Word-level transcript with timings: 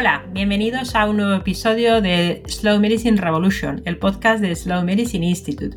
Hola, 0.00 0.24
bienvenidos 0.32 0.94
a 0.94 1.04
un 1.04 1.18
nuevo 1.18 1.34
episodio 1.34 2.00
de 2.00 2.42
Slow 2.46 2.80
Medicine 2.80 3.20
Revolution, 3.20 3.82
el 3.84 3.98
podcast 3.98 4.40
de 4.40 4.56
Slow 4.56 4.82
Medicine 4.82 5.26
Institute. 5.26 5.76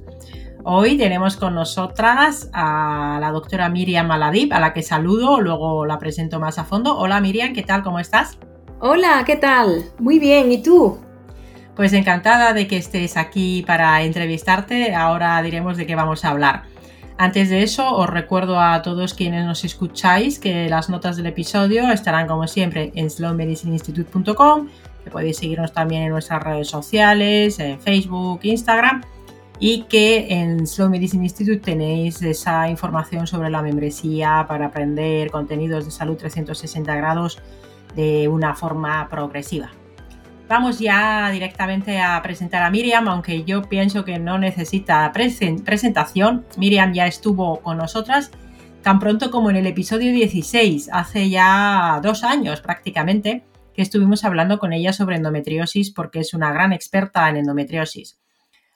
Hoy 0.63 0.97
tenemos 0.97 1.35
con 1.35 1.55
nosotras 1.55 2.49
a 2.53 3.17
la 3.19 3.31
doctora 3.31 3.67
Miriam 3.67 4.07
Maladib, 4.07 4.53
a 4.53 4.61
la 4.61 4.71
que 4.71 4.81
saludo, 4.81 5.41
luego 5.41 5.85
la 5.85 5.99
presento 5.99 6.39
más 6.39 6.57
a 6.57 6.63
fondo. 6.63 6.97
Hola 6.97 7.19
Miriam, 7.19 7.51
¿qué 7.51 7.63
tal? 7.63 7.83
¿Cómo 7.83 7.99
estás? 7.99 8.37
Hola, 8.79 9.23
¿qué 9.25 9.35
tal? 9.35 9.91
Muy 9.99 10.19
bien, 10.19 10.53
¿y 10.53 10.63
tú? 10.63 10.99
Pues 11.75 11.91
encantada 11.91 12.53
de 12.53 12.65
que 12.65 12.77
estés 12.77 13.17
aquí 13.17 13.65
para 13.67 14.03
entrevistarte. 14.03 14.95
Ahora 14.95 15.41
diremos 15.41 15.75
de 15.75 15.85
qué 15.85 15.95
vamos 15.95 16.23
a 16.23 16.29
hablar. 16.29 16.63
Antes 17.17 17.49
de 17.49 17.63
eso, 17.63 17.95
os 17.95 18.09
recuerdo 18.09 18.59
a 18.59 18.81
todos 18.81 19.13
quienes 19.13 19.45
nos 19.45 19.63
escucháis 19.63 20.39
que 20.39 20.67
las 20.67 20.89
notas 20.89 21.15
del 21.15 21.27
episodio 21.27 21.91
estarán 21.91 22.27
como 22.27 22.47
siempre 22.47 22.91
en 22.95 23.09
slowmedicineinstitute.com, 23.09 24.67
que 25.03 25.11
podéis 25.11 25.37
seguirnos 25.37 25.73
también 25.73 26.03
en 26.03 26.09
nuestras 26.09 26.41
redes 26.41 26.67
sociales, 26.69 27.59
en 27.59 27.79
Facebook, 27.79 28.39
Instagram, 28.43 29.03
y 29.59 29.83
que 29.83 30.27
en 30.29 30.65
Slow 30.67 30.89
Medicine 30.89 31.23
Institute 31.23 31.59
tenéis 31.59 32.21
esa 32.21 32.67
información 32.69 33.27
sobre 33.27 33.49
la 33.49 33.61
membresía 33.61 34.45
para 34.47 34.65
aprender 34.65 35.31
contenidos 35.31 35.85
de 35.85 35.91
salud 35.91 36.17
360 36.17 36.95
grados 36.95 37.39
de 37.95 38.27
una 38.27 38.55
forma 38.55 39.07
progresiva. 39.09 39.71
Vamos 40.47 40.79
ya 40.79 41.31
directamente 41.31 41.99
a 41.99 42.21
presentar 42.21 42.63
a 42.63 42.69
Miriam, 42.69 43.07
aunque 43.07 43.43
yo 43.43 43.63
pienso 43.63 44.03
que 44.03 44.19
no 44.19 44.37
necesita 44.37 45.11
presentación. 45.13 46.45
Miriam 46.57 46.93
ya 46.93 47.07
estuvo 47.07 47.61
con 47.61 47.77
nosotras 47.77 48.31
tan 48.81 48.99
pronto 48.99 49.31
como 49.31 49.49
en 49.49 49.55
el 49.55 49.65
episodio 49.65 50.11
16, 50.11 50.89
hace 50.91 51.29
ya 51.29 52.01
dos 52.03 52.23
años 52.25 52.59
prácticamente, 52.59 53.45
que 53.73 53.81
estuvimos 53.81 54.25
hablando 54.25 54.59
con 54.59 54.73
ella 54.73 54.91
sobre 54.91 55.15
endometriosis 55.15 55.91
porque 55.91 56.19
es 56.19 56.33
una 56.33 56.51
gran 56.51 56.73
experta 56.73 57.29
en 57.29 57.37
endometriosis. 57.37 58.19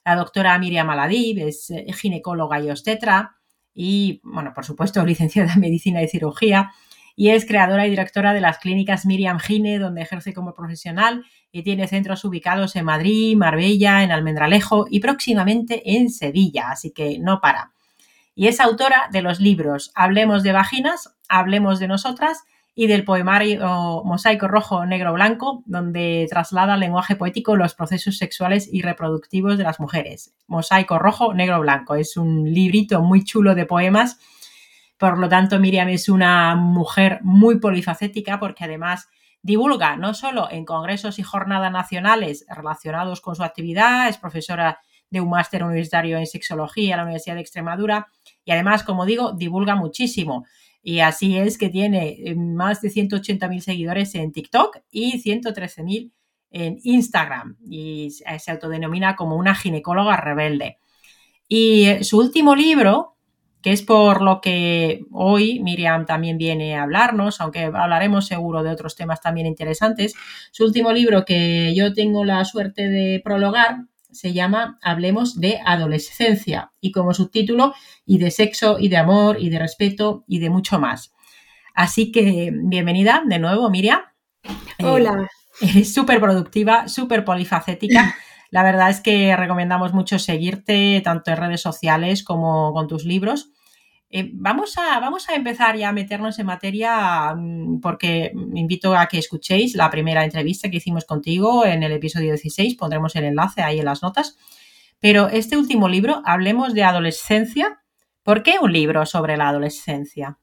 La 0.05 0.15
doctora 0.15 0.57
Miriam 0.57 0.89
Aladib 0.89 1.45
es 1.45 1.69
eh, 1.69 1.85
ginecóloga 1.93 2.61
y 2.61 2.71
obstetra 2.71 3.35
y, 3.73 4.21
bueno, 4.23 4.53
por 4.55 4.65
supuesto, 4.65 5.05
licenciada 5.05 5.53
en 5.53 5.59
medicina 5.59 6.01
y 6.01 6.07
cirugía 6.07 6.71
y 7.19 7.31
es 7.31 7.45
creadora 7.47 7.87
y 7.87 7.89
directora 7.89 8.31
de 8.31 8.41
las 8.41 8.59
clínicas 8.59 9.07
Miriam 9.07 9.39
Gine, 9.39 9.79
donde 9.79 10.03
ejerce 10.03 10.35
como 10.35 10.53
profesional 10.53 11.25
y 11.51 11.63
tiene 11.63 11.87
centros 11.87 12.23
ubicados 12.23 12.75
en 12.75 12.85
Madrid, 12.85 13.35
Marbella, 13.35 14.03
en 14.03 14.11
Almendralejo 14.11 14.85
y 14.87 14.99
próximamente 14.99 15.97
en 15.97 16.11
Sevilla, 16.11 16.69
así 16.69 16.91
que 16.91 17.17
no 17.17 17.41
para. 17.41 17.71
Y 18.35 18.47
es 18.47 18.59
autora 18.59 19.09
de 19.11 19.23
los 19.23 19.39
libros 19.39 19.91
Hablemos 19.95 20.43
de 20.43 20.51
vaginas, 20.51 21.15
Hablemos 21.27 21.79
de 21.79 21.87
nosotras 21.87 22.43
y 22.75 22.85
del 22.85 23.03
poemario 23.03 24.03
Mosaico 24.05 24.47
Rojo, 24.47 24.85
Negro, 24.85 25.11
Blanco, 25.13 25.63
donde 25.65 26.27
traslada 26.29 26.75
al 26.75 26.81
lenguaje 26.81 27.15
poético 27.15 27.55
los 27.55 27.73
procesos 27.73 28.19
sexuales 28.19 28.69
y 28.71 28.83
reproductivos 28.83 29.57
de 29.57 29.63
las 29.63 29.79
mujeres. 29.79 30.35
Mosaico 30.45 30.99
Rojo, 30.99 31.33
Negro, 31.33 31.59
Blanco. 31.61 31.95
Es 31.95 32.15
un 32.15 32.53
librito 32.53 33.01
muy 33.01 33.23
chulo 33.23 33.55
de 33.55 33.65
poemas 33.65 34.19
por 34.97 35.17
lo 35.17 35.29
tanto, 35.29 35.59
Miriam 35.59 35.89
es 35.89 36.09
una 36.09 36.55
mujer 36.55 37.19
muy 37.21 37.59
polifacética 37.59 38.39
porque 38.39 38.63
además 38.63 39.07
divulga 39.41 39.95
no 39.95 40.13
solo 40.13 40.49
en 40.51 40.65
congresos 40.65 41.19
y 41.19 41.23
jornadas 41.23 41.71
nacionales 41.71 42.45
relacionados 42.49 43.21
con 43.21 43.35
su 43.35 43.43
actividad, 43.43 44.09
es 44.09 44.17
profesora 44.17 44.79
de 45.09 45.21
un 45.21 45.29
máster 45.29 45.63
universitario 45.63 46.17
en 46.17 46.27
sexología 46.27 46.93
en 46.93 46.97
la 46.97 47.03
Universidad 47.03 47.35
de 47.35 47.41
Extremadura 47.41 48.07
y 48.43 48.51
además, 48.51 48.83
como 48.83 49.05
digo, 49.05 49.33
divulga 49.33 49.75
muchísimo. 49.75 50.45
Y 50.81 50.99
así 50.99 51.37
es 51.37 51.57
que 51.57 51.69
tiene 51.69 52.15
eh, 52.17 52.35
más 52.35 52.81
de 52.81 52.89
180.000 52.89 53.59
seguidores 53.59 54.15
en 54.15 54.31
TikTok 54.31 54.77
y 54.89 55.21
113.000 55.21 56.11
en 56.49 56.79
Instagram 56.83 57.57
y 57.69 58.11
se 58.11 58.51
autodenomina 58.51 59.15
como 59.15 59.35
una 59.35 59.53
ginecóloga 59.53 60.17
rebelde. 60.17 60.79
Y 61.47 61.85
eh, 61.85 62.03
su 62.03 62.19
último 62.19 62.55
libro, 62.55 63.16
que 63.67 63.73
es 63.73 63.81
por 63.81 64.21
lo 64.21 64.39
que 64.39 65.01
hoy 65.11 65.59
Miriam 65.59 66.05
también 66.05 66.37
viene 66.37 66.77
a 66.77 66.83
hablarnos, 66.83 67.41
aunque 67.41 67.65
hablaremos 67.65 68.25
seguro 68.25 68.63
de 68.63 68.69
otros 68.69 68.95
temas 68.95 69.19
también 69.19 69.45
interesantes. 69.45 70.13
Su 70.53 70.63
último 70.63 70.93
libro 70.93 71.25
que 71.25 71.75
yo 71.75 71.93
tengo 71.93 72.23
la 72.23 72.45
suerte 72.45 72.87
de 72.87 73.19
prologar 73.21 73.79
se 74.09 74.31
llama 74.31 74.79
Hablemos 74.81 75.41
de 75.41 75.59
adolescencia 75.65 76.71
y 76.79 76.93
como 76.93 77.13
subtítulo 77.13 77.73
y 78.05 78.19
de 78.19 78.31
sexo 78.31 78.77
y 78.79 78.87
de 78.87 78.95
amor 78.95 79.35
y 79.37 79.49
de 79.49 79.59
respeto 79.59 80.23
y 80.29 80.39
de 80.39 80.49
mucho 80.49 80.79
más. 80.79 81.13
Así 81.75 82.13
que 82.13 82.53
bienvenida 82.53 83.21
de 83.25 83.37
nuevo, 83.37 83.69
Miriam. 83.69 83.99
Hola. 84.81 85.27
eres 85.59 85.93
súper 85.93 86.21
productiva, 86.21 86.87
súper 86.87 87.25
polifacética. 87.25 88.15
La 88.49 88.63
verdad 88.63 88.89
es 88.89 89.01
que 89.01 89.35
recomendamos 89.35 89.91
mucho 89.91 90.19
seguirte 90.19 91.01
tanto 91.03 91.31
en 91.31 91.37
redes 91.37 91.59
sociales 91.59 92.23
como 92.23 92.71
con 92.71 92.87
tus 92.87 93.03
libros. 93.03 93.51
Eh, 94.09 94.29
vamos, 94.33 94.77
a, 94.77 94.99
vamos 94.99 95.27
a 95.27 95.35
empezar 95.35 95.75
ya 95.75 95.89
a 95.89 95.93
meternos 95.93 96.39
en 96.39 96.45
materia 96.45 97.33
mm, 97.35 97.81
porque 97.81 98.31
invito 98.55 98.95
a 98.95 99.07
que 99.07 99.17
escuchéis 99.17 99.75
la 99.75 99.89
primera 99.89 100.23
entrevista 100.23 100.69
que 100.69 100.77
hicimos 100.77 101.03
contigo 101.03 101.65
en 101.65 101.83
el 101.83 101.91
episodio 101.91 102.29
16, 102.29 102.75
pondremos 102.75 103.15
el 103.17 103.25
enlace 103.25 103.61
ahí 103.61 103.79
en 103.79 103.85
las 103.85 104.01
notas. 104.01 104.37
Pero 104.99 105.27
este 105.27 105.57
último 105.57 105.89
libro, 105.89 106.21
hablemos 106.25 106.73
de 106.73 106.83
adolescencia. 106.83 107.81
¿Por 108.23 108.43
qué 108.43 108.55
un 108.61 108.71
libro 108.71 109.05
sobre 109.05 109.37
la 109.37 109.49
adolescencia? 109.49 110.39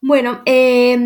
Bueno, 0.00 0.42
eh, 0.44 0.98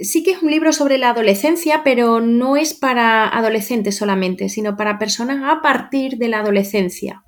sí 0.00 0.22
que 0.22 0.32
es 0.32 0.42
un 0.42 0.50
libro 0.50 0.72
sobre 0.72 0.98
la 0.98 1.10
adolescencia, 1.10 1.82
pero 1.84 2.20
no 2.20 2.56
es 2.56 2.74
para 2.74 3.28
adolescentes 3.28 3.96
solamente, 3.96 4.48
sino 4.48 4.76
para 4.76 4.98
personas 4.98 5.42
a 5.44 5.62
partir 5.62 6.16
de 6.16 6.28
la 6.28 6.40
adolescencia. 6.40 7.24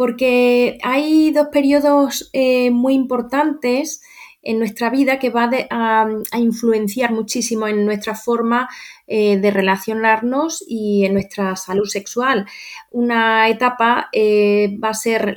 Porque 0.00 0.78
hay 0.82 1.30
dos 1.30 1.48
periodos 1.48 2.30
eh, 2.32 2.70
muy 2.70 2.94
importantes 2.94 4.00
en 4.42 4.58
nuestra 4.58 4.90
vida 4.90 5.18
que 5.18 5.30
va 5.30 5.50
a, 5.70 6.08
influenciar 6.38 7.12
muchísimo 7.12 7.68
en 7.68 7.84
nuestra 7.84 8.14
forma 8.14 8.68
eh, 9.06 9.38
de 9.38 9.50
relacionarnos 9.50 10.64
y 10.66 11.04
en 11.04 11.14
nuestra 11.14 11.56
salud 11.56 11.86
sexual. 11.86 12.46
Una 12.90 13.48
etapa 13.48 14.08
eh, 14.12 14.78
va 14.82 14.90
a 14.90 14.94
ser 14.94 15.36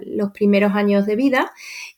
los 0.00 0.30
primeros 0.32 0.74
años 0.74 1.06
de 1.06 1.16
vida 1.16 1.52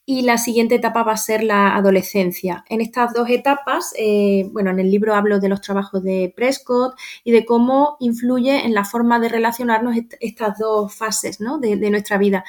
y 0.07 0.23
la 0.23 0.39
siguiente 0.39 0.77
etapa 0.77 1.03
va 1.03 1.13
a 1.13 1.17
ser 1.17 1.43
la 1.43 1.77
adolescencia. 1.77 2.65
En 2.69 2.81
estas 2.81 3.13
dos 3.13 3.29
etapas, 3.29 3.93
eh, 3.99 4.49
bueno, 4.53 4.71
en 4.71 4.79
el 4.79 4.91
libro 4.91 5.15
hablo 5.15 5.41
de 5.41 5.49
los 5.49 5.61
trabajos 5.61 6.03
de 6.03 6.33
Prescott 6.35 6.95
y 7.25 7.33
de 7.33 7.45
cómo 7.45 7.97
influye 8.01 8.65
en 8.65 8.75
la 8.75 8.85
forma 8.85 9.19
de 9.19 9.29
relacionarnos 9.29 9.97
estas 10.21 10.59
dos 10.59 10.95
fases 10.95 11.39
de, 11.39 11.91
nuestra 11.91 12.17
vida. 12.17 12.45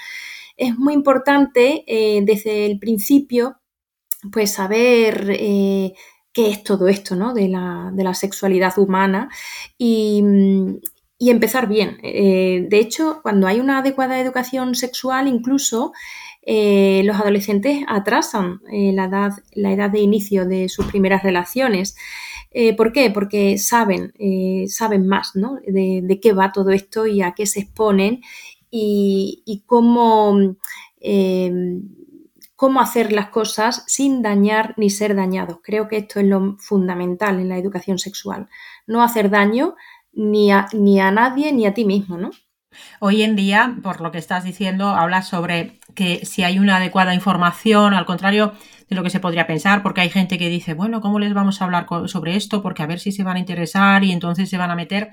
Es 0.56 0.78
muy 0.78 0.94
importante 0.94 1.84
desde 2.26 2.66
el 2.66 2.80
principio, 2.80 3.60
pues 4.32 4.54
saber 4.54 5.30
eh, 5.32 5.94
qué 6.34 6.50
es 6.50 6.64
todo 6.64 6.88
esto 6.88 7.16
¿no? 7.16 7.34
de, 7.34 7.48
la, 7.48 8.14
sexualidad 8.14 8.78
humana 8.78 9.30
y, 9.78 10.24
y 11.18 11.30
empezar 11.30 11.68
bien. 11.68 11.98
de 12.02 12.80
hecho, 12.80 13.20
cuando 13.22 13.48
hay 13.48 13.60
una 13.60 13.80
adecuada 13.80 14.20
educación 14.20 14.76
sexual, 14.76 15.28
incluso 15.28 15.94
eh, 16.52 17.04
los 17.06 17.16
adolescentes 17.18 17.84
atrasan 17.88 18.62
eh, 18.72 18.92
la, 18.94 19.06
edad, 19.06 19.34
la 19.54 19.72
edad 19.72 19.92
de 19.92 20.00
inicio 20.00 20.48
de 20.48 20.68
sus 20.68 20.88
primeras 20.88 21.22
relaciones. 21.22 21.96
Eh, 22.50 22.76
¿Por 22.76 22.92
qué? 22.92 23.12
Porque 23.12 23.60
saben, 23.60 24.14
saben 24.68 25.06
más 25.08 25.34
de, 25.34 26.20
qué 26.22 26.34
va 26.34 26.52
todo 26.52 26.72
esto 26.72 27.06
y 27.06 27.22
a 27.22 27.34
qué 27.34 27.46
se 27.46 27.60
exponen 27.60 28.22
y, 28.72 29.64
cómo, 29.68 30.56
cómo 32.60 32.82
hacer 32.82 33.14
las 33.14 33.30
cosas 33.30 33.86
sin 33.88 34.22
dañar 34.22 34.74
ni 34.76 34.90
ser 34.90 35.16
dañados. 35.16 35.60
Creo 35.64 35.88
que 35.88 35.96
esto 35.96 36.20
es 36.20 36.26
lo 36.26 36.58
fundamental 36.58 37.40
en 37.40 37.48
la 37.48 37.58
educación 37.58 38.00
sexual. 38.00 38.50
No 38.86 39.02
hacer 39.02 39.30
daño 39.30 39.76
ni 40.12 40.52
a, 40.52 40.68
ni 40.74 41.00
a 41.00 41.10
nadie 41.10 41.54
ni 41.54 41.66
a 41.66 41.74
ti 41.74 41.86
mismo, 41.86 42.18
¿no? 42.18 42.32
Hoy 43.00 43.24
en 43.24 43.38
día, 43.38 43.78
por 43.82 44.02
lo 44.02 44.12
que 44.12 44.18
estás 44.18 44.44
diciendo, 44.44 44.90
hablas 44.90 45.30
sobre 45.30 45.80
que 45.96 46.26
si 46.26 46.44
hay 46.44 46.60
una 46.60 46.76
adecuada 46.76 47.16
información, 47.16 47.94
al 47.94 48.06
contrario 48.06 48.52
de 48.90 48.96
lo 48.98 49.04
que 49.04 49.10
se 49.10 49.22
podría 49.22 49.48
pensar, 49.48 49.82
porque 49.82 50.02
hay 50.02 50.10
gente 50.10 50.38
que 50.38 50.50
dice, 50.50 50.74
bueno, 50.74 51.00
¿cómo 51.00 51.18
les 51.18 51.34
vamos 51.34 51.62
a 51.62 51.64
hablar 51.64 51.88
sobre 52.08 52.36
esto? 52.36 52.62
Porque 52.62 52.84
a 52.84 52.88
ver 52.88 53.00
si 53.00 53.14
se 53.14 53.24
van 53.24 53.38
a 53.38 53.40
interesar 53.40 54.04
y 54.04 54.12
entonces 54.12 54.50
se 54.50 54.58
van 54.58 54.70
a 54.70 54.76
meter. 54.76 55.12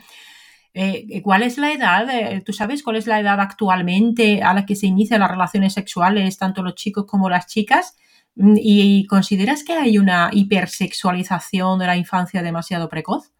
Eh, 0.78 1.22
¿Cuál 1.22 1.42
es 1.42 1.56
la 1.56 1.72
edad? 1.72 2.06
Eh, 2.10 2.42
¿Tú 2.44 2.52
sabes 2.52 2.82
cuál 2.82 2.96
es 2.96 3.06
la 3.06 3.18
edad 3.18 3.40
actualmente 3.40 4.42
a 4.42 4.52
la 4.52 4.66
que 4.66 4.76
se 4.76 4.86
inician 4.86 5.20
las 5.20 5.30
relaciones 5.30 5.72
sexuales, 5.72 6.36
tanto 6.36 6.62
los 6.62 6.74
chicos 6.74 7.06
como 7.06 7.30
las 7.30 7.46
chicas? 7.46 7.96
Mm, 8.34 8.56
¿Y 8.58 9.06
consideras 9.06 9.64
que 9.64 9.72
hay 9.72 9.96
una 9.96 10.28
hipersexualización 10.30 11.78
de 11.78 11.86
la 11.86 11.96
infancia 11.96 12.42
demasiado 12.42 12.90
precoz? 12.90 13.32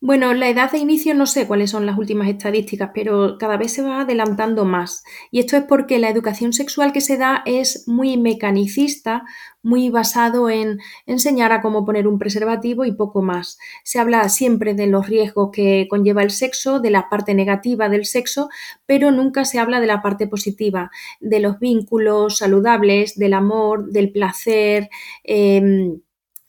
Bueno, 0.00 0.34
la 0.34 0.50
edad 0.50 0.70
de 0.70 0.76
inicio 0.78 1.14
no 1.14 1.24
sé 1.24 1.46
cuáles 1.46 1.70
son 1.70 1.86
las 1.86 1.96
últimas 1.96 2.28
estadísticas, 2.28 2.90
pero 2.92 3.38
cada 3.38 3.56
vez 3.56 3.72
se 3.72 3.80
va 3.80 4.02
adelantando 4.02 4.66
más. 4.66 5.02
Y 5.30 5.40
esto 5.40 5.56
es 5.56 5.62
porque 5.64 5.98
la 5.98 6.10
educación 6.10 6.52
sexual 6.52 6.92
que 6.92 7.00
se 7.00 7.16
da 7.16 7.42
es 7.46 7.84
muy 7.88 8.18
mecanicista, 8.18 9.24
muy 9.62 9.88
basado 9.88 10.50
en 10.50 10.78
enseñar 11.06 11.52
a 11.52 11.62
cómo 11.62 11.86
poner 11.86 12.06
un 12.06 12.18
preservativo 12.18 12.84
y 12.84 12.92
poco 12.92 13.22
más. 13.22 13.56
Se 13.82 13.98
habla 13.98 14.28
siempre 14.28 14.74
de 14.74 14.88
los 14.88 15.08
riesgos 15.08 15.48
que 15.52 15.86
conlleva 15.88 16.22
el 16.22 16.30
sexo, 16.30 16.80
de 16.80 16.90
la 16.90 17.08
parte 17.08 17.32
negativa 17.34 17.88
del 17.88 18.04
sexo, 18.04 18.50
pero 18.84 19.10
nunca 19.10 19.46
se 19.46 19.58
habla 19.58 19.80
de 19.80 19.86
la 19.86 20.02
parte 20.02 20.26
positiva, 20.26 20.90
de 21.20 21.40
los 21.40 21.58
vínculos 21.60 22.36
saludables, 22.36 23.16
del 23.16 23.32
amor, 23.32 23.88
del 23.90 24.12
placer. 24.12 24.90
Em, 25.22 26.00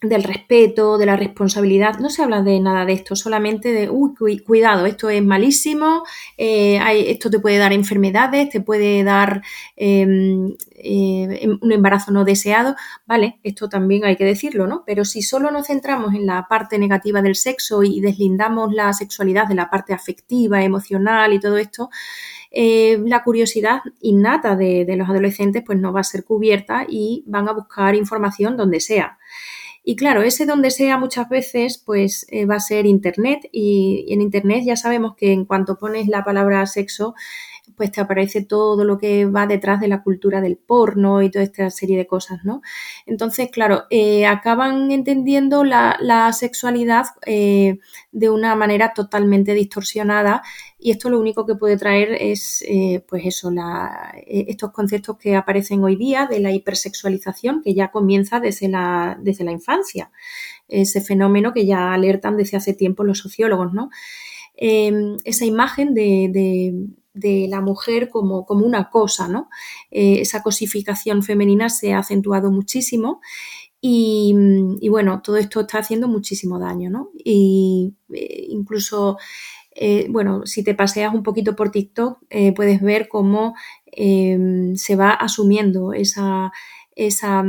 del 0.01 0.23
respeto, 0.23 0.97
de 0.97 1.05
la 1.05 1.15
responsabilidad, 1.15 1.99
no 1.99 2.09
se 2.09 2.21
habla 2.21 2.41
de 2.41 2.59
nada 2.59 2.85
de 2.85 2.93
esto, 2.93 3.15
solamente 3.15 3.71
de, 3.71 3.89
uy, 3.89 4.39
cuidado, 4.39 4.85
esto 4.85 5.09
es 5.09 5.23
malísimo, 5.23 6.03
eh, 6.37 6.79
esto 7.09 7.29
te 7.29 7.39
puede 7.39 7.57
dar 7.57 7.73
enfermedades, 7.73 8.49
te 8.49 8.61
puede 8.61 9.03
dar 9.03 9.41
em, 9.75 10.53
eh, 10.71 11.47
un 11.61 11.71
embarazo 11.71 12.11
no 12.11 12.25
deseado, 12.25 12.75
vale, 13.05 13.39
esto 13.43 13.69
también 13.69 14.05
hay 14.05 14.15
que 14.15 14.25
decirlo, 14.25 14.67
¿no? 14.67 14.83
Pero 14.85 15.05
si 15.05 15.21
solo 15.21 15.49
nos 15.49 15.67
centramos 15.67 16.13
en 16.13 16.25
la 16.25 16.45
parte 16.49 16.77
negativa 16.77 17.21
del 17.21 17.35
sexo 17.35 17.81
y 17.83 18.01
deslindamos 18.01 18.73
la 18.73 18.93
sexualidad 18.93 19.47
de 19.47 19.55
la 19.55 19.69
parte 19.69 19.93
afectiva, 19.93 20.61
emocional 20.63 21.33
y 21.33 21.39
todo 21.39 21.57
esto, 21.57 21.89
eh, 22.51 23.01
la 23.05 23.23
curiosidad 23.23 23.81
innata 24.01 24.55
de, 24.55 24.85
de 24.85 24.95
los 24.95 25.09
adolescentes 25.09 25.63
pues 25.65 25.79
no 25.79 25.91
va 25.91 26.01
a 26.01 26.03
ser 26.03 26.23
cubierta 26.23 26.85
y 26.87 27.23
van 27.27 27.49
a 27.49 27.53
buscar 27.53 27.95
información 27.95 28.55
donde 28.57 28.79
sea. 28.79 29.17
Y 29.87 29.95
claro, 29.95 30.23
ese 30.23 30.47
donde 30.47 30.71
sea 30.71 30.97
muchas 30.97 31.29
veces 31.29 31.77
pues 31.77 32.25
eh, 32.29 32.47
va 32.47 32.55
a 32.55 32.59
ser 32.59 32.87
Internet 32.87 33.47
y, 33.51 34.07
en 34.09 34.19
Internet 34.19 34.63
ya 34.65 34.75
sabemos 34.75 35.15
que 35.15 35.31
en 35.31 35.45
cuanto 35.45 35.77
pones 35.77 36.07
la 36.07 36.23
palabra 36.23 36.65
sexo 36.65 37.13
pues 37.75 37.91
te 37.91 38.01
aparece 38.01 38.43
todo 38.43 38.83
lo 38.83 38.97
que 38.97 39.25
va 39.25 39.47
detrás 39.47 39.79
de 39.79 39.87
la 39.87 40.03
cultura 40.03 40.41
del 40.41 40.57
porno 40.57 41.21
y 41.21 41.29
toda 41.29 41.43
esta 41.43 41.69
serie 41.69 41.97
de 41.97 42.07
cosas, 42.07 42.43
¿no? 42.43 42.61
Entonces, 43.05 43.49
claro, 43.51 43.83
eh, 43.89 44.25
acaban 44.25 44.91
entendiendo 44.91 45.63
la, 45.63 45.95
sexualidad 46.33 47.05
eh, 47.25 47.79
de 48.11 48.29
una 48.29 48.55
manera 48.55 48.93
totalmente 48.93 49.53
distorsionada 49.53 50.41
y 50.79 50.91
esto 50.91 51.09
lo 51.09 51.19
único 51.19 51.45
que 51.45 51.55
puede 51.55 51.77
traer 51.77 52.17
es, 52.19 52.63
eh, 52.67 53.03
pues 53.07 53.25
eso, 53.25 53.51
estos 54.25 54.71
conceptos 54.71 55.17
que 55.17 55.35
aparecen 55.35 55.83
hoy 55.83 55.95
día 55.95 56.27
de 56.27 56.39
la 56.39 56.51
hipersexualización 56.51 57.61
que 57.61 57.73
ya 57.73 57.91
comienza 57.91 58.39
desde 58.39 58.67
la, 58.69 59.17
desde 59.21 59.43
la 59.43 59.51
infancia, 59.51 60.11
ese 60.67 61.01
fenómeno 61.01 61.53
que 61.53 61.65
ya 61.65 61.93
alertan 61.93 62.37
desde 62.37 62.57
hace 62.57 62.73
tiempo 62.73 63.03
los 63.03 63.19
sociólogos, 63.19 63.73
¿no? 63.73 63.89
esa 64.57 65.43
imagen 65.43 65.93
de 65.93 66.71
la 67.15 67.61
mujer 67.61 68.09
como, 68.09 68.45
como 68.45 68.65
una 68.65 68.89
cosa, 68.89 69.27
¿no? 69.27 69.49
Eh, 69.91 70.21
esa 70.21 70.43
cosificación 70.43 71.23
femenina 71.23 71.69
se 71.69 71.93
ha 71.93 71.99
acentuado 71.99 72.51
muchísimo 72.51 73.21
y, 73.81 74.33
bueno, 74.89 75.21
todo 75.21 75.37
esto 75.37 75.61
está 75.61 75.77
haciendo 75.77 76.07
muchísimo 76.07 76.57
daño, 76.57 76.89
¿no? 76.89 77.09
Y 77.23 77.93
eh, 78.11 78.47
incluso, 78.49 79.17
eh, 79.75 80.07
bueno, 80.09 80.45
si 80.45 80.63
te 80.63 80.73
paseas 80.73 81.13
un 81.13 81.21
poquito 81.21 81.55
por 81.55 81.69
TikTok, 81.69 82.19
puedes 82.55 82.81
ver 82.81 83.07
cómo 83.07 83.53
em, 83.85 84.75
se 84.75 84.95
va 84.95 85.11
asumiendo 85.11 85.93
esa, 85.93 86.51
esa, 86.95 87.43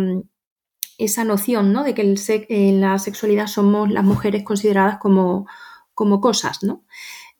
esa 0.98 1.24
noción, 1.24 1.72
¿no? 1.72 1.84
De 1.84 1.94
que 1.94 2.02
en 2.48 2.80
la 2.80 2.98
sexualidad 2.98 3.46
somos 3.46 3.90
las 3.90 4.04
mujeres 4.04 4.44
consideradas 4.44 4.98
como, 4.98 5.46
como 5.94 6.20
cosas, 6.20 6.62
¿no? 6.62 6.84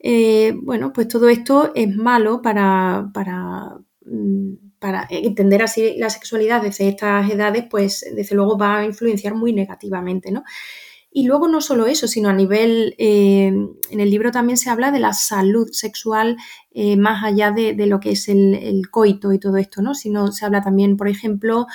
Eh, 0.08 0.54
bueno, 0.62 0.92
pues 0.92 1.08
todo 1.08 1.28
esto 1.28 1.72
es 1.74 1.92
malo 1.96 2.40
para, 2.40 3.10
para, 3.12 3.76
mm, 4.04 4.52
para, 4.78 5.04
entender 5.10 5.62
así 5.62 5.96
la 5.98 6.10
sexualidad 6.10 6.62
desde 6.62 6.86
estas 6.88 7.28
edades, 7.28 7.64
pues 7.68 8.06
desde 8.14 8.36
luego 8.36 8.56
va 8.56 8.78
a 8.78 8.84
influenciar 8.84 9.34
muy 9.34 9.52
negativamente, 9.52 10.30
¿no? 10.30 10.44
Y 11.10 11.26
luego 11.26 11.48
no 11.48 11.60
solo 11.60 11.86
eso, 11.86 12.06
sino 12.06 12.28
a 12.28 12.34
nivel, 12.34 12.94
eh, 12.98 13.46
en 13.46 14.00
el 14.00 14.10
libro 14.10 14.30
también 14.30 14.58
se 14.58 14.70
habla 14.70 14.92
de 14.92 15.00
la 15.00 15.12
salud 15.12 15.70
sexual 15.72 16.36
eh, 16.70 16.96
más 16.96 17.24
allá 17.24 17.50
de, 17.50 17.74
lo 17.86 17.98
que 17.98 18.10
es 18.12 18.28
el, 18.28 18.82
coito 18.88 19.32
y 19.32 19.40
todo 19.40 19.56
esto, 19.56 19.82
¿no? 19.82 19.94
Sino 19.94 20.30
se 20.30 20.46
habla 20.46 20.62
también, 20.62 20.96
por 20.96 21.08
ejemplo, 21.08 21.66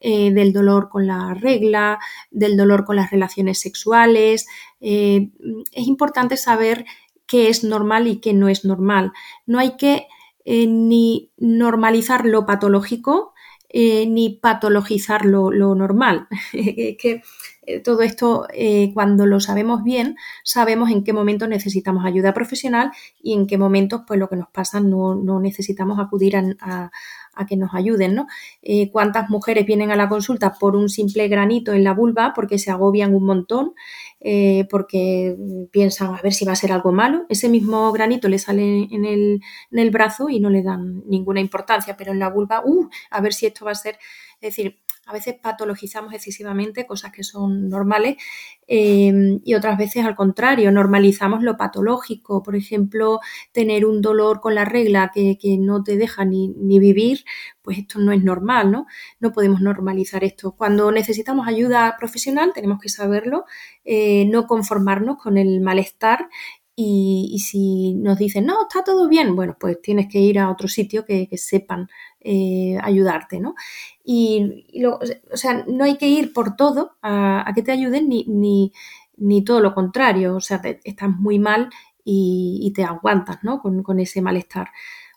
del 0.00 0.52
dolor 0.52 0.90
con 0.90 1.08
la 1.08 1.34
regla, 1.34 1.98
del 2.30 2.56
dolor 2.56 2.84
con 2.84 2.94
las 2.96 3.10
relaciones 3.10 3.58
sexuales. 3.58 4.46
es 4.80 5.86
importante 5.86 6.36
saber 6.36 6.84
qué 7.30 7.48
es 7.48 7.62
normal 7.62 8.08
y 8.08 8.16
qué 8.16 8.34
no 8.34 8.48
es 8.48 8.64
normal. 8.64 9.12
No 9.46 9.60
hay 9.60 9.76
que 9.76 10.08
eh, 10.44 10.66
ni 10.66 11.30
normalizar 11.38 12.26
lo 12.26 12.44
patológico 12.44 13.34
eh, 13.68 14.06
ni 14.08 14.30
patologizar 14.30 15.24
lo, 15.24 15.52
normal. 15.76 16.26
que 16.52 17.22
eh, 17.62 17.80
todo 17.80 18.02
esto, 18.02 18.48
cuando 18.94 19.26
lo 19.26 19.38
sabemos 19.38 19.84
bien, 19.84 20.16
sabemos 20.42 20.90
en 20.90 21.04
qué 21.04 21.12
momento 21.12 21.46
necesitamos 21.46 22.04
ayuda 22.04 22.34
profesional 22.34 22.90
y 23.22 23.34
en 23.34 23.46
qué 23.46 23.58
momentos, 23.58 24.02
pues 24.08 24.18
lo 24.18 24.28
que 24.28 24.34
nos 24.34 24.48
pasa, 24.48 24.80
no, 24.80 25.14
necesitamos 25.38 26.00
acudir 26.00 26.36
a, 26.36 26.42
a 26.60 26.90
que 27.46 27.56
nos 27.56 27.74
ayuden, 27.74 28.14
¿no? 28.14 28.26
Eh, 28.62 28.90
¿Cuántas 28.90 29.30
mujeres 29.30 29.66
vienen 29.66 29.90
a 29.90 29.96
la 29.96 30.08
consulta 30.08 30.54
por 30.58 30.76
un 30.76 30.88
simple 30.88 31.28
granito 31.28 31.72
en 31.72 31.84
la 31.84 31.94
vulva 31.94 32.32
porque 32.34 32.58
se 32.58 32.70
agobian 32.70 33.14
un 33.14 33.24
montón, 33.24 33.74
eh, 34.20 34.66
porque 34.70 35.36
piensan 35.70 36.14
a 36.14 36.22
ver 36.22 36.32
si 36.32 36.44
va 36.44 36.52
a 36.52 36.56
ser 36.56 36.72
algo 36.72 36.92
malo? 36.92 37.26
Ese 37.28 37.48
mismo 37.48 37.92
granito 37.92 38.28
le 38.28 38.38
sale 38.38 38.88
en 38.90 39.04
el, 39.04 39.40
en 39.70 39.78
el 39.78 39.90
brazo 39.90 40.28
y 40.28 40.40
no 40.40 40.50
le 40.50 40.62
dan 40.62 41.02
ninguna 41.06 41.40
importancia, 41.40 41.96
pero 41.96 42.12
en 42.12 42.18
la 42.18 42.30
vulva, 42.30 42.62
uh, 42.64 42.88
a 43.10 43.20
ver 43.20 43.32
si 43.32 43.46
esto 43.46 43.64
va 43.64 43.72
a 43.72 43.74
ser, 43.74 43.98
es 44.40 44.56
decir, 44.56 44.78
a 45.10 45.12
veces 45.12 45.34
patologizamos 45.42 46.14
excesivamente 46.14 46.86
cosas 46.86 47.10
que 47.10 47.24
son 47.24 47.68
normales 47.68 48.16
em, 48.66 49.40
y 49.44 49.54
otras 49.54 49.76
veces 49.76 50.04
al 50.04 50.14
contrario, 50.14 50.70
normalizamos 50.70 51.42
lo 51.42 51.56
patológico. 51.56 52.42
Por 52.42 52.54
ejemplo, 52.54 53.18
tener 53.52 53.84
un 53.84 54.00
dolor 54.00 54.40
con 54.40 54.54
la 54.54 54.64
regla 54.64 55.10
que, 55.12 55.36
no 55.58 55.82
te 55.82 55.96
deja 55.96 56.24
ni, 56.24 56.54
vivir, 56.78 57.24
pues 57.62 57.78
esto 57.78 57.98
no 57.98 58.12
es 58.12 58.22
normal, 58.22 58.70
¿no? 58.70 58.86
No 59.18 59.32
podemos 59.32 59.60
normalizar 59.60 60.22
esto. 60.24 60.52
Cuando 60.52 60.92
necesitamos 60.92 61.48
ayuda 61.48 61.96
profesional 61.98 62.52
tenemos 62.54 62.80
que 62.80 62.88
saberlo, 62.88 63.44
eh, 63.84 64.26
no 64.26 64.46
conformarnos 64.46 65.18
con 65.18 65.36
el 65.38 65.60
malestar 65.60 66.28
y, 66.82 67.38
si 67.40 67.94
nos 67.94 68.18
dicen, 68.18 68.46
no, 68.46 68.62
está 68.62 68.82
todo 68.82 69.06
bien, 69.06 69.36
bueno, 69.36 69.56
pues 69.60 69.82
tienes 69.82 70.08
que 70.08 70.18
ir 70.18 70.38
a 70.38 70.50
otro 70.50 70.66
sitio 70.66 71.04
que, 71.04 71.28
sepan 71.36 71.88
eh, 72.22 72.76
ayudarte, 72.82 73.40
¿no? 73.40 73.54
Y, 74.04 74.66
o 74.84 75.36
sea, 75.36 75.64
no 75.66 75.84
hay 75.84 75.96
que 75.96 76.06
ir 76.06 76.34
por 76.34 76.54
todo 76.54 76.98
a, 77.00 77.50
que 77.54 77.62
te 77.62 77.72
ayuden 77.72 78.10
ni, 78.10 78.72
ni, 79.16 79.42
todo 79.42 79.60
lo 79.60 79.74
contrario, 79.74 80.36
o 80.36 80.40
sea, 80.40 80.60
estás 80.84 81.08
muy 81.08 81.38
mal 81.38 81.70
y, 82.04 82.72
te 82.74 82.84
aguantas, 82.84 83.38
¿no? 83.42 83.62
Con, 83.62 84.00
ese 84.00 84.20
malestar. 84.20 84.68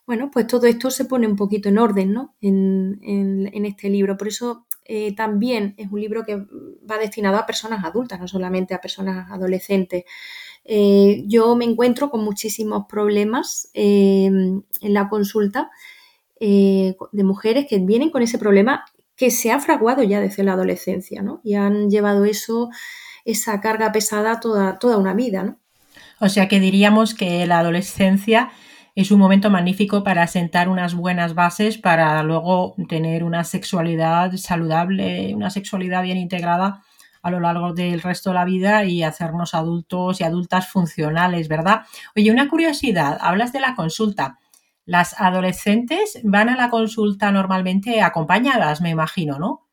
Bueno, 0.08 0.32
pues 0.32 0.48
todo 0.48 0.66
esto 0.66 0.90
se 0.92 1.04
pone 1.04 1.28
un 1.28 1.36
poquito 1.36 1.68
en 1.68 1.78
orden, 1.78 2.14
¿no? 2.14 2.36
En, 2.40 3.00
en, 3.04 3.66
este 3.66 3.90
libro. 3.90 4.16
Por 4.18 4.30
eso 4.30 4.66
eh, 4.86 5.14
también 5.14 5.74
es 5.78 5.92
un 5.92 6.00
libro 6.00 6.24
que 6.24 6.38
va 6.90 6.98
destinado 6.98 7.36
a 7.36 7.46
personas 7.46 7.84
adultas, 7.84 8.18
no 8.18 8.30
solamente 8.30 8.74
a 8.74 8.80
personas 8.80 9.30
adolescentes. 9.30 10.06
Eh, 10.64 11.24
yo 11.28 11.54
me 11.58 11.66
encuentro 11.66 12.10
con 12.10 12.24
muchísimos 12.24 12.86
problemas 12.88 13.70
en 13.74 14.64
la 14.82 15.10
consulta 15.10 15.70
eh, 16.46 16.98
de 17.14 17.24
mujeres 17.24 17.68
que 17.70 17.80
vienen 17.80 18.10
con 18.10 18.22
ese 18.22 18.38
problema 18.38 18.84
que 19.16 19.32
se 19.32 19.50
ha 19.54 19.62
fraguado 19.62 20.04
ya 20.04 20.20
desde 20.20 20.44
la 20.44 20.52
adolescencia, 20.52 21.22
¿no? 21.22 21.40
Y 21.42 21.54
han 21.54 21.90
llevado 21.90 22.26
eso, 22.26 22.70
esa 23.24 23.62
carga 23.62 23.94
pesada 23.94 24.42
toda, 24.42 24.78
toda 24.78 24.98
una 24.98 25.14
vida, 25.14 25.44
¿no? 25.44 25.60
O 26.20 26.28
sea 26.28 26.50
que 26.50 26.60
diríamos 26.60 27.14
que 27.14 27.46
la 27.46 27.60
adolescencia 27.60 28.52
es 28.94 29.10
un 29.12 29.20
momento 29.20 29.50
magnífico 29.50 30.04
para 30.04 30.28
sentar 30.28 30.68
unas 30.68 30.96
buenas 30.96 31.34
bases 31.34 31.78
para 31.78 32.22
luego 32.24 32.76
tener 32.90 33.24
una 33.24 33.46
sexualidad 33.46 34.36
saludable, 34.36 35.34
una 35.34 35.50
sexualidad 35.50 36.04
bien 36.04 36.18
integrada 36.18 36.84
a 37.22 37.32
lo 37.32 37.40
largo 37.40 37.74
del 37.74 38.02
resto 38.02 38.32
de 38.32 38.34
la 38.34 38.44
vida 38.44 38.84
y 38.84 39.02
hacernos 39.02 39.54
adultos 39.54 40.20
y 40.20 40.26
adultas 40.26 40.68
funcionales, 40.68 41.48
¿verdad? 41.48 41.84
Oye, 42.18 42.32
una 42.32 42.50
curiosidad, 42.50 43.18
hablas 43.22 43.54
de 43.54 43.62
la 43.62 43.76
consulta. 43.76 44.40
Las 44.86 45.20
adolescentes 45.20 46.20
van 46.24 46.50
a 46.50 46.58
la 46.58 46.70
consulta 46.70 47.32
normalmente 47.32 48.02
acompañadas, 48.02 48.82
me 48.82 48.90
imagino, 48.90 49.40
¿no? 49.40 49.68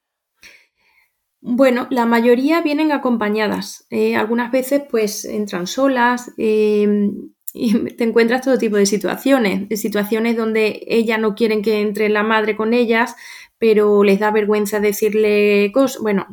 Bueno, 1.42 1.86
la 1.90 2.04
mayoría 2.04 2.60
vienen 2.60 2.92
acompañadas. 2.92 3.86
Eh, 3.90 4.14
algunas 4.14 4.52
veces 4.52 4.82
pues 4.90 5.24
entran 5.24 5.66
solas 5.66 6.32
em, 6.36 7.30
y 7.54 7.72
te 7.96 8.04
encuentras 8.04 8.42
todo 8.42 8.58
tipo 8.58 8.76
de 8.76 8.86
situaciones. 8.86 9.80
Situaciones 9.80 10.36
donde 10.36 10.82
ellas 10.86 11.18
no 11.18 11.34
quieren 11.34 11.62
que 11.62 11.80
entre 11.80 12.08
la 12.10 12.22
madre 12.22 12.56
con 12.56 12.74
ellas, 12.74 13.16
pero 13.60 14.04
les 14.04 14.18
da 14.18 14.30
vergüenza 14.30 14.80
decirle 14.80 15.70
cosas. 15.72 16.00
Bueno, 16.00 16.26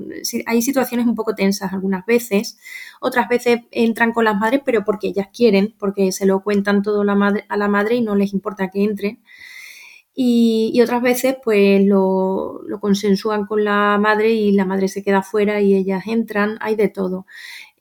hay 0.45 0.61
situaciones 0.61 1.05
un 1.05 1.13
poco 1.13 1.35
tensas 1.35 1.73
algunas 1.73 2.05
veces, 2.05 2.57
otras 3.01 3.27
veces 3.27 3.59
entran 3.69 4.13
con 4.13 4.23
las 4.23 4.37
madres, 4.37 4.61
pero 4.65 4.85
porque 4.85 5.09
ellas 5.09 5.27
quieren, 5.35 5.75
porque 5.77 6.13
se 6.13 6.25
lo 6.25 6.41
cuentan 6.41 6.81
todo 6.81 7.03
la 7.03 7.15
madre, 7.15 7.43
a 7.49 7.57
la 7.57 7.67
madre 7.67 7.95
y 7.95 8.01
no 8.01 8.15
les 8.15 8.31
importa 8.31 8.69
que 8.69 8.81
entren. 8.81 9.19
Y, 10.15 10.79
otras 10.81 11.01
veces 11.01 11.35
pues 11.43 11.83
lo, 11.85 12.61
consensúan 12.79 13.45
con 13.45 13.65
la 13.65 13.97
madre 13.99 14.31
y 14.31 14.53
la 14.53 14.63
madre 14.65 14.87
se 14.87 15.03
queda 15.03 15.21
fuera 15.21 15.59
y 15.59 15.75
ellas 15.75 16.03
entran, 16.07 16.57
hay 16.61 16.75
de 16.77 16.87
todo. 16.87 17.25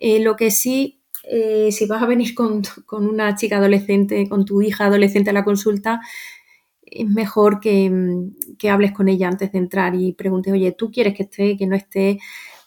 Eh, 0.00 0.19
lo 0.19 0.35
que 0.35 0.50
sí, 0.50 1.00
eh, 1.31 1.71
si 1.71 1.87
vas 1.87 2.03
a 2.03 2.07
venir 2.07 2.35
con, 2.35 2.62
con, 2.85 3.09
una 3.09 3.37
chica 3.37 3.59
adolescente, 3.59 4.29
con 4.29 4.45
tu 4.45 4.61
hija 4.61 4.87
adolescente 4.87 5.31
a 5.31 5.33
la 5.33 5.45
consulta, 5.45 6.00
es 6.87 7.09
mejor 7.09 7.61
que, 7.61 7.90
hables 8.71 8.93
con 8.93 9.09
ella 9.09 9.28
antes 9.28 9.52
de 9.52 9.59
entrar 9.59 9.95
y 9.95 10.12
preguntes, 10.12 10.52
oye, 10.52 10.73
¿tú 10.73 10.90
quieres 10.90 11.14
que 11.14 11.25
esté, 11.25 11.57
que 11.57 11.66
no 11.66 11.76
esté? 11.76 12.19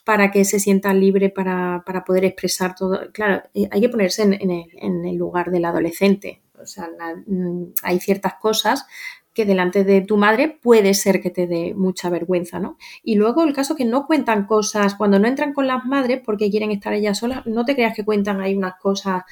para 0.02 0.30
que 0.32 0.44
se 0.44 0.58
sienta 0.58 0.92
libre 0.92 1.28
para, 1.28 1.84
poder 2.04 2.24
expresar 2.24 2.74
todo. 2.74 3.12
Claro, 3.12 3.42
eh, 3.54 3.68
hay 3.70 3.80
que 3.80 3.90
ponerse 3.90 4.22
en, 4.22 4.32
el, 4.32 4.66
en 4.72 5.04
el, 5.04 5.14
lugar 5.14 5.50
del 5.52 5.64
adolescente. 5.64 6.42
O 6.60 6.66
sea, 6.66 6.88
mm, 7.26 7.74
hay 7.82 8.00
ciertas 8.00 8.34
cosas 8.40 8.86
que 9.32 9.44
delante 9.44 9.84
de 9.84 10.00
tu 10.00 10.16
madre 10.16 10.58
puede 10.60 10.92
ser 10.94 11.20
que 11.20 11.30
te 11.30 11.46
dé 11.46 11.72
mucha 11.74 12.10
vergüenza, 12.10 12.58
¿no? 12.58 12.76
Y 13.04 13.14
luego 13.14 13.44
el 13.44 13.52
caso 13.52 13.76
que 13.76 13.84
no 13.84 14.06
cuentan 14.06 14.46
cosas, 14.46 14.96
cuando 14.96 15.18
no 15.18 15.28
entran 15.28 15.52
con 15.52 15.66
las 15.66 15.84
madres 15.84 16.20
porque 16.24 16.50
quieren 16.50 16.72
estar 16.72 16.92
ellas 16.92 17.18
solas, 17.18 17.46
no 17.46 17.64
te 17.64 17.74
creas 17.74 17.94
que 17.94 18.04
cuentan 18.04 18.40
ahí 18.40 18.56
unas 18.56 18.74
cosas 18.80 19.22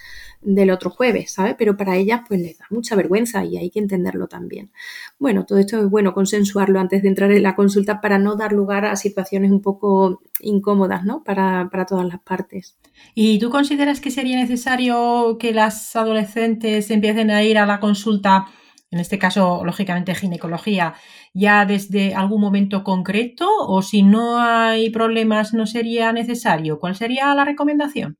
del 0.40 0.70
otro 0.70 0.90
jueves, 0.90 1.32
¿sabes? 1.32 1.56
Pero 1.58 1.76
para 1.76 1.96
ellas 1.96 2.22
pues 2.28 2.40
les 2.40 2.58
da 2.58 2.66
mucha 2.70 2.94
vergüenza 2.94 3.44
y 3.44 3.56
hay 3.56 3.70
que 3.70 3.80
entenderlo 3.80 4.28
también. 4.28 4.70
Bueno, 5.18 5.44
todo 5.44 5.58
esto 5.58 5.80
es 5.80 5.90
bueno 5.90 6.14
consensuarlo 6.14 6.78
antes 6.78 7.02
de 7.02 7.08
entrar 7.08 7.32
en 7.32 7.42
la 7.42 7.56
consulta 7.56 8.00
para 8.00 8.18
no 8.18 8.36
dar 8.36 8.52
lugar 8.52 8.84
a 8.84 8.94
situaciones 8.94 9.50
un 9.50 9.62
poco 9.62 10.20
incómodas, 10.40 11.04
¿no? 11.04 11.24
Para, 11.24 11.68
para 11.70 11.86
todas 11.86 12.06
las 12.06 12.20
partes. 12.20 12.76
¿Y 13.14 13.40
tú 13.40 13.50
consideras 13.50 14.00
que 14.00 14.12
sería 14.12 14.36
necesario 14.36 15.38
que 15.40 15.52
las 15.52 15.96
adolescentes 15.96 16.90
empiecen 16.90 17.30
a 17.30 17.42
ir 17.42 17.58
a 17.58 17.66
la 17.66 17.80
consulta? 17.80 18.46
En 18.90 19.00
este 19.00 19.18
caso, 19.18 19.62
lógicamente, 19.64 20.14
ginecología, 20.14 20.94
ya 21.34 21.66
desde 21.66 22.14
algún 22.14 22.40
momento 22.40 22.84
concreto 22.84 23.46
o 23.66 23.82
si 23.82 24.02
no 24.02 24.40
hay 24.40 24.90
problemas 24.90 25.52
no 25.54 25.66
sería 25.66 26.12
necesario? 26.12 26.78
¿Cuál 26.78 26.96
sería 26.96 27.34
la 27.34 27.44
recomendación? 27.44 28.16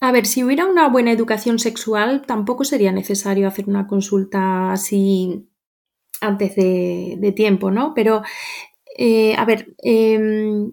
A 0.00 0.12
ver, 0.12 0.26
si 0.26 0.44
hubiera 0.44 0.66
una 0.66 0.88
buena 0.88 1.10
educación 1.10 1.58
sexual, 1.58 2.22
tampoco 2.24 2.64
sería 2.64 2.92
necesario 2.92 3.48
hacer 3.48 3.68
una 3.68 3.86
consulta 3.86 4.72
así 4.72 5.48
antes 6.20 6.54
de, 6.56 7.32
tiempo, 7.36 7.70
¿no? 7.70 7.94
Pero, 7.94 8.22
eh, 8.96 9.34
a 9.36 9.44
ver, 9.44 9.74
em, 9.78 10.70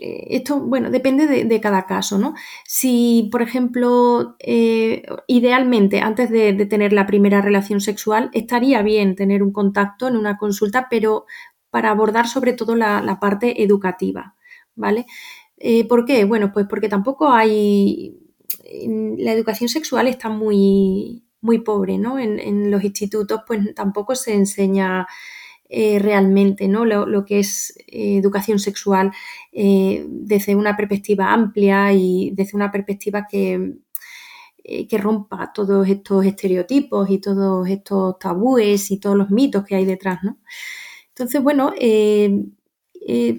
esto, 0.00 0.60
bueno, 0.60 0.90
depende 0.90 1.44
de, 1.44 1.60
cada 1.60 1.86
caso, 1.86 2.18
¿no? 2.18 2.34
Si, 2.64 3.28
por 3.30 3.42
ejemplo, 3.42 4.36
eh, 4.38 5.02
idealmente 5.26 6.00
antes 6.00 6.30
de, 6.30 6.54
tener 6.66 6.92
la 6.92 7.06
primera 7.06 7.42
relación 7.42 7.80
sexual, 7.80 8.30
estaría 8.32 8.82
bien 8.82 9.14
tener 9.16 9.42
un 9.42 9.52
contacto 9.52 10.08
en 10.08 10.16
una 10.16 10.38
consulta, 10.38 10.88
pero 10.90 11.26
para 11.70 11.90
abordar 11.90 12.26
sobre 12.26 12.52
todo 12.52 12.74
la, 12.74 13.18
parte 13.20 13.62
educativa, 13.62 14.34
¿vale? 14.74 15.06
Eh, 15.56 15.86
¿Por 15.86 16.04
qué? 16.04 16.24
Bueno, 16.24 16.52
pues 16.52 16.66
porque 16.68 16.88
tampoco 16.88 17.30
hay... 17.30 18.18
La 19.18 19.32
educación 19.32 19.68
sexual 19.68 20.08
está 20.08 20.28
muy, 20.28 21.24
muy 21.40 21.58
pobre, 21.58 21.98
¿no? 21.98 22.18
En, 22.18 22.38
en 22.38 22.70
los 22.70 22.84
institutos, 22.84 23.42
pues 23.46 23.74
tampoco 23.74 24.14
se 24.14 24.34
enseña 24.34 25.06
eh, 25.74 25.98
realmente 25.98 26.68
¿no? 26.68 26.84
Lo, 26.84 27.24
que 27.24 27.38
es 27.38 27.74
eh, 27.86 28.18
educación 28.18 28.58
sexual 28.58 29.10
eh, 29.52 30.04
desde 30.06 30.54
una 30.54 30.76
perspectiva 30.76 31.32
amplia 31.32 31.94
y 31.94 32.30
desde 32.34 32.56
una 32.56 32.70
perspectiva 32.70 33.26
que, 33.26 33.78
que 34.62 34.98
rompa 34.98 35.50
todos 35.54 35.88
estos 35.88 36.26
estereotipos 36.26 37.08
y 37.08 37.20
todos 37.20 37.66
estos 37.70 38.18
tabúes 38.18 38.90
y 38.90 38.98
todos 38.98 39.16
los 39.16 39.30
mitos 39.30 39.64
que 39.64 39.76
hay 39.76 39.86
detrás. 39.86 40.18
¿no? 40.22 40.40
Entonces, 41.08 41.42
bueno, 41.42 41.72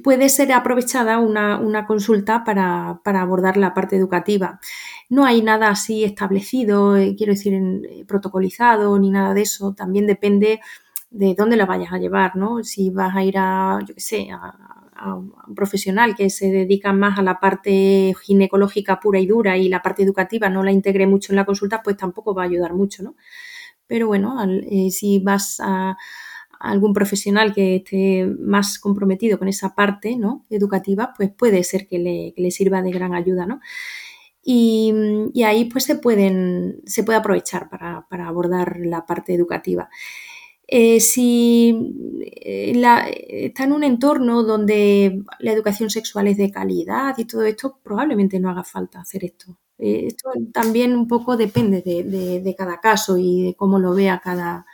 puede 0.03 0.29
ser 0.29 0.53
aprovechada 0.53 1.19
una, 1.19 1.85
consulta 1.85 2.43
para, 2.43 2.99
para, 3.03 3.21
abordar 3.21 3.57
la 3.57 3.75
parte 3.75 3.95
educativa. 3.95 4.59
No 5.07 5.23
hay 5.25 5.43
nada 5.43 5.69
así 5.69 6.03
establecido, 6.03 6.95
quiero 7.15 7.33
decir, 7.33 7.61
protocolizado 8.07 8.97
ni 8.97 9.11
nada 9.11 9.35
de 9.35 9.43
eso. 9.43 9.75
También 9.75 10.07
depende 10.07 10.61
de 11.13 11.35
dónde 11.35 11.57
la 11.57 11.67
vayas 11.67 11.93
a 11.93 11.99
llevar, 11.99 12.35
¿no? 12.35 12.63
Si 12.63 12.89
vas 12.89 13.15
a 13.15 13.23
ir 13.23 13.35
a, 13.37 13.79
yo 13.87 13.93
qué 13.93 14.01
sé, 14.01 14.27
a, 14.31 14.69
un 15.05 15.55
profesional 15.55 16.15
que 16.15 16.29
se 16.29 16.49
dedica 16.49 16.93
más 16.93 17.19
a 17.19 17.23
la 17.23 17.39
parte 17.39 18.15
ginecológica 18.23 19.01
pura 19.01 19.19
y 19.19 19.25
dura 19.25 19.57
y 19.57 19.67
la 19.67 19.81
parte 19.81 20.01
educativa 20.03 20.49
no 20.49 20.63
la 20.63 20.71
integre 20.71 21.07
mucho 21.07 21.33
en 21.33 21.37
la 21.37 21.45
consulta, 21.45 21.81
pues 21.83 21.97
tampoco 21.97 22.33
va 22.33 22.43
a 22.43 22.45
ayudar 22.45 22.73
mucho, 22.73 23.03
¿no? 23.03 23.15
Pero 23.85 24.07
bueno, 24.07 24.37
eh, 24.69 24.91
si 24.91 25.19
vas 25.19 25.59
a, 25.61 25.97
algún 26.63 26.93
profesional 26.93 27.53
que 27.53 27.75
esté 27.77 28.25
más 28.39 28.79
comprometido 28.79 29.37
con 29.37 29.49
esa 29.49 29.75
parte 29.75 30.15
¿no? 30.15 30.45
educativa, 30.49 31.13
pues 31.15 31.29
puede 31.29 31.61
ser 31.65 31.87
que 31.87 32.33
le, 32.37 32.51
sirva 32.51 32.81
de 32.81 32.91
gran 32.91 33.13
ayuda, 33.13 33.45
¿no? 33.45 33.59
Y, 34.41 34.93
ahí 35.45 35.65
pues 35.65 35.83
se 35.83 35.95
pueden, 35.95 36.81
se 36.85 37.03
puede 37.03 37.19
aprovechar 37.19 37.69
para, 37.69 38.07
para 38.09 38.27
abordar 38.27 38.77
la 38.79 39.05
parte 39.05 39.33
educativa. 39.33 39.89
Eh, 40.67 40.99
si 41.01 41.93
eh, 42.25 42.71
está 43.45 43.65
en 43.65 43.73
un 43.73 43.83
entorno 43.83 44.43
donde 44.43 45.21
la 45.39 45.51
educación 45.51 45.89
sexual 45.89 46.27
es 46.27 46.37
de 46.37 46.51
calidad 46.51 47.17
y 47.17 47.25
todo 47.25 47.43
esto, 47.43 47.79
probablemente 47.83 48.39
no 48.39 48.49
haga 48.49 48.63
falta 48.63 49.01
hacer 49.01 49.25
esto. 49.25 49.57
Eh, 49.77 50.07
esto 50.07 50.31
también 50.53 50.95
un 50.95 51.07
poco 51.07 51.35
depende 51.35 51.81
de, 51.81 52.55
cada 52.57 52.79
caso 52.79 53.17
y 53.17 53.43
de 53.43 53.55
cómo 53.55 53.79
lo 53.79 53.93
vea 53.93 54.21
cada, 54.23 54.65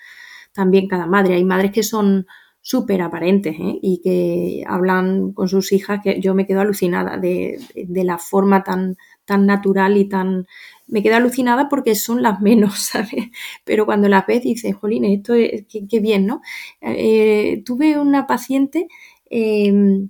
también 0.53 0.87
cada 0.87 1.07
madre. 1.07 1.35
Hay 1.35 1.45
madres 1.45 1.71
que 1.71 1.83
son 1.83 2.27
súper 2.61 3.01
aparentes 3.01 3.55
y 3.59 4.01
que 4.03 4.63
hablan 4.67 5.33
con 5.33 5.47
sus 5.47 5.71
hijas 5.71 6.01
que 6.03 6.19
yo 6.21 6.35
me 6.35 6.45
quedo 6.45 6.61
alucinada 6.61 7.17
de, 7.17 7.59
de 7.73 8.03
la 8.03 8.17
forma 8.17 8.63
tan, 8.63 8.97
tan 9.25 9.45
natural 9.45 9.97
y 9.97 10.09
tan 10.09 10.45
me 10.89 11.03
queda 11.03 11.17
alucinada 11.17 11.69
porque 11.69 11.95
son 11.95 12.21
las 12.21 12.41
menos, 12.41 12.79
¿sabes? 12.79 13.29
Pero 13.63 13.85
cuando 13.85 14.09
las 14.09 14.25
ves 14.25 14.43
dices, 14.43 14.75
jolín, 14.75 15.05
esto 15.05 15.33
es 15.33 15.65
qué, 15.67 15.99
bien, 15.99 16.25
¿no? 16.25 16.41
Eh, 16.81 17.61
tuve 17.65 17.97
una 17.99 18.27
paciente 18.27 18.87
em, 19.29 20.09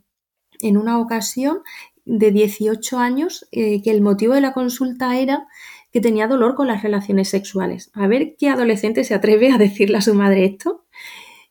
en 0.62 0.78
una 0.78 1.00
ocasión 1.00 1.60
de 2.06 2.32
18 2.32 2.98
años 2.98 3.48
eh, 3.52 3.82
que 3.84 3.92
el 3.92 4.02
motivo 4.02 4.34
de 4.34 4.42
la 4.42 4.54
consulta 4.54 5.20
era 5.20 5.48
que 5.92 6.02
tenía 6.02 6.28
dolor 6.28 6.56
con 6.56 6.68
las 6.68 6.84
relaciones 6.84 7.30
sexuales. 7.30 7.92
A 7.94 8.08
ver 8.08 8.36
qué 8.38 8.50
adolescente 8.50 9.04
se 9.04 9.14
atreve 9.14 9.52
a 9.52 9.58
decirle 9.58 9.98
a 9.98 10.02
su 10.02 10.14
madre 10.14 10.46
esto 10.46 10.86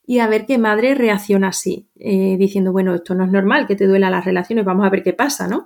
y 0.06 0.20
a 0.20 0.26
ver 0.26 0.46
qué 0.46 0.58
madre 0.58 0.94
reacciona 0.94 1.48
así, 1.48 1.86
eh, 1.96 2.36
diciendo, 2.38 2.72
bueno, 2.72 2.94
esto 2.94 3.14
no 3.14 3.24
es 3.24 3.30
normal 3.30 3.66
que 3.66 3.76
te 3.76 3.86
duela 3.86 4.10
las 4.10 4.24
relaciones, 4.24 4.64
vamos 4.64 4.86
a 4.86 4.90
ver 4.90 5.02
qué 5.02 5.12
pasa, 5.12 5.48
¿no? 5.48 5.64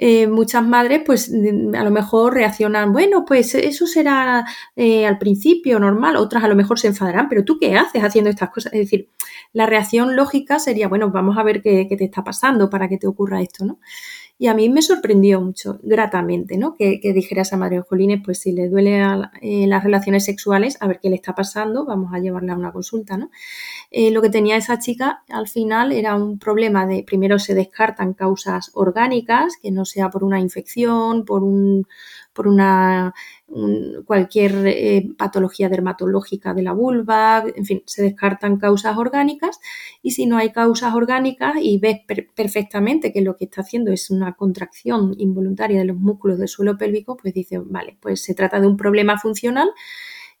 Eh, 0.00 0.28
muchas 0.28 0.64
madres 0.64 1.02
pues 1.04 1.28
mm, 1.28 1.74
a 1.74 1.82
lo 1.82 1.90
mejor 1.90 2.32
reaccionan, 2.34 2.92
bueno, 2.92 3.24
pues 3.24 3.56
eso 3.56 3.84
será 3.84 4.46
eh, 4.76 5.04
al 5.04 5.18
principio 5.18 5.80
normal, 5.80 6.14
otras 6.16 6.44
a 6.44 6.48
lo 6.48 6.54
mejor 6.54 6.78
se 6.78 6.86
enfadarán, 6.86 7.28
pero 7.28 7.44
tú 7.44 7.58
qué 7.58 7.74
haces 7.74 8.04
haciendo 8.04 8.30
estas 8.30 8.50
cosas? 8.50 8.72
Es 8.74 8.78
decir, 8.78 9.08
la 9.52 9.66
reacción 9.66 10.14
lógica 10.14 10.60
sería, 10.60 10.86
bueno, 10.86 11.10
vamos 11.10 11.36
a 11.36 11.42
ver 11.42 11.62
qué, 11.62 11.86
qué 11.88 11.96
te 11.96 12.04
está 12.04 12.22
pasando 12.22 12.70
para 12.70 12.88
que 12.88 12.96
te 12.96 13.08
ocurra 13.08 13.42
esto, 13.42 13.64
¿no? 13.64 13.80
Y 14.40 14.46
a 14.46 14.54
mí 14.54 14.68
me 14.68 14.82
sorprendió 14.82 15.40
mucho, 15.40 15.80
gratamente, 15.82 16.56
¿no? 16.58 16.76
Que, 16.76 17.00
dijera 17.12 17.42
esa 17.42 17.56
madre 17.56 17.80
Jolines, 17.80 18.22
pues 18.24 18.40
si 18.40 18.52
le 18.52 18.68
duele 18.68 19.02
eh, 19.42 19.66
las 19.66 19.82
relaciones 19.82 20.24
sexuales, 20.24 20.76
a 20.80 20.86
ver 20.86 21.00
qué 21.02 21.10
le 21.10 21.16
está 21.16 21.34
pasando, 21.34 21.84
vamos 21.84 22.12
a 22.14 22.20
llevarla 22.20 22.52
a 22.52 22.56
una 22.56 22.70
consulta, 22.72 23.16
¿no? 23.16 23.30
Eh, 23.90 24.12
lo 24.12 24.22
que 24.22 24.30
tenía 24.30 24.56
esa 24.56 24.78
chica 24.78 25.24
al 25.28 25.48
final 25.48 25.90
era 25.90 26.14
un 26.14 26.38
problema 26.38 26.86
de, 26.86 27.02
primero 27.02 27.40
se 27.40 27.54
descartan 27.54 28.14
causas 28.14 28.70
orgánicas, 28.74 29.54
que 29.60 29.72
no 29.72 29.84
sea 29.84 30.08
por 30.08 30.22
una 30.22 30.38
infección, 30.38 31.24
por 31.24 31.42
un 31.42 31.86
por 32.32 32.46
una 32.46 33.14
cualquier 34.04 34.66
eh, 34.66 35.08
patología 35.16 35.70
dermatológica 35.70 36.52
de 36.52 36.62
la 36.62 36.72
vulva, 36.72 37.44
en 37.56 37.64
fin, 37.64 37.82
se 37.86 38.02
descartan 38.02 38.58
causas 38.58 38.98
orgánicas 38.98 39.58
y 40.02 40.10
si 40.10 40.26
no 40.26 40.36
hay 40.36 40.52
causas 40.52 40.94
orgánicas 40.94 41.54
y 41.60 41.78
ves 41.78 42.00
perfectamente 42.34 43.12
que 43.12 43.22
lo 43.22 43.36
que 43.36 43.46
está 43.46 43.62
haciendo 43.62 43.90
es 43.90 44.10
una 44.10 44.34
contracción 44.34 45.14
involuntaria 45.16 45.78
de 45.78 45.86
los 45.86 45.96
músculos 45.96 46.38
del 46.38 46.48
suelo 46.48 46.76
pélvico, 46.76 47.16
pues 47.16 47.32
dices, 47.32 47.60
vale, 47.64 47.96
pues 48.00 48.22
se 48.22 48.34
trata 48.34 48.60
de 48.60 48.66
un 48.66 48.76
problema 48.76 49.18
funcional 49.18 49.70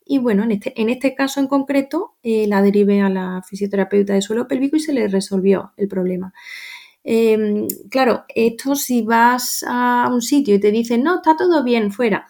y 0.04 0.18
bueno, 0.18 0.44
en 0.44 0.52
este, 0.52 0.80
en 0.80 0.90
este 0.90 1.14
caso 1.14 1.40
en 1.40 1.46
concreto 1.46 2.14
eh, 2.22 2.46
la 2.46 2.62
derive 2.62 3.00
a 3.00 3.08
la 3.08 3.42
fisioterapeuta 3.42 4.14
de 4.14 4.22
suelo 4.22 4.46
pélvico 4.46 4.76
y 4.76 4.80
se 4.80 4.92
le 4.92 5.08
resolvió 5.08 5.72
el 5.76 5.88
problema. 5.88 6.32
Em, 7.04 7.66
claro, 7.90 8.24
esto 8.34 8.74
si 8.74 9.02
vas 9.02 9.64
a 9.66 10.10
un 10.12 10.20
sitio 10.20 10.54
y 10.54 10.60
te 10.60 10.70
dicen, 10.70 11.02
no, 11.02 11.16
está 11.16 11.36
todo 11.36 11.64
bien, 11.64 11.90
fuera. 11.90 12.26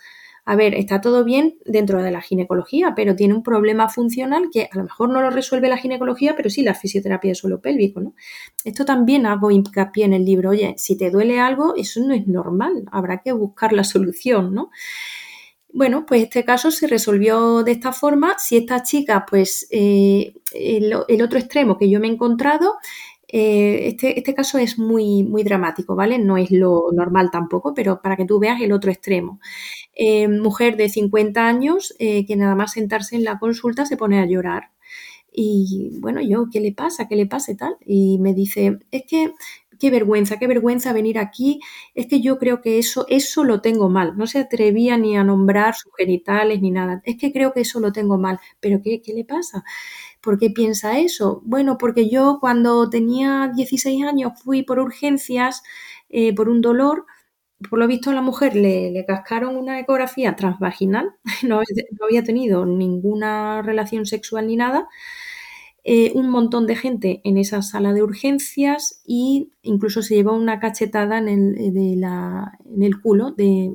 A 0.50 0.56
ver, 0.56 0.74
está 0.74 1.02
todo 1.02 1.24
bien 1.24 1.58
dentro 1.66 2.02
de 2.02 2.10
la 2.10 2.22
ginecología, 2.22 2.94
pero 2.96 3.14
tiene 3.14 3.34
un 3.34 3.42
problema 3.42 3.90
funcional 3.90 4.48
que 4.50 4.70
a 4.72 4.78
lo 4.78 4.84
mejor 4.84 5.10
no 5.10 5.20
lo 5.20 5.28
resuelve 5.28 5.68
la 5.68 5.76
ginecología, 5.76 6.36
pero 6.36 6.48
sí 6.48 6.62
la 6.62 6.72
fisioterapia 6.72 7.32
de 7.32 7.34
suelo 7.34 7.60
pélvico, 7.60 8.00
¿no? 8.00 8.14
Esto 8.64 8.86
también 8.86 9.26
hago 9.26 9.50
hincapié 9.50 10.06
en 10.06 10.14
el 10.14 10.24
libro, 10.24 10.48
oye, 10.48 10.74
si 10.78 10.96
te 10.96 11.10
duele 11.10 11.38
algo, 11.38 11.74
eso 11.76 12.00
no 12.00 12.14
es 12.14 12.26
normal, 12.26 12.86
habrá 12.90 13.18
que 13.18 13.32
buscar 13.32 13.74
la 13.74 13.84
solución, 13.84 14.54
¿no? 14.54 14.70
Bueno, 15.70 16.06
pues 16.06 16.22
este 16.22 16.46
caso 16.46 16.70
se 16.70 16.86
resolvió 16.86 17.62
de 17.62 17.72
esta 17.72 17.92
forma. 17.92 18.38
Si 18.38 18.56
esta 18.56 18.82
chica, 18.82 19.26
pues 19.28 19.68
eh, 19.70 20.32
el, 20.54 20.94
otro 20.94 21.38
extremo 21.38 21.76
que 21.76 21.90
yo 21.90 22.00
me 22.00 22.08
he 22.08 22.10
encontrado, 22.10 22.76
eh, 23.28 23.88
este, 23.88 24.18
este, 24.18 24.34
caso 24.34 24.58
es 24.58 24.78
muy, 24.78 25.22
muy 25.22 25.42
dramático, 25.44 25.94
¿vale? 25.94 26.18
No 26.18 26.36
es 26.36 26.50
lo 26.50 26.86
normal 26.92 27.30
tampoco, 27.30 27.74
pero 27.74 28.00
para 28.02 28.16
que 28.16 28.24
tú 28.24 28.38
veas 28.38 28.60
el 28.60 28.72
otro 28.72 28.90
extremo. 28.90 29.40
Eh, 29.94 30.28
mujer 30.28 30.76
de 30.76 30.88
50 30.88 31.46
años 31.46 31.94
que 31.98 32.36
nada 32.36 32.54
más 32.54 32.72
sentarse 32.72 33.16
en 33.16 33.24
la 33.24 33.38
consulta 33.38 33.86
se 33.86 33.96
pone 33.96 34.20
a 34.20 34.26
llorar. 34.26 34.70
Y 35.32 35.98
bueno, 36.00 36.20
yo, 36.20 36.46
¿qué 36.52 36.60
le 36.60 36.72
pasa? 36.72 37.06
¿Qué 37.08 37.16
le 37.16 37.26
pasa 37.26 37.52
y 37.52 37.56
tal? 37.56 37.76
Y 37.86 38.18
me 38.18 38.34
dice, 38.34 38.78
es 38.90 39.04
que 39.06 39.32
qué 39.78 39.90
vergüenza, 39.90 40.38
qué 40.38 40.46
vergüenza 40.46 40.92
venir 40.92 41.18
aquí. 41.18 41.60
Es 41.94 42.06
que 42.06 42.20
yo 42.20 42.38
creo 42.38 42.60
que 42.60 42.78
eso, 42.78 43.06
eso 43.08 43.44
lo 43.44 43.60
tengo 43.60 43.88
mal. 43.88 44.16
No 44.16 44.26
se 44.26 44.40
atrevía 44.40 44.98
ni 44.98 45.16
a 45.16 45.24
nombrar 45.24 45.74
sus 45.74 45.92
genitales 45.96 46.60
ni 46.60 46.70
nada. 46.70 47.00
Es 47.04 47.16
que 47.16 47.32
creo 47.32 47.52
que 47.52 47.60
eso 47.60 47.80
lo 47.80 47.92
tengo 47.92 48.18
mal. 48.18 48.40
¿Pero 48.60 48.80
qué, 48.82 49.00
qué 49.02 49.12
le 49.14 49.24
pasa? 49.24 49.64
¿Por 50.22 50.38
qué 50.38 50.50
piensa 50.50 50.98
eso? 50.98 51.42
Bueno, 51.44 51.78
porque 51.78 52.08
yo 52.10 52.38
cuando 52.40 52.90
tenía 52.90 53.50
16 53.54 54.04
años 54.04 54.32
fui 54.42 54.62
por 54.62 54.78
urgencias, 54.80 55.62
eh, 56.08 56.34
por 56.34 56.48
un 56.48 56.60
dolor. 56.60 57.06
Por 57.70 57.78
lo 57.80 57.88
visto 57.88 58.10
a 58.10 58.14
la 58.14 58.22
mujer 58.22 58.54
le, 58.56 58.90
le 58.92 59.04
cascaron 59.06 59.56
una 59.56 59.80
ecografía 59.80 60.36
transvaginal, 60.36 61.10
no 61.44 61.60
había 62.04 62.24
tenido 62.24 62.66
ninguna 62.66 63.62
relación 63.62 64.06
sexual 64.06 64.46
ni 64.48 64.56
nada, 64.56 64.88
eh, 65.84 66.12
un 66.14 66.28
montón 66.28 66.66
de 66.66 66.76
gente 66.76 67.20
en 67.24 67.38
esa 67.38 67.62
sala 67.62 67.92
de 67.94 68.02
urgencias 68.02 69.00
y 69.06 69.52
incluso 69.62 70.02
se 70.02 70.16
llevó 70.16 70.34
una 70.34 70.60
cachetada 70.60 71.18
en 71.18 71.28
el, 71.28 71.54
eh, 71.56 71.94
en 72.74 72.82
el 72.82 73.00
culo 73.00 73.30
de, 73.30 73.74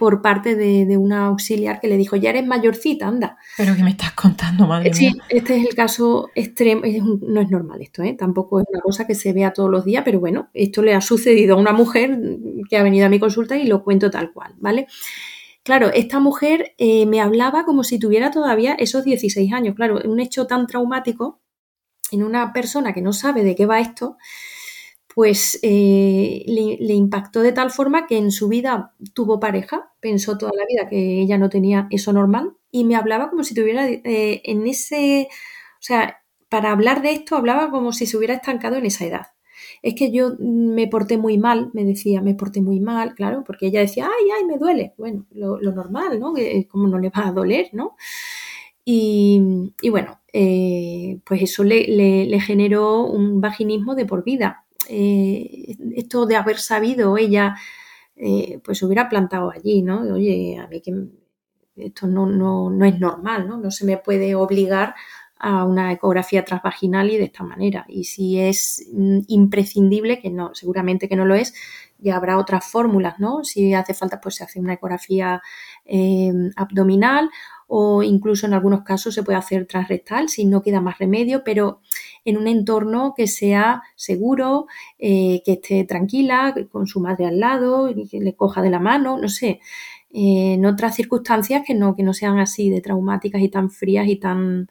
por 0.00 0.22
parte 0.22 0.56
de, 0.56 0.96
una 0.96 1.26
auxiliar 1.26 1.78
que 1.78 1.86
le 1.86 1.98
dijo, 1.98 2.16
ya 2.16 2.30
eres 2.30 2.46
mayorcita, 2.46 3.06
anda. 3.06 3.36
Pero 3.58 3.76
que 3.76 3.82
me 3.82 3.90
estás 3.90 4.12
contando, 4.12 4.66
madre 4.66 4.94
sí, 4.94 5.12
este 5.28 5.58
es 5.58 5.66
el 5.66 5.74
caso 5.74 6.30
extremo, 6.34 6.84
no 7.20 7.42
es 7.42 7.50
normal 7.50 7.82
esto, 7.82 8.02
¿eh? 8.02 8.14
tampoco 8.14 8.60
es 8.60 8.66
una 8.70 8.80
cosa 8.80 9.06
que 9.06 9.14
se 9.14 9.34
vea 9.34 9.52
todos 9.52 9.68
los 9.70 9.84
días, 9.84 10.02
pero 10.02 10.18
bueno, 10.18 10.48
esto 10.54 10.80
le 10.80 10.94
ha 10.94 11.02
sucedido 11.02 11.54
a 11.54 11.58
una 11.58 11.74
mujer 11.74 12.18
que 12.70 12.78
ha 12.78 12.82
venido 12.82 13.04
a 13.04 13.10
mi 13.10 13.20
consulta 13.20 13.58
y 13.58 13.66
lo 13.66 13.84
cuento 13.84 14.10
tal 14.10 14.32
cual, 14.32 14.54
¿vale? 14.56 14.86
Claro, 15.64 15.90
esta 15.92 16.18
mujer 16.18 16.72
eh, 16.78 17.04
me 17.04 17.20
hablaba 17.20 17.66
como 17.66 17.84
si 17.84 17.98
tuviera 17.98 18.30
todavía 18.30 18.72
esos 18.72 19.04
16 19.04 19.52
años. 19.52 19.74
Claro, 19.74 20.00
un 20.02 20.18
hecho 20.18 20.46
tan 20.46 20.66
traumático 20.66 21.42
en 22.10 22.22
una 22.22 22.54
persona 22.54 22.94
que 22.94 23.02
no 23.02 23.12
sabe 23.12 23.44
de 23.44 23.54
qué 23.54 23.66
va 23.66 23.80
esto, 23.80 24.16
pues 25.14 25.58
eh, 25.62 26.44
le, 26.46 26.94
impactó 26.94 27.42
de 27.42 27.52
tal 27.52 27.70
forma 27.70 28.06
que 28.06 28.16
en 28.16 28.30
su 28.30 28.48
vida 28.48 28.94
tuvo 29.14 29.40
pareja, 29.40 29.92
pensó 30.00 30.38
toda 30.38 30.52
la 30.56 30.64
vida 30.68 30.88
que 30.88 31.20
ella 31.20 31.38
no 31.38 31.48
tenía 31.48 31.88
eso 31.90 32.12
normal 32.12 32.52
y 32.70 32.84
me 32.84 32.96
hablaba 32.96 33.30
como 33.30 33.42
si 33.44 33.54
tuviera 33.54 33.88
eh, 33.88 34.42
en 34.44 34.66
ese, 34.66 35.28
o 35.30 35.82
sea, 35.82 36.22
para 36.48 36.72
hablar 36.72 37.02
de 37.02 37.12
esto 37.12 37.36
hablaba 37.36 37.70
como 37.70 37.92
si 37.92 38.06
se 38.06 38.16
hubiera 38.16 38.34
estancado 38.34 38.76
en 38.76 38.86
esa 38.86 39.04
edad 39.06 39.26
es 39.82 39.94
que 39.94 40.10
yo 40.10 40.32
me 40.38 40.88
porté 40.88 41.16
muy 41.16 41.38
mal, 41.38 41.70
me 41.72 41.84
decía, 41.84 42.20
me 42.20 42.34
porté 42.34 42.60
muy 42.60 42.80
mal, 42.80 43.14
claro, 43.14 43.44
porque 43.46 43.66
ella 43.66 43.80
decía, 43.80 44.06
ay, 44.06 44.30
ay, 44.36 44.44
me 44.44 44.58
duele. 44.58 44.94
Bueno, 44.98 45.26
lo, 45.30 45.58
normal, 45.58 46.20
¿no? 46.20 46.34
¿Cómo 46.68 46.86
no 46.88 46.98
le 46.98 47.10
va 47.10 47.28
a 47.28 47.32
doler, 47.32 47.70
¿no? 47.72 47.96
Y, 48.84 49.40
bueno, 49.90 50.20
eh, 50.32 51.20
pues 51.24 51.42
eso 51.42 51.64
le, 51.64 52.40
generó 52.40 53.04
un 53.04 53.40
vaginismo 53.40 53.94
de 53.94 54.06
por 54.06 54.24
vida. 54.24 54.66
Eh, 54.92 55.76
esto 55.94 56.26
de 56.26 56.36
haber 56.36 56.58
sabido 56.58 57.16
ella, 57.16 57.56
eh, 58.16 58.60
pues 58.64 58.82
hubiera 58.82 59.08
plantado 59.08 59.50
allí, 59.50 59.82
¿no? 59.82 60.00
Oye, 60.02 60.58
a 60.58 60.66
mí 60.66 60.80
que 60.82 60.92
esto 61.76 62.06
no, 62.06 62.26
no, 62.26 62.70
no 62.70 62.84
es 62.84 62.98
normal, 62.98 63.48
¿no? 63.48 63.56
No 63.58 63.70
se 63.70 63.84
me 63.86 63.96
puede 63.98 64.34
obligar 64.34 64.94
a 65.38 65.64
una 65.64 65.90
ecografía 65.92 66.44
transvaginal 66.44 67.10
y 67.10 67.16
de 67.16 67.24
esta 67.24 67.44
manera. 67.44 67.86
Y 67.88 68.04
si 68.04 68.38
es 68.38 68.86
mm, 68.92 69.20
imprescindible, 69.28 70.20
que 70.20 70.30
no, 70.30 70.54
seguramente 70.54 71.08
que 71.08 71.16
no 71.16 71.24
lo 71.24 71.34
es, 71.34 71.54
ya 71.98 72.16
habrá 72.16 72.38
otras 72.38 72.66
fórmulas, 72.66 73.18
¿no? 73.18 73.44
Si 73.44 73.72
hace 73.74 73.94
falta, 73.94 74.20
pues 74.20 74.36
se 74.36 74.44
hace 74.44 74.60
una 74.60 74.74
ecografía 74.74 75.40
em, 75.84 76.50
abdominal 76.56 77.30
o 77.68 78.02
incluso 78.02 78.46
en 78.46 78.54
algunos 78.54 78.82
casos 78.82 79.14
se 79.14 79.22
puede 79.22 79.38
hacer 79.38 79.66
transrectal 79.66 80.28
si 80.28 80.44
no 80.44 80.62
queda 80.62 80.80
más 80.80 80.98
remedio, 80.98 81.42
pero 81.44 81.80
en 82.24 82.36
un 82.36 82.48
entorno 82.48 83.14
que 83.16 83.26
sea 83.26 83.82
seguro, 83.96 84.66
eh, 84.98 85.42
que 85.44 85.52
esté 85.52 85.84
tranquila, 85.84 86.54
con 86.70 86.86
su 86.86 87.00
madre 87.00 87.26
al 87.26 87.40
lado, 87.40 87.88
y 87.90 88.08
que 88.08 88.20
le 88.20 88.34
coja 88.34 88.62
de 88.62 88.70
la 88.70 88.80
mano, 88.80 89.18
no 89.18 89.28
sé, 89.28 89.60
eh, 90.10 90.54
en 90.54 90.66
otras 90.66 90.96
circunstancias 90.96 91.62
que 91.66 91.74
no, 91.74 91.96
que 91.96 92.02
no 92.02 92.14
sean 92.14 92.38
así 92.38 92.70
de 92.70 92.80
traumáticas 92.80 93.42
y 93.42 93.48
tan 93.48 93.70
frías 93.70 94.08
y 94.08 94.16
tan 94.16 94.68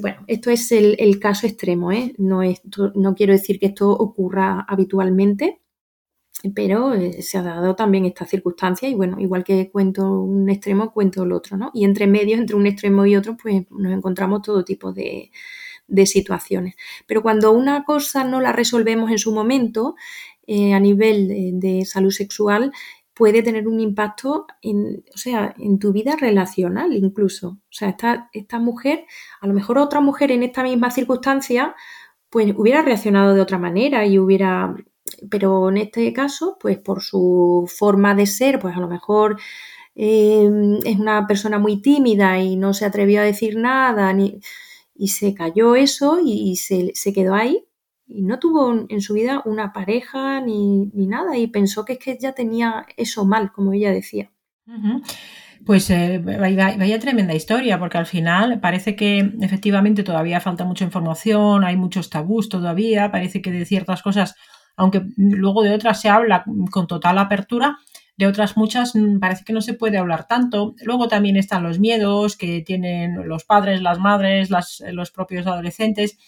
bueno, 0.00 0.24
esto 0.28 0.50
es 0.50 0.70
el, 0.72 1.18
caso 1.18 1.46
extremo, 1.46 1.90
¿eh? 1.92 2.14
no, 2.18 2.40
no 2.94 3.14
quiero 3.14 3.32
decir 3.32 3.58
que 3.58 3.66
esto 3.66 3.90
ocurra 3.90 4.64
habitualmente, 4.68 5.60
pero 6.54 6.94
eh, 6.94 7.22
se 7.22 7.38
ha 7.38 7.42
dado 7.42 7.74
también 7.74 8.04
esta 8.06 8.24
circunstancia 8.26 8.88
y 8.88 8.94
bueno, 8.94 9.18
igual 9.18 9.42
que 9.44 9.70
cuento 9.70 10.20
un 10.20 10.48
extremo, 10.48 10.92
cuento 10.92 11.24
el 11.24 11.32
otro, 11.32 11.56
¿no? 11.56 11.70
Y 11.74 11.84
entre 11.84 12.06
medios, 12.06 12.38
entre 12.38 12.56
un 12.56 12.66
extremo 12.66 13.06
y 13.06 13.16
otro, 13.16 13.36
pues 13.36 13.64
nos 13.70 13.92
encontramos 13.92 14.42
todo 14.42 14.64
tipo 14.64 14.92
de, 14.92 15.32
situaciones. 16.06 16.74
Pero 17.06 17.22
cuando 17.22 17.52
una 17.52 17.84
cosa 17.84 18.24
no 18.24 18.40
la 18.40 18.52
resolvemos 18.52 19.10
en 19.10 19.18
su 19.18 19.32
momento, 19.32 19.96
eh, 20.46 20.72
a 20.74 20.80
nivel 20.80 21.60
de, 21.60 21.84
salud 21.84 22.10
sexual, 22.10 22.72
puede 23.14 23.42
tener 23.42 23.68
un 23.68 23.80
impacto 23.80 24.46
en, 24.62 25.04
o 25.14 25.18
sea, 25.18 25.54
en 25.58 25.78
tu 25.78 25.92
vida 25.92 26.16
relacional 26.16 26.94
incluso. 26.94 27.48
O 27.48 27.72
sea, 27.72 27.90
esta, 27.90 28.30
esta 28.32 28.58
mujer, 28.58 29.04
a 29.40 29.46
lo 29.46 29.54
mejor 29.54 29.78
otra 29.78 30.00
mujer 30.00 30.30
en 30.32 30.42
esta 30.42 30.62
misma 30.62 30.90
circunstancia, 30.90 31.74
pues 32.30 32.54
hubiera 32.56 32.82
reaccionado 32.82 33.34
de 33.34 33.40
otra 33.40 33.58
manera 33.58 34.06
y 34.06 34.18
hubiera, 34.18 34.74
pero 35.30 35.68
en 35.68 35.78
este 35.78 36.12
caso, 36.12 36.56
pues 36.60 36.78
por 36.78 37.02
su 37.02 37.70
forma 37.76 38.14
de 38.14 38.26
ser, 38.26 38.58
pues 38.58 38.76
a 38.76 38.80
lo 38.80 38.88
mejor 38.88 39.38
eh, 39.96 40.48
es 40.84 40.98
una 40.98 41.26
persona 41.26 41.58
muy 41.58 41.82
tímida 41.82 42.38
y 42.38 42.56
no 42.56 42.72
se 42.72 42.84
atrevió 42.84 43.20
a 43.20 43.24
decir 43.24 43.56
nada 43.56 44.12
ni, 44.12 44.40
y 44.98 45.08
se 45.08 45.32
cayó 45.32 45.76
eso 45.76 46.18
y 46.22 46.56
se, 46.56 46.92
se 46.94 47.12
quedó 47.12 47.34
ahí 47.34 47.64
y 48.08 48.22
no 48.22 48.38
tuvo 48.38 48.86
en 48.88 49.00
su 49.02 49.14
vida 49.14 49.42
una 49.44 49.72
pareja 49.72 50.40
ni, 50.40 50.90
nada 50.94 51.36
y 51.36 51.46
pensó 51.46 51.84
que 51.84 51.94
es 51.94 51.98
que 51.98 52.12
ella 52.12 52.32
tenía 52.32 52.86
eso 52.96 53.26
mal, 53.26 53.52
como 53.52 53.74
ella 53.74 53.92
decía. 53.92 54.30
Pues 55.66 55.90
eh, 55.90 56.18
vaya, 56.18 56.98
tremenda 56.98 57.34
historia, 57.34 57.78
porque 57.78 57.98
al 57.98 58.06
final 58.06 58.60
parece 58.60 58.96
que 58.96 59.34
efectivamente 59.42 60.02
todavía 60.02 60.40
falta 60.40 60.64
mucha 60.64 60.84
información, 60.84 61.64
hay 61.64 61.76
muchos 61.76 62.08
tabús 62.08 62.48
todavía, 62.48 63.12
parece 63.12 63.42
que 63.42 63.52
de 63.52 63.66
ciertas 63.66 64.02
cosas, 64.02 64.34
aunque 64.76 65.02
luego 65.16 65.62
de 65.62 65.74
otras 65.74 66.00
se 66.00 66.08
habla 66.08 66.44
con 66.70 66.86
total 66.86 67.18
apertura, 67.18 67.78
de 68.18 68.26
otras 68.26 68.58
muchas 68.58 68.94
mm, 68.94 69.18
parece 69.18 69.44
que 69.44 69.54
no 69.54 69.62
se 69.62 69.72
puede 69.72 69.96
hablar 69.96 70.26
tanto. 70.26 70.74
Luego 70.82 71.08
también 71.08 71.36
están 71.36 71.62
los 71.62 71.78
miedos 71.78 72.36
que 72.36 72.60
tienen 72.60 73.26
los 73.26 73.44
padres, 73.44 73.80
las 73.80 73.98
madres, 73.98 74.50
los 74.50 75.10
propios 75.10 75.46
adolescentes 75.46 76.18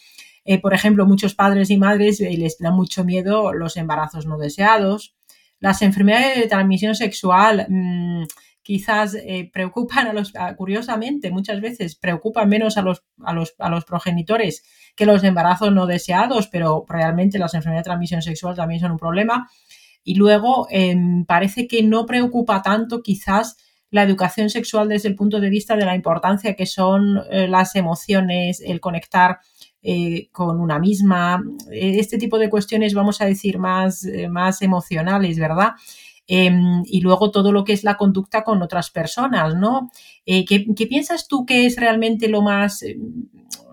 eh, 0.44 0.61
por 0.61 0.74
ejemplo, 0.74 1.07
muchos 1.07 1.35
padres 1.35 1.70
y 1.70 1.76
madres 1.76 2.20
eh, 2.20 2.31
les 2.37 2.59
da 2.59 2.70
mucho 2.70 3.05
miedo 3.05 3.53
los 3.53 3.76
embarazos 3.76 4.26
no 4.26 4.38
deseados. 4.38 5.14
Las 5.59 5.83
enfermedades 5.83 6.38
de 6.38 6.48
transmisión 6.48 6.94
sexual 6.94 7.66
mm, 7.68 8.24
quizás 8.62 9.14
eh, 9.14 9.50
preocupan 9.53 10.09
a 10.09 10.12
los, 10.12 10.33
curiosamente, 10.57 11.31
muchas 11.31 11.61
veces 11.61 11.96
preocupan 11.96 12.48
menos 12.48 12.79
a 12.79 12.83
los, 12.83 13.05
a 13.22 13.33
los, 13.33 13.55
a 13.59 13.68
los 13.68 13.85
progenitores 13.85 14.64
que 14.96 15.07
los 15.07 15.22
embarazos 15.24 15.72
no 15.72 15.87
deseados, 15.87 16.48
pero 16.48 16.85
realmente 16.88 17.38
las 17.38 17.55
enfermedades 17.55 17.85
de 17.85 17.90
transmisión 17.90 18.22
sexual 18.22 18.57
también 18.57 18.81
son 18.81 18.92
un 18.92 18.98
problema. 18.98 19.50
Y 20.04 20.14
luego 20.14 20.66
em, 20.70 21.24
parece 21.24 21.66
que 21.68 21.82
no 21.82 22.06
preocupa 22.06 22.62
tanto 22.62 23.02
quizás 23.02 23.56
la 23.90 24.02
educación 24.02 24.50
sexual 24.50 24.88
desde 24.88 25.08
el 25.08 25.16
punto 25.16 25.40
de 25.40 25.50
vista 25.50 25.76
de 25.76 25.84
la 25.84 25.96
importancia 25.96 26.54
que 26.54 26.66
son 26.66 27.16
las 27.28 27.74
emociones, 27.74 28.60
el 28.60 28.80
conectar 28.80 29.40
eh, 29.82 30.28
con 30.30 30.60
una 30.60 30.78
misma, 30.78 31.42
eh, 31.72 31.96
este 31.98 32.18
tipo 32.18 32.38
de 32.38 32.50
cuestiones, 32.50 32.92
vamos 32.92 33.22
a 33.22 33.24
decir, 33.24 33.58
más, 33.58 34.04
eh, 34.04 34.28
más 34.28 34.60
emocionales, 34.60 35.38
¿verdad? 35.38 35.70
Em, 36.26 36.82
y 36.84 37.00
luego 37.00 37.30
todo 37.30 37.50
lo 37.50 37.64
que 37.64 37.72
es 37.72 37.82
la 37.82 37.96
conducta 37.96 38.44
con 38.44 38.60
otras 38.60 38.90
personas, 38.90 39.54
¿no? 39.54 39.90
¿qué, 40.26 40.86
piensas 40.88 41.26
tú 41.28 41.46
que 41.46 41.64
es 41.64 41.76
realmente 41.76 42.28
lo 42.28 42.42
más, 42.42 42.84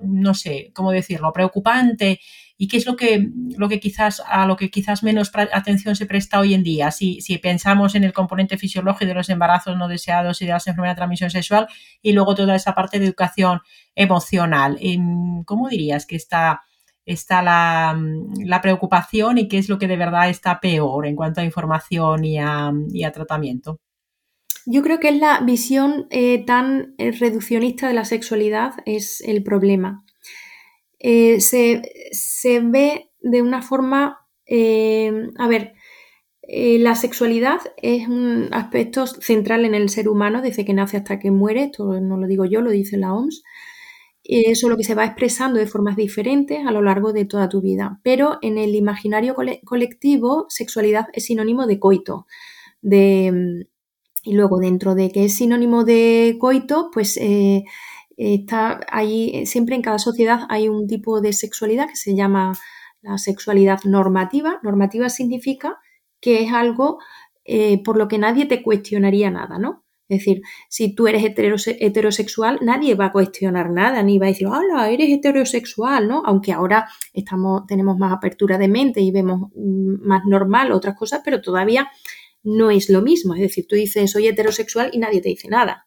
no 0.02 0.34
sé, 0.34 0.72
cómo 0.74 0.92
decirlo, 0.92 1.34
preocupante 1.34 2.20
y 2.58 2.68
qué 2.68 2.78
es 2.78 2.88
lo 2.88 2.96
que, 2.96 3.30
lo 3.56 3.70
que 3.70 3.80
quizás, 3.80 4.22
a 4.26 4.48
lo 4.48 4.58
que 4.58 4.72
quizás 4.72 5.04
menos 5.04 5.32
atención 5.54 5.96
se 5.96 6.08
presta 6.08 6.40
hoy 6.40 6.56
en 6.56 6.64
día. 6.64 6.90
Si, 6.90 7.22
si 7.22 7.38
pensamos 7.38 7.94
en 7.94 8.04
el 8.04 8.14
componente 8.14 8.58
fisiológico 8.58 9.06
de 9.06 9.14
los 9.14 9.30
embarazos 9.30 9.78
no 9.78 9.88
deseados 9.88 10.42
y 10.42 10.48
de 10.48 10.54
las 10.54 10.66
enfermedades 10.66 10.96
de 10.96 11.00
transmisión 11.00 11.30
sexual 11.30 11.68
y 12.02 12.14
luego 12.14 12.34
toda 12.34 12.56
esa 12.56 12.74
parte 12.74 13.00
de 13.00 13.06
educación 13.06 13.62
emocional. 13.94 14.80
¿Cómo 15.46 15.70
dirías 15.70 16.08
que 16.08 16.16
está, 16.16 16.64
está 17.06 17.44
la, 17.44 18.00
la, 18.44 18.62
preocupación 18.62 19.38
y 19.38 19.48
qué 19.48 19.60
es 19.60 19.70
lo 19.70 19.78
que 19.78 19.88
de 19.88 19.98
verdad 19.98 20.28
está 20.30 20.60
peor 20.60 21.06
en 21.06 21.16
cuanto 21.16 21.42
a 21.42 21.46
información 21.46 22.26
y 22.26 22.40
a, 22.40 22.72
y 22.92 23.04
a 23.04 23.12
tratamiento? 23.12 23.80
Yo 24.66 24.82
creo 24.82 25.00
que 25.00 25.10
es 25.10 25.18
la 25.18 25.40
visión 25.42 26.08
eh, 26.10 26.44
tan 26.44 26.96
eh, 26.98 27.12
reduccionista 27.12 27.88
de 27.88 27.94
la 27.94 28.04
sexualidad 28.04 28.74
es 28.86 29.22
el 29.22 29.44
problema. 29.44 30.04
Eh, 31.00 31.42
se, 31.42 32.60
ve 32.62 33.12
de 33.20 33.42
una 33.42 33.62
forma, 33.62 34.26
a 34.50 35.48
ver, 35.48 35.74
la 36.48 36.96
sexualidad 36.96 37.60
es 37.82 38.08
un 38.08 38.50
aspecto 38.52 39.06
central 39.08 39.66
en 39.66 39.76
el 39.76 39.90
ser 39.90 40.08
humano 40.10 40.42
desde 40.42 40.66
que 40.66 40.74
nace 40.74 40.98
hasta 40.98 41.20
que 41.20 41.32
muere, 41.32 41.64
esto 41.66 42.00
no 42.00 42.18
lo 42.18 42.28
digo 42.28 42.46
yo, 42.46 42.62
lo 42.62 42.72
dice 42.72 42.98
la 42.98 43.14
OMS, 43.14 43.44
solo 44.56 44.78
que 44.78 44.84
se 44.84 44.96
va 44.96 45.06
expresando 45.06 45.60
de 45.60 45.68
formas 45.68 45.96
diferentes 45.96 46.66
a 46.66 46.72
lo 46.72 46.82
largo 46.82 47.14
de 47.14 47.26
toda 47.26 47.50
tu 47.50 47.62
vida. 47.62 48.00
Pero 48.04 48.38
en 48.42 48.58
el 48.58 48.76
imaginario 48.76 49.36
colectivo, 49.66 50.46
sexualidad 50.50 51.08
es 51.14 51.26
sinónimo 51.26 51.68
de 51.68 51.80
coito, 51.80 52.28
de, 52.82 53.68
y 54.28 54.34
luego, 54.34 54.60
dentro 54.60 54.94
de 54.94 55.10
que 55.10 55.26
es 55.26 55.36
sinónimo 55.36 55.86
de 55.86 56.36
coito, 56.38 56.90
pues 56.94 57.18
eh, 57.18 57.64
está 58.18 58.80
ahí, 58.92 59.46
siempre 59.46 59.76
en 59.76 59.82
cada 59.82 60.00
sociedad 60.00 60.42
hay 60.50 60.68
un 60.68 60.88
tipo 60.88 61.22
de 61.22 61.34
sexualidad 61.34 61.88
que 61.88 61.96
se 61.96 62.16
llama 62.16 62.54
la 63.02 63.18
sexualidad 63.18 63.80
normativa. 63.86 64.60
Normativa 64.64 65.10
significa 65.10 65.80
que 66.20 66.44
es 66.44 66.52
algo 66.52 67.00
eh, 67.46 67.82
por 67.84 67.98
lo 67.98 68.08
que 68.08 68.18
nadie 68.18 68.46
te 68.46 68.62
cuestionaría 68.62 69.32
nada, 69.32 69.58
¿no? 69.58 69.86
Es 70.10 70.20
decir, 70.20 70.42
si 70.70 70.96
tú 70.96 71.08
eres 71.08 71.24
heterosexual, 71.26 72.60
nadie 72.62 72.96
va 72.96 73.08
a 73.08 73.12
cuestionar 73.12 73.72
nada, 73.72 74.04
ni 74.04 74.20
va 74.20 74.28
a 74.28 74.30
decir, 74.30 74.48
hola, 74.48 74.90
eres 74.90 75.10
heterosexual, 75.10 76.08
¿no? 76.08 76.24
Aunque 76.26 76.54
ahora 76.54 76.88
estamos, 77.14 77.66
tenemos 77.68 77.98
más 77.98 78.14
apertura 78.14 78.58
de 78.58 78.70
mente 78.70 79.02
y 79.02 79.12
vemos 79.12 79.52
mm, 79.54 80.08
más 80.08 80.24
normal 80.26 80.72
otras 80.72 80.96
cosas, 80.96 81.22
pero 81.26 81.42
todavía 81.42 81.90
no 82.44 82.72
es 82.72 82.90
lo 82.90 83.02
mismo. 83.02 83.36
Es 83.36 83.42
decir, 83.42 83.66
tú 83.68 83.76
dices 83.76 84.12
soy 84.12 84.28
heterosexual 84.28 84.90
y 84.94 85.00
nadie 85.00 85.22
te 85.22 85.30
dice 85.30 85.50
nada. 85.50 85.87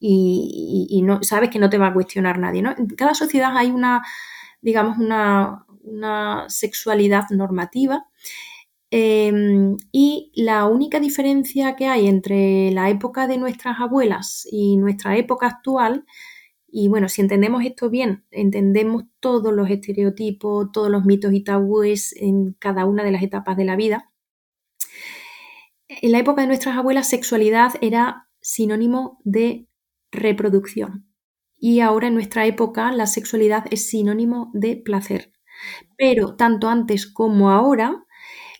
Y, 0.00 1.02
no, 1.04 1.22
sabes 1.22 1.50
que 1.50 1.58
no 1.58 1.68
te 1.70 1.78
va 1.78 1.88
a 1.88 1.92
cuestionar 1.92 2.38
nadie. 2.38 2.62
¿no? 2.62 2.74
En 2.76 2.86
cada 2.88 3.14
sociedad 3.14 3.56
hay 3.56 3.70
una, 3.70 4.02
digamos, 4.62 4.98
una, 4.98 5.66
sexualidad 6.48 7.24
normativa. 7.30 8.06
Em, 8.92 9.76
y 9.92 10.32
la 10.34 10.66
única 10.66 10.98
diferencia 10.98 11.76
que 11.76 11.86
hay 11.86 12.08
entre 12.08 12.72
la 12.72 12.90
época 12.90 13.28
de 13.28 13.38
nuestras 13.38 13.78
abuelas 13.80 14.46
y 14.50 14.76
nuestra 14.78 15.16
época 15.16 15.46
actual, 15.46 16.04
y 16.68 16.88
bueno, 16.88 17.08
si 17.08 17.20
entendemos 17.20 17.64
esto 17.64 17.90
bien, 17.90 18.24
entendemos 18.30 19.04
todos 19.20 19.52
los 19.52 19.70
estereotipos, 19.70 20.72
todos 20.72 20.90
los 20.90 21.04
mitos 21.04 21.32
y 21.32 21.44
tabúes 21.44 22.14
en 22.16 22.54
cada 22.58 22.84
una 22.84 23.04
de 23.04 23.12
las 23.12 23.22
etapas 23.22 23.56
de 23.56 23.64
la 23.64 23.76
vida, 23.76 24.10
en 25.90 26.12
la 26.12 26.20
época 26.20 26.42
de 26.42 26.46
nuestras 26.46 26.76
abuelas, 26.76 27.08
sexualidad 27.08 27.72
era 27.80 28.28
sinónimo 28.40 29.18
de 29.24 29.66
reproducción. 30.10 31.06
Y 31.58 31.80
ahora 31.80 32.08
en 32.08 32.14
nuestra 32.14 32.46
época 32.46 32.90
la 32.92 33.06
sexualidad 33.06 33.64
es 33.70 33.88
sinónimo 33.88 34.50
de 34.54 34.76
placer. 34.76 35.32
Pero 35.96 36.36
tanto 36.36 36.68
antes 36.68 37.06
como 37.06 37.50
ahora, 37.50 38.04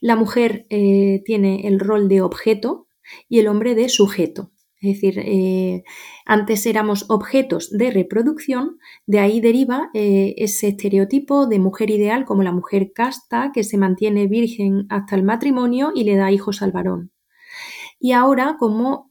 la 0.00 0.16
mujer 0.16 0.66
eh, 0.70 1.22
tiene 1.24 1.66
el 1.66 1.80
rol 1.80 2.08
de 2.08 2.22
objeto 2.22 2.86
y 3.28 3.38
el 3.38 3.48
hombre 3.48 3.74
de 3.74 3.88
sujeto. 3.88 4.52
Es 4.82 4.94
decir, 4.94 5.18
eh, 5.18 5.82
antes 6.24 6.64
éramos 6.64 7.04
objetos 7.10 7.70
de 7.70 7.90
reproducción, 7.90 8.78
de 9.06 9.18
ahí 9.18 9.40
deriva 9.40 9.90
eh, 9.92 10.34
ese 10.38 10.68
estereotipo 10.68 11.46
de 11.46 11.58
mujer 11.58 11.90
ideal 11.90 12.24
como 12.24 12.42
la 12.42 12.52
mujer 12.52 12.92
casta 12.94 13.50
que 13.52 13.62
se 13.62 13.76
mantiene 13.76 14.26
virgen 14.26 14.86
hasta 14.88 15.16
el 15.16 15.22
matrimonio 15.22 15.92
y 15.94 16.04
le 16.04 16.16
da 16.16 16.32
hijos 16.32 16.62
al 16.62 16.72
varón. 16.72 17.12
Y 17.98 18.12
ahora, 18.12 18.56
como 18.58 19.06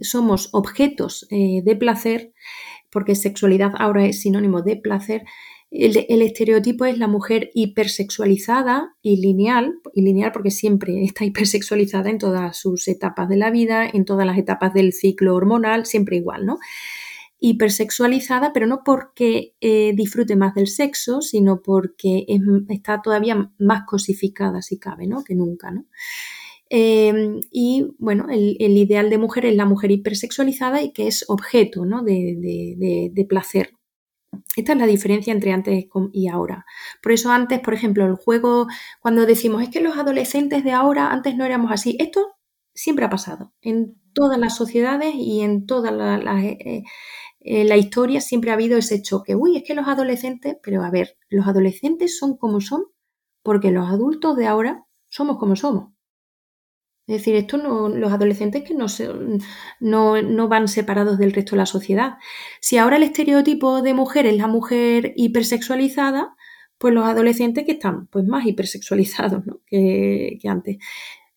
somos 0.00 0.48
objetos 0.52 1.26
eh, 1.30 1.62
de 1.64 1.76
placer, 1.76 2.32
porque 2.90 3.14
sexualidad 3.14 3.72
ahora 3.78 4.06
es 4.06 4.20
sinónimo 4.20 4.62
de 4.62 4.76
placer, 4.76 5.24
el, 5.72 6.20
estereotipo 6.20 6.84
es 6.84 6.98
la 6.98 7.08
mujer 7.08 7.50
hipersexualizada 7.54 8.94
y 9.00 9.16
lineal, 9.22 9.72
y 9.94 10.02
lineal 10.02 10.30
porque 10.30 10.50
siempre 10.50 11.02
está 11.02 11.24
hipersexualizada 11.24 12.10
en 12.10 12.18
todas 12.18 12.58
sus 12.58 12.86
etapas 12.88 13.26
de 13.30 13.36
la 13.36 13.50
vida, 13.50 13.88
en 13.90 14.04
todas 14.04 14.26
las 14.26 14.36
etapas 14.36 14.74
del 14.74 14.92
ciclo 14.92 15.34
hormonal, 15.34 15.86
siempre 15.86 16.16
igual, 16.16 16.44
¿no? 16.44 16.58
Hipersexualizada, 17.40 18.52
pero 18.52 18.66
no 18.66 18.82
porque 18.84 19.54
eh, 19.62 19.94
disfrute 19.96 20.36
más 20.36 20.54
del 20.54 20.66
sexo, 20.66 21.22
sino 21.22 21.62
porque 21.62 22.26
está 22.68 23.00
todavía 23.00 23.50
más 23.58 23.84
cosificada, 23.86 24.60
si 24.60 24.78
cabe, 24.78 25.06
¿no? 25.06 25.24
Que 25.24 25.34
nunca, 25.34 25.70
¿no? 25.70 25.86
Em, 26.74 27.42
y 27.50 27.86
bueno, 27.98 28.28
el, 28.30 28.56
ideal 28.58 29.10
de 29.10 29.18
mujer 29.18 29.44
es 29.44 29.54
la 29.54 29.66
mujer 29.66 29.90
hipersexualizada 29.90 30.80
y 30.80 30.92
que 30.94 31.06
es 31.06 31.26
objeto 31.28 31.84
de, 31.84 33.26
placer. 33.28 33.74
Esta 34.56 34.72
es 34.72 34.78
la 34.78 34.86
diferencia 34.86 35.34
entre 35.34 35.52
antes 35.52 35.84
y 36.14 36.28
ahora. 36.28 36.64
Por 37.02 37.12
eso 37.12 37.30
antes, 37.30 37.60
por 37.60 37.74
ejemplo, 37.74 38.06
el 38.06 38.14
juego, 38.14 38.68
cuando 39.00 39.26
decimos 39.26 39.62
es 39.62 39.68
que 39.68 39.82
los 39.82 39.98
adolescentes 39.98 40.64
de 40.64 40.72
ahora 40.72 41.10
antes 41.12 41.36
no 41.36 41.44
éramos 41.44 41.70
así, 41.72 41.94
esto 42.00 42.36
siempre 42.74 43.04
ha 43.04 43.10
pasado. 43.10 43.52
En 43.60 44.00
todas 44.14 44.38
las 44.38 44.56
sociedades 44.56 45.14
y 45.14 45.42
en 45.42 45.66
toda 45.66 45.90
la, 45.90 46.42
eh, 46.42 46.84
eh, 47.40 47.64
la 47.64 47.76
historia 47.76 48.22
siempre 48.22 48.50
ha 48.50 48.54
habido 48.54 48.78
ese 48.78 49.02
choque. 49.02 49.34
Uy, 49.36 49.58
es 49.58 49.64
que 49.64 49.74
los 49.74 49.88
adolescentes, 49.88 50.56
pero 50.62 50.82
a 50.84 50.90
ver, 50.90 51.18
los 51.28 51.46
adolescentes 51.46 52.18
son 52.18 52.38
como 52.38 52.62
son 52.62 52.84
porque 53.42 53.70
los 53.72 53.90
adultos 53.90 54.36
de 54.36 54.46
ahora 54.46 54.86
somos 55.10 55.36
como 55.36 55.54
somos. 55.54 55.91
Es 57.06 57.18
decir, 57.18 57.34
esto 57.34 57.56
no, 57.56 57.88
los 57.88 58.12
adolescentes 58.12 58.62
que 58.62 58.74
no, 58.74 58.86
no, 59.80 60.22
no, 60.22 60.48
van 60.48 60.68
separados 60.68 61.18
del 61.18 61.32
resto 61.32 61.52
de 61.52 61.58
la 61.58 61.66
sociedad. 61.66 62.14
Si 62.60 62.78
ahora 62.78 62.96
el 62.96 63.02
estereotipo 63.02 63.82
de 63.82 63.92
mujer 63.92 64.26
es 64.26 64.36
la 64.36 64.46
mujer 64.46 65.12
hipersexualizada, 65.16 66.36
pues 66.78 66.94
los 66.94 67.04
adolescentes 67.04 67.64
que 67.64 67.72
están 67.72 68.06
pues 68.08 68.24
más 68.26 68.46
hipersexualizados 68.46 69.42
que, 69.66 70.38
antes. 70.48 70.78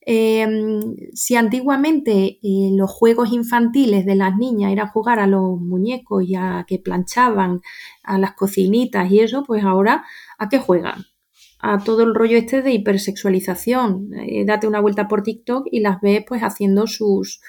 Em, 0.01 0.95
si 1.13 1.35
antiguamente 1.35 2.39
eh, 2.43 2.71
los 2.73 2.91
juegos 2.91 3.31
infantiles 3.33 4.05
de 4.05 4.15
las 4.15 4.35
niñas 4.37 4.71
eran 4.71 4.89
jugar 4.89 5.19
a 5.19 5.27
los 5.27 5.59
muñecos 5.59 6.23
y 6.25 6.35
a 6.35 6.65
que 6.67 6.79
planchaban, 6.79 7.61
a 8.03 8.19
las 8.19 8.33
cocinitas 8.33 9.11
y 9.11 9.19
eso, 9.21 9.43
pues 9.43 9.63
ahora 9.63 10.05
¿a 10.37 10.49
qué 10.49 10.59
juegan? 10.59 11.05
A 11.59 11.83
todo 11.83 12.03
el 12.03 12.13
rollo 12.13 12.37
este 12.37 12.61
de 12.61 12.71
hipersexualización. 12.71 14.13
Eh, 14.13 14.45
date 14.45 14.67
una 14.67 14.81
vuelta 14.81 15.07
por 15.07 15.23
TikTok 15.23 15.67
y 15.71 15.79
las 15.79 16.01
ves 16.01 16.23
pues 16.27 16.41
haciendo 16.41 16.87
sus, 16.87 17.41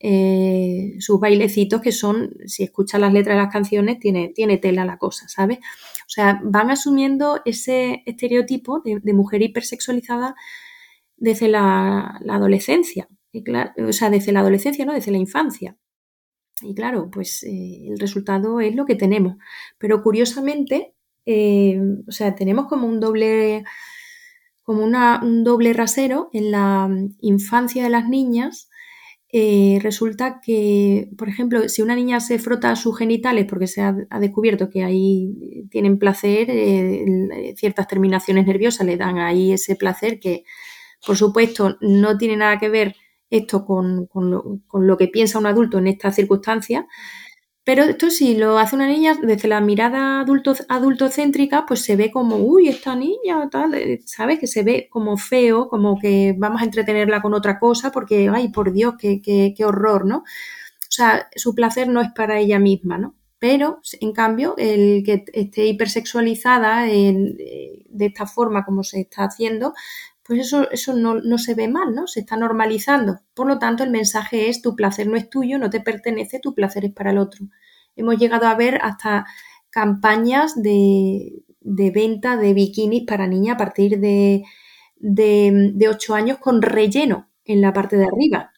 eh, 0.00 0.96
sus 0.98 1.18
bailecitos 1.18 1.80
que 1.80 1.92
son, 1.92 2.34
si 2.46 2.62
escuchas 2.62 3.00
las 3.00 3.12
letras 3.12 3.36
de 3.36 3.42
las 3.42 3.52
canciones, 3.52 3.98
tiene, 3.98 4.32
tiene 4.34 4.58
tela 4.58 4.84
la 4.84 4.98
cosa, 4.98 5.28
¿sabes? 5.28 5.58
O 5.58 6.08
sea, 6.08 6.40
van 6.44 6.70
asumiendo 6.70 7.40
ese 7.44 8.02
estereotipo 8.06 8.80
de, 8.80 9.00
mujer 9.12 9.42
hipersexualizada 9.42 10.34
desde 11.16 11.48
la, 11.48 12.20
adolescencia. 12.28 13.08
o 13.88 13.92
sea, 13.92 14.10
desde 14.10 14.32
la 14.32 14.40
adolescencia, 14.40 14.84
¿no? 14.84 14.92
Desde 14.92 15.10
la 15.10 15.18
infancia. 15.18 15.76
Y 16.62 16.74
claro, 16.74 17.10
pues 17.10 17.42
eh, 17.42 17.88
el 17.88 17.98
resultado 17.98 18.60
es 18.60 18.74
lo 18.74 18.84
que 18.86 18.94
tenemos. 18.94 19.36
Pero 19.78 20.02
curiosamente, 20.02 20.93
eh, 21.26 21.80
o 22.06 22.12
sea, 22.12 22.34
tenemos 22.34 22.66
como 22.66 22.86
un 22.86 23.00
doble, 23.00 23.64
como 24.62 24.84
un 24.84 25.44
doble 25.44 25.72
rasero 25.72 26.30
en 26.32 26.50
la 26.50 26.88
infancia 27.20 27.82
de 27.82 27.90
las 27.90 28.08
niñas. 28.08 28.68
Eh, 29.36 29.80
resulta 29.82 30.40
que, 30.40 31.10
por 31.18 31.28
ejemplo, 31.28 31.68
si 31.68 31.82
una 31.82 31.96
niña 31.96 32.20
se 32.20 32.38
frota 32.38 32.76
sus 32.76 32.96
genitales 32.96 33.46
porque 33.48 33.66
se 33.66 33.82
ha, 33.82 33.92
descubierto 34.20 34.70
que 34.70 34.84
ahí 34.84 35.66
tienen 35.70 35.98
placer, 35.98 36.48
eh, 36.50 37.54
ciertas 37.56 37.88
terminaciones 37.88 38.46
nerviosas 38.46 38.86
le 38.86 38.96
dan 38.96 39.18
ahí 39.18 39.52
ese 39.52 39.74
placer 39.74 40.20
que, 40.20 40.44
por 41.04 41.16
supuesto, 41.16 41.76
no 41.80 42.16
tiene 42.16 42.36
nada 42.36 42.58
que 42.58 42.68
ver 42.68 42.94
esto 43.30 43.64
con, 43.64 44.08
lo, 44.12 44.60
con 44.68 44.86
lo 44.86 44.96
que 44.96 45.08
piensa 45.08 45.38
un 45.40 45.46
adulto 45.46 45.78
en 45.78 45.88
estas 45.88 46.14
circunstancias, 46.14 46.84
pero 47.64 47.82
esto 47.84 48.10
si 48.10 48.36
lo 48.36 48.58
hace 48.58 48.76
una 48.76 48.86
niña 48.86 49.16
desde 49.22 49.48
la 49.48 49.60
mirada 49.62 50.20
adulto, 50.20 50.54
adultocéntrica, 50.68 51.64
pues 51.66 51.80
se 51.82 51.96
ve 51.96 52.10
como, 52.10 52.36
uy, 52.36 52.68
esta 52.68 52.94
niña, 52.94 53.48
tal, 53.50 53.72
eh, 53.74 54.02
¿sabes? 54.04 54.38
Que 54.38 54.46
se 54.46 54.62
ve 54.62 54.88
como 54.90 55.16
feo, 55.16 55.68
como 55.68 55.98
que 55.98 56.34
vamos 56.36 56.60
a 56.60 56.66
entretenerla 56.66 57.22
con 57.22 57.32
otra 57.32 57.58
cosa, 57.58 57.90
porque, 57.90 58.30
ay, 58.32 58.48
por 58.48 58.70
Dios, 58.72 58.94
qué, 58.98 59.54
horror, 59.64 60.04
¿no? 60.06 60.18
O 60.18 60.90
sea, 60.90 61.28
su 61.34 61.54
placer 61.54 61.88
no 61.88 62.02
es 62.02 62.10
para 62.14 62.38
ella 62.38 62.58
misma, 62.58 62.98
¿no? 62.98 63.14
Pero, 63.38 63.80
en 64.00 64.12
cambio, 64.12 64.54
el 64.58 65.02
que 65.04 65.24
esté 65.32 65.66
hipersexualizada 65.66 66.88
eh, 66.88 67.84
de 67.88 68.06
esta 68.06 68.26
forma 68.26 68.64
como 68.64 68.84
se 68.84 69.00
está 69.00 69.24
haciendo, 69.24 69.74
pues 70.26 70.40
eso, 70.40 70.70
eso 70.70 70.94
no, 70.94 71.14
no, 71.16 71.38
se 71.38 71.54
ve 71.54 71.68
mal, 71.68 71.94
¿no? 71.94 72.06
Se 72.06 72.20
está 72.20 72.36
normalizando. 72.36 73.20
Por 73.34 73.46
lo 73.46 73.58
tanto, 73.58 73.84
el 73.84 73.90
mensaje 73.90 74.48
es 74.48 74.62
tu 74.62 74.74
placer 74.74 75.06
no 75.06 75.16
es 75.16 75.28
tuyo, 75.28 75.58
no 75.58 75.70
te 75.70 75.80
pertenece, 75.80 76.40
tu 76.40 76.54
placer 76.54 76.86
es 76.86 76.92
para 76.92 77.10
el 77.10 77.18
otro. 77.18 77.46
Hemos 77.94 78.18
llegado 78.18 78.46
a 78.46 78.54
ver 78.54 78.78
hasta 78.82 79.26
campañas 79.70 80.60
de, 80.60 81.42
de 81.60 81.90
venta 81.90 82.36
de 82.36 82.54
bikinis 82.54 83.04
para 83.04 83.26
niñas 83.26 83.54
a 83.54 83.58
partir 83.58 84.00
de, 84.00 84.44
de, 84.96 85.72
de 85.74 85.88
8 85.88 86.14
años 86.14 86.38
con 86.38 86.62
relleno 86.62 87.28
en 87.44 87.60
la 87.60 87.72
parte 87.72 87.96
de 87.96 88.06
arriba 88.06 88.54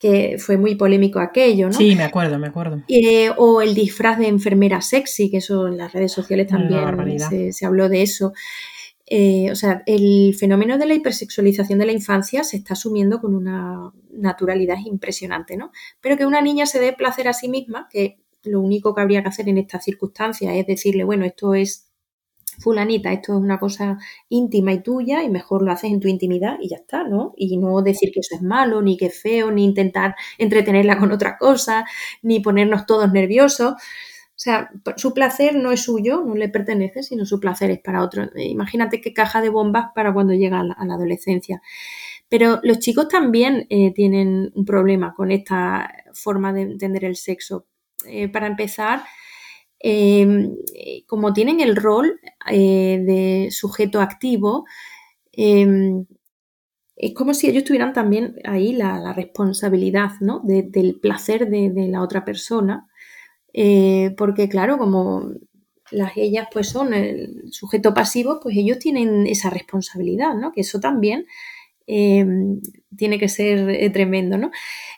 que 0.00 0.36
fue 0.38 0.56
muy 0.56 0.76
polémico 0.76 1.20
aquello, 1.20 1.66
¿no? 1.66 1.74
Sí, 1.74 1.94
me 1.94 2.04
acuerdo, 2.04 2.38
me 2.38 2.46
acuerdo. 2.46 2.82
Eh, 2.88 3.30
o 3.36 3.60
el 3.60 3.74
disfraz 3.74 4.18
de 4.18 4.28
enfermera 4.28 4.80
sexy, 4.80 5.30
que 5.30 5.36
eso 5.36 5.68
en 5.68 5.76
las 5.76 5.92
redes 5.92 6.10
sociales 6.10 6.46
también 6.46 7.20
se, 7.20 7.52
se, 7.52 7.66
habló 7.66 7.90
de 7.90 8.00
eso. 8.00 8.32
Eh, 9.12 9.50
o 9.50 9.56
sea, 9.56 9.82
el 9.86 10.36
fenómeno 10.38 10.78
de 10.78 10.86
la 10.86 10.94
hipersexualización 10.94 11.80
de 11.80 11.86
la 11.86 11.92
infancia 11.92 12.44
se 12.44 12.56
está 12.56 12.74
asumiendo 12.74 13.20
con 13.20 13.34
una 13.34 13.92
naturalidad 14.12 14.76
impresionante, 14.86 15.56
¿no? 15.56 15.72
Pero 16.00 16.16
que 16.16 16.26
una 16.26 16.40
niña 16.40 16.64
se 16.64 16.78
dé 16.78 16.92
placer 16.92 17.26
a 17.26 17.32
sí 17.32 17.48
misma, 17.48 17.88
que 17.90 18.20
lo 18.44 18.60
único 18.60 18.94
que 18.94 19.00
habría 19.00 19.22
que 19.22 19.28
hacer 19.28 19.48
en 19.48 19.58
estas 19.58 19.84
circunstancias 19.84 20.54
es 20.54 20.64
decirle, 20.66 21.02
bueno, 21.02 21.24
esto 21.24 21.54
es 21.54 21.90
fulanita, 22.60 23.12
esto 23.12 23.32
es 23.32 23.40
una 23.40 23.58
cosa 23.58 23.98
íntima 24.28 24.72
y 24.72 24.82
tuya 24.82 25.22
y 25.24 25.30
mejor 25.30 25.62
lo 25.62 25.72
haces 25.72 25.90
en 25.90 26.00
tu 26.00 26.08
intimidad 26.08 26.58
y 26.60 26.68
ya 26.68 26.76
está, 26.76 27.04
¿no? 27.04 27.32
Y 27.36 27.56
no 27.58 27.82
decir 27.82 28.12
que 28.12 28.20
eso 28.20 28.36
es 28.36 28.42
malo, 28.42 28.82
ni 28.82 28.96
que 28.96 29.06
es 29.06 29.20
feo, 29.20 29.50
ni 29.50 29.64
intentar 29.64 30.14
entretenerla 30.38 30.98
con 30.98 31.10
otra 31.12 31.36
cosa, 31.38 31.84
ni 32.22 32.40
ponernos 32.40 32.86
todos 32.86 33.10
nerviosos. 33.12 33.74
O 34.40 34.42
sea, 34.42 34.70
su 34.96 35.12
placer 35.12 35.54
no 35.54 35.70
es 35.70 35.82
suyo, 35.82 36.24
no 36.24 36.34
le 36.34 36.48
pertenece, 36.48 37.02
sino 37.02 37.26
su 37.26 37.38
placer 37.38 37.70
es 37.70 37.78
para 37.78 38.02
otro. 38.02 38.24
Imagínate 38.36 39.02
qué 39.02 39.12
caja 39.12 39.42
de 39.42 39.50
bombas 39.50 39.88
para 39.94 40.14
cuando 40.14 40.32
llega 40.32 40.60
a 40.60 40.64
la, 40.64 40.94
adolescencia. 40.94 41.60
Pero 42.30 42.58
los 42.62 42.78
chicos 42.78 43.08
también 43.08 43.66
eh, 43.68 43.92
tienen 43.92 44.50
un 44.54 44.64
problema 44.64 45.12
con 45.14 45.30
esta 45.30 45.92
forma 46.14 46.54
de 46.54 46.62
entender 46.62 47.04
el 47.04 47.16
sexo. 47.16 47.66
Eh, 48.06 48.28
para 48.28 48.46
empezar, 48.46 49.04
em, 49.78 50.56
como 51.06 51.34
tienen 51.34 51.60
el 51.60 51.76
rol 51.76 52.18
eh, 52.50 52.98
de 53.04 53.48
sujeto 53.50 54.00
activo, 54.00 54.64
em, 55.32 56.06
es 56.96 57.12
como 57.12 57.34
si 57.34 57.46
ellos 57.46 57.64
tuvieran 57.64 57.92
también 57.92 58.36
ahí 58.44 58.72
la, 58.72 59.12
responsabilidad 59.12 60.12
¿no? 60.20 60.40
del 60.42 60.98
placer 60.98 61.50
de, 61.50 61.88
la 61.88 62.00
otra 62.02 62.24
persona 62.24 62.86
eh, 63.52 64.14
porque 64.16 64.48
claro, 64.48 64.78
como 64.78 65.30
las 65.90 66.16
ellas 66.16 66.48
pues 66.52 66.68
son 66.68 66.94
el 66.94 67.50
sujeto 67.50 67.94
pasivo, 67.94 68.40
pues 68.42 68.56
ellos 68.56 68.78
tienen 68.78 69.26
esa 69.26 69.50
responsabilidad, 69.50 70.34
¿no? 70.34 70.52
Que 70.52 70.60
eso 70.60 70.78
también 70.80 71.26
eh, 71.86 72.24
tiene 72.96 73.18
que 73.18 73.28
ser 73.28 73.68
eh, 73.70 73.90
tremendo, 73.90 74.38
¿no? 74.38 74.50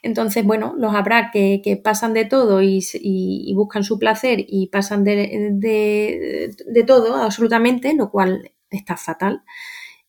Entonces, 0.03 0.45
bueno, 0.45 0.75
los 0.77 0.95
habrá 0.95 1.31
que, 1.33 1.81
pasan 1.83 2.13
de 2.13 2.27
todo 2.27 2.61
y, 2.63 3.53
buscan 3.55 3.85
su 3.85 3.99
placer 3.99 4.45
y 4.47 4.69
pasan 4.69 5.05
de, 5.05 6.55
todo 6.87 7.17
absolutamente, 7.17 7.95
lo 7.95 8.11
cual 8.11 8.53
está 8.71 8.97
fatal. 8.97 9.43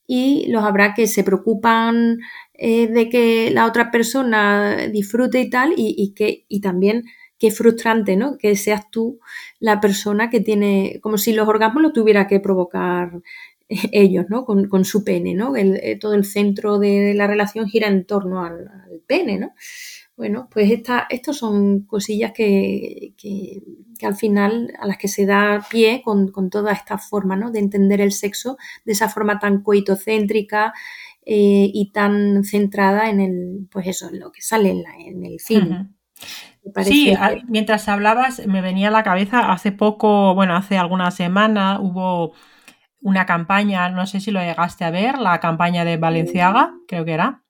Y 0.05 0.47
los 0.51 0.63
habrá 0.65 0.93
que 0.93 1.07
se 1.07 1.23
preocupan 1.23 2.17
de 2.59 3.09
que 3.09 3.51
la 3.51 3.65
otra 3.65 3.91
persona 3.91 4.87
disfrute 4.87 5.39
y 5.41 5.49
tal, 5.49 5.73
y, 5.77 6.13
que 6.13 6.45
y 6.49 6.61
también 6.61 7.03
qué 7.43 7.51
frustrante, 7.51 8.15
¿no? 8.15 8.37
Que 8.37 8.55
seas 8.55 8.89
tú 8.89 9.19
la 9.59 9.81
persona 9.81 10.29
que 10.29 10.39
tiene, 10.39 10.99
como 11.01 11.17
si 11.17 11.33
los 11.33 11.45
orgasmos 11.45 11.83
lo 11.83 11.91
tuviera 11.91 12.25
que 12.25 12.39
provocar 12.39 13.21
ellos, 13.91 14.27
¿no? 14.29 14.45
Con, 14.45 14.85
su 14.85 15.03
pene, 15.03 15.33
¿no? 15.33 15.53
Eh, 15.57 15.97
todo 15.99 16.13
el 16.13 16.23
centro 16.23 16.79
de, 16.79 17.13
la 17.13 17.27
relación 17.27 17.67
gira 17.67 17.89
en 17.89 18.05
torno 18.05 18.45
al, 18.45 18.71
pene, 19.07 19.39
¿no? 19.39 19.51
Bueno, 20.15 20.47
pues 20.49 20.71
estas 20.71 21.35
son 21.37 21.81
cosillas 21.81 22.31
que, 22.31 23.13
al 24.01 24.15
final 24.15 24.73
a 24.79 24.87
las 24.87 24.97
que 24.97 25.09
se 25.09 25.25
da 25.25 25.65
pie 25.69 26.01
con, 26.01 26.31
toda 26.49 26.71
esta 26.71 26.97
forma, 26.97 27.35
¿no? 27.35 27.51
De 27.51 27.59
entender 27.59 27.99
el 27.99 28.13
sexo 28.13 28.55
de 28.85 28.93
esa 28.93 29.09
forma 29.09 29.37
tan 29.37 29.63
coitocéntrica 29.63 30.71
eh, 31.25 31.69
y 31.73 31.91
tan 31.91 32.45
centrada 32.45 33.09
en 33.09 33.19
el, 33.19 33.67
pues 33.69 33.87
eso, 33.87 34.07
en 34.07 34.21
lo 34.21 34.31
que 34.31 34.41
sale 34.41 34.69
en, 34.69 35.25
el 35.25 35.41
cine. 35.41 35.89
Sí, 36.83 37.13
mientras 37.47 37.87
hablabas 37.89 38.45
me 38.47 38.61
venía 38.61 38.87
a 38.87 38.91
la 38.91 39.03
cabeza 39.03 39.51
hace 39.51 39.71
poco, 39.71 40.33
bueno, 40.33 40.55
hace 40.55 40.77
alguna 40.77 41.11
semana 41.11 41.79
hubo 41.79 42.33
una 43.01 43.25
campaña, 43.25 43.89
no 43.89 44.07
sé 44.07 44.21
si 44.21 44.31
lo 44.31 44.39
llegaste 44.39 44.85
a 44.85 44.91
ver, 44.91 45.19
la 45.19 45.39
campaña 45.39 45.83
de 45.83 45.97
Valenciaga, 45.97 46.73
creo 46.87 47.03
que 47.03 47.11
era. 47.13 47.43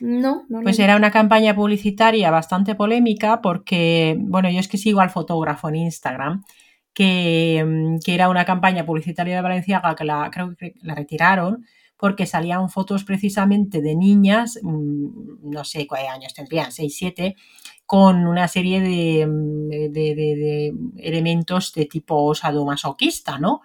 No, 0.00 0.44
no. 0.48 0.60
Pues 0.62 0.78
era 0.78 0.96
una 0.96 1.10
campaña 1.10 1.54
publicitaria 1.54 2.30
bastante 2.30 2.74
polémica 2.74 3.40
porque, 3.40 4.16
bueno, 4.18 4.50
yo 4.50 4.60
es 4.60 4.68
que 4.68 4.76
sigo 4.76 5.00
al 5.00 5.10
fotógrafo 5.10 5.68
en 5.70 5.76
Instagram, 5.76 6.42
que, 6.92 7.64
mm, 7.66 7.98
que 8.04 8.14
era 8.14 8.28
una 8.28 8.44
campaña 8.44 8.84
publicitaria 8.84 9.36
de 9.36 9.42
Valenciaga 9.42 9.94
que 9.96 10.04
la, 10.04 10.30
creo 10.30 10.54
que 10.56 10.74
la 10.82 10.94
retiraron 10.94 11.64
porque 11.96 12.26
salían 12.26 12.68
fotos 12.68 13.04
precisamente 13.04 13.80
de 13.80 13.94
niñas, 13.96 14.58
mm, 14.62 15.50
no 15.50 15.64
sé 15.64 15.86
cuántos 15.86 16.10
años 16.10 16.34
tendrían, 16.34 16.72
6, 16.72 16.94
7, 16.96 17.36
con 17.94 18.26
una 18.26 18.48
serie 18.48 19.24
mm, 19.24 19.68
de, 19.92 20.74
elementos 20.96 21.72
de 21.74 21.86
tipo 21.86 22.34
sadomasoquista, 22.34 23.38
¿no? 23.38 23.62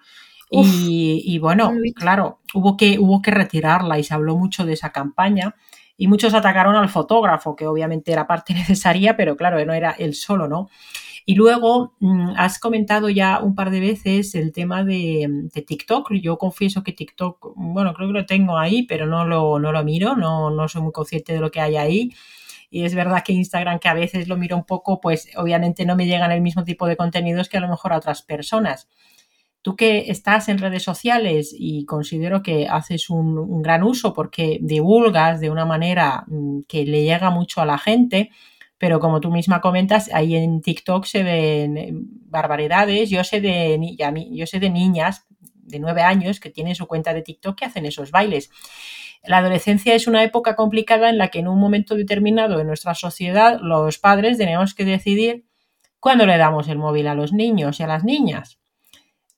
y, 0.51 1.39
bueno, 1.39 1.71
claro, 1.95 2.41
hubo 2.53 2.77
que, 2.77 2.99
hubo 2.99 3.23
que 3.23 3.31
retirarla 3.31 3.97
y 3.97 4.03
se 4.03 4.13
habló 4.13 4.37
mucho 4.37 4.67
de 4.67 4.73
esa 4.73 4.91
campaña 4.91 5.55
y 5.97 6.07
muchos 6.07 6.35
atacaron 6.35 6.75
al 6.75 6.89
fotógrafo, 6.89 7.55
que 7.55 7.65
obviamente 7.65 8.11
era 8.11 8.27
parte 8.27 8.53
necesaria, 8.61 9.17
pero 9.17 9.35
claro, 9.35 9.65
no 9.65 9.73
era 9.73 9.95
él 9.97 10.13
solo, 10.13 10.47
¿no? 10.47 10.69
Y 11.25 11.33
luego 11.33 11.95
mm, 11.99 12.33
has 12.37 12.59
comentado 12.59 13.09
ya 13.09 13.39
un 13.39 13.55
par 13.55 13.71
de 13.71 13.79
veces 13.79 14.35
el 14.35 14.51
tema 14.51 14.83
de, 14.83 15.49
TikTok. 15.65 16.13
Yo 16.21 16.37
confieso 16.37 16.83
que 16.83 16.93
TikTok, 16.93 17.53
bueno, 17.55 17.95
creo 17.95 18.09
que 18.09 18.19
lo 18.19 18.25
tengo 18.27 18.59
ahí, 18.59 18.83
pero 18.83 19.07
no 19.07 19.25
lo, 19.25 19.57
no 19.57 19.71
lo 19.71 19.83
miro, 19.83 20.15
no, 20.15 20.51
no 20.51 20.67
soy 20.67 20.83
muy 20.83 20.91
consciente 20.91 21.33
de 21.33 21.39
lo 21.39 21.49
que 21.49 21.61
hay 21.61 21.77
ahí. 21.77 22.11
Y 22.69 22.85
es 22.85 22.93
verdad 22.93 23.23
que 23.23 23.33
Instagram, 23.33 23.79
que 23.79 23.89
a 23.89 23.93
veces 23.93 24.27
lo 24.27 24.37
miro 24.37 24.55
un 24.55 24.65
poco, 24.65 25.01
pues 25.01 25.29
obviamente 25.35 25.85
no 25.85 25.95
me 25.95 26.05
llegan 26.05 26.31
el 26.31 26.41
mismo 26.41 26.63
tipo 26.63 26.87
de 26.87 26.97
contenidos 26.97 27.49
que 27.49 27.57
a 27.57 27.61
lo 27.61 27.67
mejor 27.67 27.93
a 27.93 27.97
otras 27.97 28.21
personas. 28.21 28.87
Tú 29.61 29.75
que 29.75 30.09
estás 30.09 30.47
en 30.47 30.57
redes 30.57 30.83
sociales 30.83 31.53
y 31.57 31.85
considero 31.85 32.41
que 32.41 32.67
haces 32.67 33.09
un, 33.09 33.61
gran 33.61 33.83
uso 33.83 34.13
porque 34.13 34.59
divulgas 34.61 35.41
de 35.41 35.49
una 35.49 35.65
manera 35.65 36.23
mm, 36.27 36.61
que 36.67 36.85
le 36.85 37.03
llega 37.03 37.29
mucho 37.29 37.59
a 37.61 37.65
la 37.65 37.77
gente, 37.77 38.29
pero 38.77 38.99
como 38.99 39.19
tú 39.19 39.31
misma 39.31 39.59
comentas, 39.59 40.09
ahí 40.13 40.35
en 40.35 40.61
TikTok 40.61 41.05
se 41.05 41.23
ven 41.23 41.77
eh, 41.77 41.91
barbaridades. 41.91 43.09
Yo 43.09 43.23
sé 43.25 43.41
de, 43.41 43.77
yo 44.31 44.45
sé 44.45 44.59
de 44.59 44.69
niñas 44.69 45.27
de 45.69 45.79
nueve 45.79 46.01
años 46.01 46.39
que 46.39 46.49
tienen 46.49 46.75
su 46.75 46.87
cuenta 46.87 47.13
de 47.13 47.21
TikTok 47.21 47.57
que 47.57 47.65
hacen 47.65 47.85
esos 47.85 48.11
bailes. 48.11 48.49
La 49.23 49.37
adolescencia 49.39 49.93
es 49.95 50.07
una 50.07 50.23
época 50.23 50.55
complicada 50.55 51.09
en 51.09 51.17
la 51.17 51.27
que 51.27 51.39
en 51.39 51.47
un 51.47 51.59
momento 51.59 51.95
determinado 51.95 52.57
de 52.57 52.63
nuestra 52.63 52.95
sociedad 52.95 53.59
los 53.61 53.97
padres 53.99 54.37
tenemos 54.37 54.73
que 54.73 54.85
decidir 54.85 55.45
cuándo 55.99 56.25
le 56.25 56.37
damos 56.37 56.67
el 56.69 56.77
móvil 56.77 57.07
a 57.07 57.15
los 57.15 57.33
niños 57.33 57.79
y 57.79 57.83
a 57.83 57.87
las 57.87 58.03
niñas. 58.03 58.59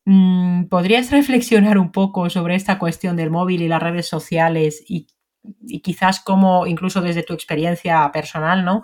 Mm, 0.05 0.65
¿Podrías 0.65 1.11
reflexionar 1.11 1.77
un 1.77 1.91
poco 1.91 2.29
sobre 2.29 2.55
esta 2.55 2.79
cuestión 2.79 3.15
del 3.15 3.31
móvil 3.31 3.61
y 3.61 3.67
las 3.67 3.81
redes 3.81 4.07
sociales 4.07 4.83
y, 4.87 5.07
y 5.67 5.81
quizás 5.81 6.19
como, 6.19 6.67
incluso 6.67 7.01
desde 7.01 7.23
tu 7.23 7.33
experiencia 7.33 8.09
personal, 8.11 8.63
¿no? 8.63 8.83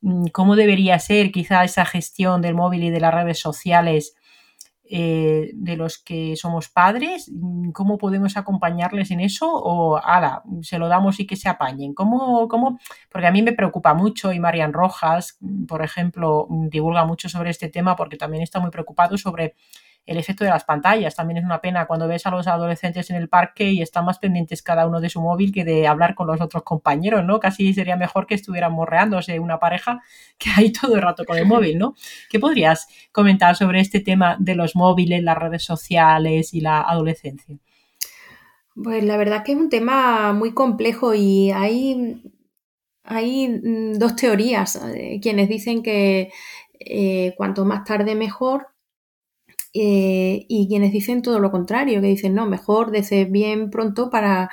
Mm, 0.00 0.26
¿Cómo 0.28 0.56
debería 0.56 0.98
ser 0.98 1.32
quizá 1.32 1.64
esa 1.64 1.84
gestión 1.84 2.42
del 2.42 2.54
móvil 2.54 2.84
y 2.84 2.90
de 2.90 3.00
las 3.00 3.14
redes 3.14 3.38
sociales 3.38 4.14
eh, 4.92 5.52
de 5.54 5.76
los 5.76 5.98
que 5.98 6.34
somos 6.34 6.68
padres, 6.68 7.30
mm, 7.32 7.70
¿cómo 7.70 7.96
podemos 7.96 8.36
acompañarles 8.36 9.12
en 9.12 9.20
eso? 9.20 9.48
O, 9.52 9.96
ala, 9.96 10.42
se 10.62 10.78
lo 10.78 10.88
damos 10.88 11.20
y 11.20 11.28
que 11.28 11.36
se 11.36 11.48
apañen. 11.48 11.94
¿Cómo, 11.94 12.48
cómo? 12.48 12.80
Porque 13.08 13.28
a 13.28 13.30
mí 13.30 13.40
me 13.40 13.52
preocupa 13.52 13.94
mucho 13.94 14.32
y 14.32 14.40
Marian 14.40 14.72
Rojas, 14.72 15.36
mm, 15.40 15.66
por 15.66 15.84
ejemplo, 15.84 16.46
mm, 16.50 16.68
divulga 16.70 17.04
mucho 17.04 17.28
sobre 17.28 17.50
este 17.50 17.68
tema 17.68 17.94
porque 17.94 18.16
también 18.16 18.42
está 18.42 18.58
muy 18.58 18.70
preocupado 18.70 19.16
sobre 19.16 19.54
el 20.10 20.18
efecto 20.18 20.42
de 20.42 20.50
las 20.50 20.64
pantallas. 20.64 21.14
También 21.14 21.38
es 21.38 21.44
una 21.44 21.60
pena 21.60 21.86
cuando 21.86 22.08
ves 22.08 22.26
a 22.26 22.32
los 22.32 22.48
adolescentes 22.48 23.08
en 23.10 23.16
el 23.16 23.28
parque 23.28 23.70
y 23.70 23.80
están 23.80 24.04
más 24.04 24.18
pendientes 24.18 24.60
cada 24.60 24.84
uno 24.88 25.00
de 25.00 25.08
su 25.08 25.20
móvil 25.20 25.52
que 25.52 25.64
de 25.64 25.86
hablar 25.86 26.16
con 26.16 26.26
los 26.26 26.40
otros 26.40 26.64
compañeros, 26.64 27.24
¿no? 27.24 27.38
Casi 27.38 27.72
sería 27.72 27.94
mejor 27.94 28.26
que 28.26 28.34
estuvieran 28.34 28.72
morreándose 28.72 29.38
una 29.38 29.60
pareja 29.60 30.02
que 30.36 30.50
hay 30.56 30.72
todo 30.80 30.96
el 30.96 31.02
rato 31.02 31.24
con 31.24 31.38
el 31.38 31.46
móvil, 31.46 31.78
¿no? 31.78 31.94
¿Qué 32.28 32.40
podrías 32.40 32.88
comentar 33.12 33.54
sobre 33.54 33.78
este 33.78 34.00
tema 34.00 34.36
de 34.40 34.56
los 34.56 34.74
móviles, 34.74 35.22
las 35.22 35.38
redes 35.38 35.62
sociales 35.62 36.54
y 36.54 36.60
la 36.60 36.80
adolescencia? 36.80 37.56
Pues 38.74 39.04
la 39.04 39.16
verdad 39.16 39.44
que 39.44 39.52
es 39.52 39.58
un 39.58 39.70
tema 39.70 40.32
muy 40.32 40.54
complejo 40.54 41.14
y 41.14 41.52
hay, 41.52 42.20
hay 43.04 43.48
mm, 43.48 43.92
dos 43.92 44.16
teorías. 44.16 44.74
Eh, 44.92 45.20
quienes 45.22 45.48
dicen 45.48 45.84
que 45.84 46.32
eh, 46.80 47.34
cuanto 47.36 47.64
más 47.64 47.84
tarde 47.84 48.16
mejor. 48.16 48.69
Eh, 49.72 50.46
y 50.48 50.68
quienes 50.68 50.92
dicen 50.92 51.22
todo 51.22 51.38
lo 51.38 51.50
contrario, 51.50 52.00
que 52.00 52.08
dicen, 52.08 52.34
no, 52.34 52.46
mejor 52.46 52.90
desde 52.90 53.24
bien 53.24 53.70
pronto 53.70 54.10
para, 54.10 54.50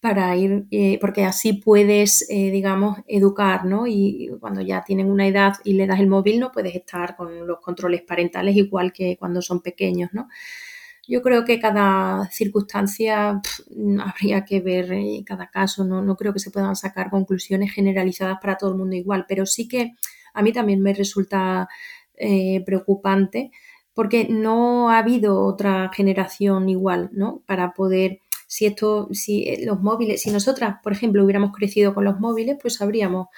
para 0.00 0.36
ir, 0.36 0.66
eh, 0.70 0.98
porque 1.00 1.24
así 1.24 1.54
puedes, 1.54 2.26
digamos, 2.28 2.98
educar, 3.06 3.64
¿no? 3.64 3.86
Y 3.86 4.30
cuando 4.40 4.60
ya 4.62 4.82
tienen 4.84 5.10
una 5.10 5.26
edad 5.26 5.54
y 5.64 5.74
le 5.74 5.86
das 5.86 6.00
el 6.00 6.08
móvil, 6.08 6.40
no 6.40 6.52
puedes 6.52 6.74
estar 6.74 7.16
con 7.16 7.46
los 7.46 7.60
controles 7.60 8.02
parentales 8.02 8.56
igual 8.56 8.92
que 8.92 9.16
cuando 9.18 9.42
son 9.42 9.60
pequeños, 9.62 10.10
¿no? 10.12 10.28
Yo 11.08 11.22
creo 11.22 11.44
que 11.44 11.60
cada 11.60 12.28
circunstancia 12.30 13.40
habría 14.00 14.44
que 14.44 14.60
ver 14.60 14.90
cada 15.24 15.48
caso, 15.50 15.84
¿no? 15.84 16.02
no 16.02 16.16
creo 16.16 16.32
que 16.32 16.40
se 16.40 16.50
puedan 16.50 16.74
sacar 16.74 17.10
conclusiones 17.10 17.72
generalizadas 17.72 18.38
para 18.40 18.56
todo 18.56 18.70
el 18.70 18.76
mundo 18.76 18.96
igual, 18.96 19.24
pero 19.28 19.46
sí 19.46 19.68
que 19.68 19.94
a 20.34 20.42
mí 20.42 20.52
también 20.52 20.82
me 20.82 20.92
resulta 20.94 21.68
eh, 22.14 22.62
preocupante 22.64 23.52
porque 23.96 24.28
no 24.28 24.90
ha 24.90 24.98
habido 24.98 25.42
otra 25.42 25.90
generación 25.90 26.68
igual, 26.68 27.08
¿no? 27.12 27.42
Para 27.46 27.72
poder, 27.72 28.20
si 28.46 28.66
esto, 28.66 29.08
si 29.12 29.44
eh, 29.48 29.64
los 29.64 29.80
móviles, 29.80 30.20
si 30.20 30.30
nosotras, 30.30 30.76
por 30.82 30.92
ejemplo, 30.92 31.24
hubiéramos 31.24 31.52
crecido 31.56 31.94
con 31.94 32.04
los 32.04 32.20
móviles, 32.20 32.58
pues 32.60 32.74
sabríamos 32.74 33.28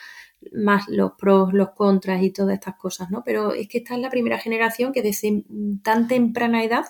más 0.52 0.88
los 0.88 1.12
pros, 1.12 1.52
los 1.52 1.70
contras 1.70 2.24
y 2.24 2.32
todas 2.32 2.54
estas 2.54 2.74
cosas, 2.74 3.08
¿no? 3.08 3.22
Pero 3.24 3.52
es 3.52 3.68
que 3.68 3.78
esta 3.78 3.94
es 3.94 4.00
la 4.00 4.10
primera 4.10 4.36
generación 4.38 4.92
que 4.92 5.00
desde 5.02 5.44
tan 5.84 6.08
temprana 6.08 6.64
edad 6.64 6.86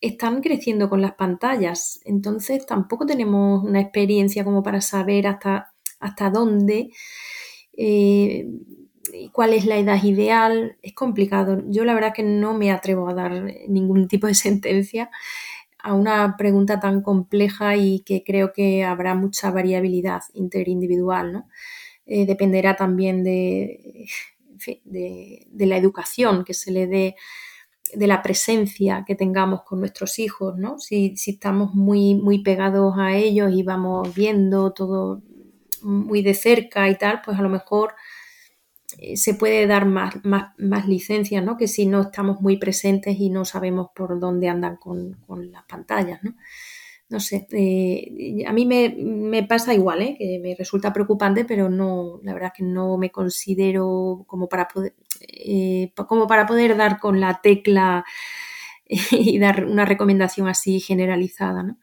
están 0.00 0.40
creciendo 0.40 0.88
con 0.88 1.02
las 1.02 1.14
pantallas. 1.14 2.00
Entonces 2.04 2.66
tampoco 2.66 3.04
tenemos 3.04 3.64
una 3.64 3.80
experiencia 3.80 4.44
como 4.44 4.62
para 4.62 4.80
saber 4.80 5.26
hasta, 5.26 5.74
hasta 5.98 6.30
dónde, 6.30 6.90
eh, 7.76 8.46
cuál 9.32 9.52
es 9.52 9.66
la 9.66 9.78
edad 9.78 10.02
ideal. 10.02 10.76
Es 10.82 10.92
complicado. 10.94 11.62
Yo 11.68 11.84
la 11.84 11.94
verdad 11.94 12.12
que 12.14 12.22
no 12.22 12.54
me 12.54 12.70
atrevo 12.70 13.08
a 13.08 13.14
dar 13.14 13.32
ningún 13.68 14.08
tipo 14.08 14.26
de 14.26 14.34
sentencia 14.46 15.10
a 15.78 15.94
una 15.94 16.36
pregunta 16.36 16.80
tan 16.80 17.00
compleja 17.02 17.76
y 17.76 18.00
que 18.00 18.24
creo 18.24 18.52
que 18.52 18.84
habrá 18.84 19.14
mucha 19.14 19.50
variabilidad 19.50 20.22
interindividual. 20.34 21.32
¿no? 21.32 21.48
Eh, 22.06 22.24
dependerá 22.24 22.76
también 22.76 23.24
de, 23.24 24.06
la 25.56 25.76
educación 25.76 26.44
que 26.44 26.54
se 26.54 26.70
le 26.70 26.86
dé 26.86 27.16
de 27.94 28.06
la 28.06 28.22
presencia 28.22 29.04
que 29.06 29.14
tengamos 29.14 29.62
con 29.62 29.80
nuestros 29.80 30.18
hijos, 30.18 30.56
¿no? 30.56 30.78
Si, 30.78 31.14
estamos 31.26 31.74
muy, 31.74 32.14
muy 32.14 32.42
pegados 32.42 32.94
a 32.96 33.16
ellos 33.16 33.52
y 33.52 33.62
vamos 33.62 34.14
viendo 34.14 34.72
todo 34.72 35.22
muy 35.82 36.22
de 36.22 36.34
cerca 36.34 36.88
y 36.88 36.96
tal, 36.96 37.22
pues 37.24 37.38
a 37.38 37.42
lo 37.42 37.48
mejor 37.48 37.94
se 39.14 39.34
puede 39.34 39.66
dar 39.66 39.86
más, 39.86 40.24
más, 40.24 40.52
más 40.58 40.86
licencias, 40.86 41.44
¿no? 41.44 41.56
Que 41.56 41.68
si 41.68 41.86
no 41.86 42.02
estamos 42.02 42.40
muy 42.40 42.56
presentes 42.56 43.18
y 43.18 43.30
no 43.30 43.44
sabemos 43.44 43.88
por 43.94 44.18
dónde 44.18 44.48
andan 44.48 44.76
con, 44.76 45.14
con 45.26 45.52
las 45.52 45.64
pantallas, 45.64 46.22
¿no? 46.22 46.34
no 47.08 47.20
sé, 47.20 47.46
eh, 47.52 48.44
a 48.46 48.52
mí 48.52 48.66
me, 48.66 49.42
pasa 49.44 49.74
igual, 49.74 50.02
¿eh? 50.02 50.16
que 50.18 50.40
me 50.42 50.56
resulta 50.56 50.92
preocupante, 50.92 51.44
pero 51.44 51.68
no, 51.68 52.18
la 52.22 52.32
verdad 52.32 52.50
es 52.52 52.58
que 52.58 52.64
no 52.64 52.96
me 52.98 53.10
considero 53.10 54.24
como 54.26 54.48
para 54.48 54.66
poder, 54.66 54.94
eh, 55.20 55.92
como 56.08 56.26
para 56.26 56.46
poder 56.46 56.76
dar 56.76 56.98
con 56.98 57.20
la 57.20 57.40
tecla 57.42 58.04
y 58.88 59.38
dar 59.38 59.64
una 59.66 59.84
recomendación 59.84 60.48
así 60.48 60.80
generalizada, 60.80 61.62
¿no? 61.62 61.78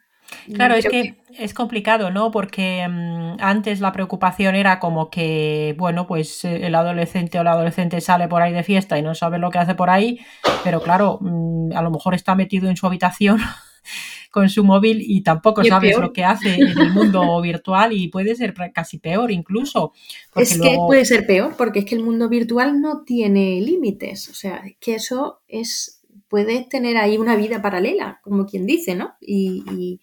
Claro, 0.54 0.76
es 0.76 0.88
que, 0.88 1.16
es 1.38 1.54
complicado, 1.54 2.12
¿no? 2.12 2.32
Porque 2.32 2.88
mm, 2.88 3.38
antes 3.40 3.80
la 3.80 3.92
preocupación 3.92 4.56
era 4.56 4.80
como 4.80 5.10
que, 5.10 5.76
bueno, 5.78 6.08
pues 6.08 6.46
el 6.46 6.76
adolescente 6.76 7.40
o 7.40 7.44
la 7.44 7.54
adolescente 7.54 8.02
sale 8.02 8.28
por 8.28 8.42
ahí 8.42 8.54
de 8.54 8.64
fiesta 8.64 8.98
y 8.98 9.02
no 9.02 9.16
sabe 9.16 9.40
lo 9.40 9.50
que 9.50 9.60
hace 9.60 9.76
por 9.76 9.90
ahí, 9.90 10.20
pero 10.64 10.82
claro, 10.82 11.20
mm, 11.22 11.72
a 11.76 11.82
lo 11.82 11.92
mejor 11.92 12.14
está 12.16 12.36
metido 12.36 12.70
en 12.70 12.78
su 12.78 12.86
habitación 12.86 13.40
con 14.32 14.50
su 14.50 14.64
móvil 14.64 15.00
y 15.02 15.22
tampoco 15.22 15.64
sabes 15.64 15.98
lo 15.98 16.12
que 16.12 16.24
hace 16.24 16.56
en 16.56 16.80
el 16.80 16.92
mundo 16.92 17.40
virtual 17.42 17.94
y 17.94 18.08
puede 18.08 18.36
ser 18.36 18.54
casi 18.74 18.98
peor 18.98 19.32
incluso. 19.32 19.94
Es 20.36 20.60
que 20.60 20.76
puede 20.76 21.06
ser 21.06 21.28
peor 21.28 21.56
porque 21.56 21.80
es 21.80 21.86
que 21.86 21.96
el 21.96 22.04
mundo 22.04 22.30
virtual 22.30 22.82
no 22.82 23.04
tiene 23.04 23.62
límites, 23.62 24.30
o 24.30 24.34
sea, 24.34 24.64
que 24.80 24.96
eso 24.96 25.42
es, 25.48 26.03
puedes 26.34 26.68
tener 26.68 26.98
ahí 26.98 27.20
una 27.20 27.36
vida 27.36 27.62
paralela, 27.62 28.20
como 28.24 28.48
quien 28.48 28.66
dice, 28.66 28.96
¿no? 28.96 29.14
Y, 29.22 30.02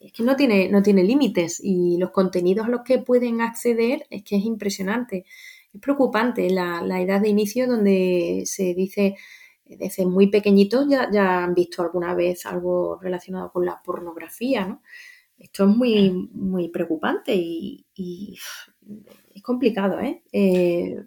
es 0.00 0.12
que 0.12 0.24
no 0.24 0.34
tiene, 0.34 0.68
no 0.68 0.82
tiene 0.82 1.04
límites 1.04 1.60
y 1.62 1.98
los 1.98 2.10
contenidos 2.10 2.66
a 2.66 2.68
los 2.68 2.80
que 2.80 2.98
pueden 2.98 3.40
acceder 3.40 4.08
es 4.10 4.24
que 4.24 4.38
es 4.38 4.44
impresionante. 4.44 5.24
Es 5.72 5.80
preocupante 5.80 6.50
la, 6.50 6.82
la 6.82 7.00
edad 7.00 7.20
de 7.20 7.28
inicio 7.28 7.68
donde 7.68 8.42
se 8.44 8.74
dice 8.74 9.14
desde 9.64 10.04
muy 10.04 10.26
pequeñitos 10.26 10.88
ya, 10.88 11.08
ya 11.12 11.44
han 11.44 11.54
visto 11.54 11.80
alguna 11.80 12.12
vez 12.14 12.44
algo 12.44 12.98
relacionado 13.00 13.52
con 13.52 13.64
la 13.64 13.80
pornografía, 13.84 14.66
¿no? 14.66 14.82
Esto 15.38 15.62
es 15.62 15.76
muy, 15.76 16.28
muy 16.32 16.70
preocupante 16.70 17.36
y, 17.36 17.86
es 19.32 19.42
complicado, 19.44 20.00
¿eh? 20.00 20.24
eh 20.32 21.04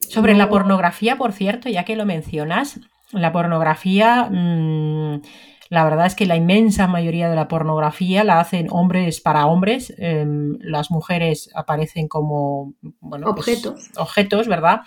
Sobre 0.00 0.32
la 0.34 0.48
pornografía, 0.48 1.18
por 1.18 1.32
cierto, 1.32 1.68
ya 1.68 1.84
que 1.84 1.96
lo 1.96 2.06
mencionas, 2.06 2.80
la 3.14 3.32
pornografía, 3.32 4.28
mm, 4.30 5.22
la 5.70 5.84
verdad 5.84 6.06
es 6.06 6.14
que 6.14 6.26
la 6.26 6.36
inmensa 6.36 6.86
mayoría 6.86 7.28
de 7.28 7.36
la 7.36 7.48
pornografía 7.48 8.22
la 8.24 8.40
hacen 8.40 8.68
hombres 8.70 9.20
para 9.20 9.46
hombres. 9.46 9.94
Em, 9.98 10.56
las 10.60 10.90
mujeres 10.90 11.50
aparecen 11.54 12.08
como 12.08 12.74
bueno, 13.00 13.34
pues, 13.34 13.48
objetos. 13.48 13.90
objetos, 13.96 14.48
¿verdad? 14.48 14.82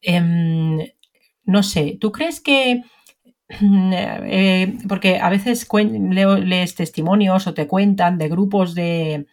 Em, 0.00 0.78
no 1.44 1.62
sé, 1.62 1.98
¿tú 2.00 2.12
crees 2.12 2.40
que... 2.40 2.82
Eh, 3.60 4.78
porque 4.88 5.18
a 5.18 5.28
veces 5.28 5.68
lees 5.70 6.74
testimonios 6.74 7.46
o 7.46 7.52
te 7.52 7.66
cuentan 7.66 8.16
de 8.16 8.28
grupos 8.30 8.74
de, 8.74 9.26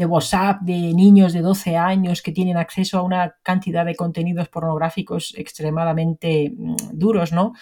de 0.00 0.06
WhatsApp 0.06 0.62
de 0.62 0.94
niños 0.94 1.34
de 1.34 1.42
12 1.42 1.76
años 1.76 2.22
que 2.22 2.32
tienen 2.32 2.56
acceso 2.56 2.98
a 2.98 3.02
una 3.02 3.36
cantidad 3.42 3.84
de 3.84 3.94
contenidos 3.94 4.48
pornográficos 4.48 5.34
extremadamente 5.36 6.52
mm, 6.56 6.74
duros, 6.94 7.32
¿no? 7.32 7.52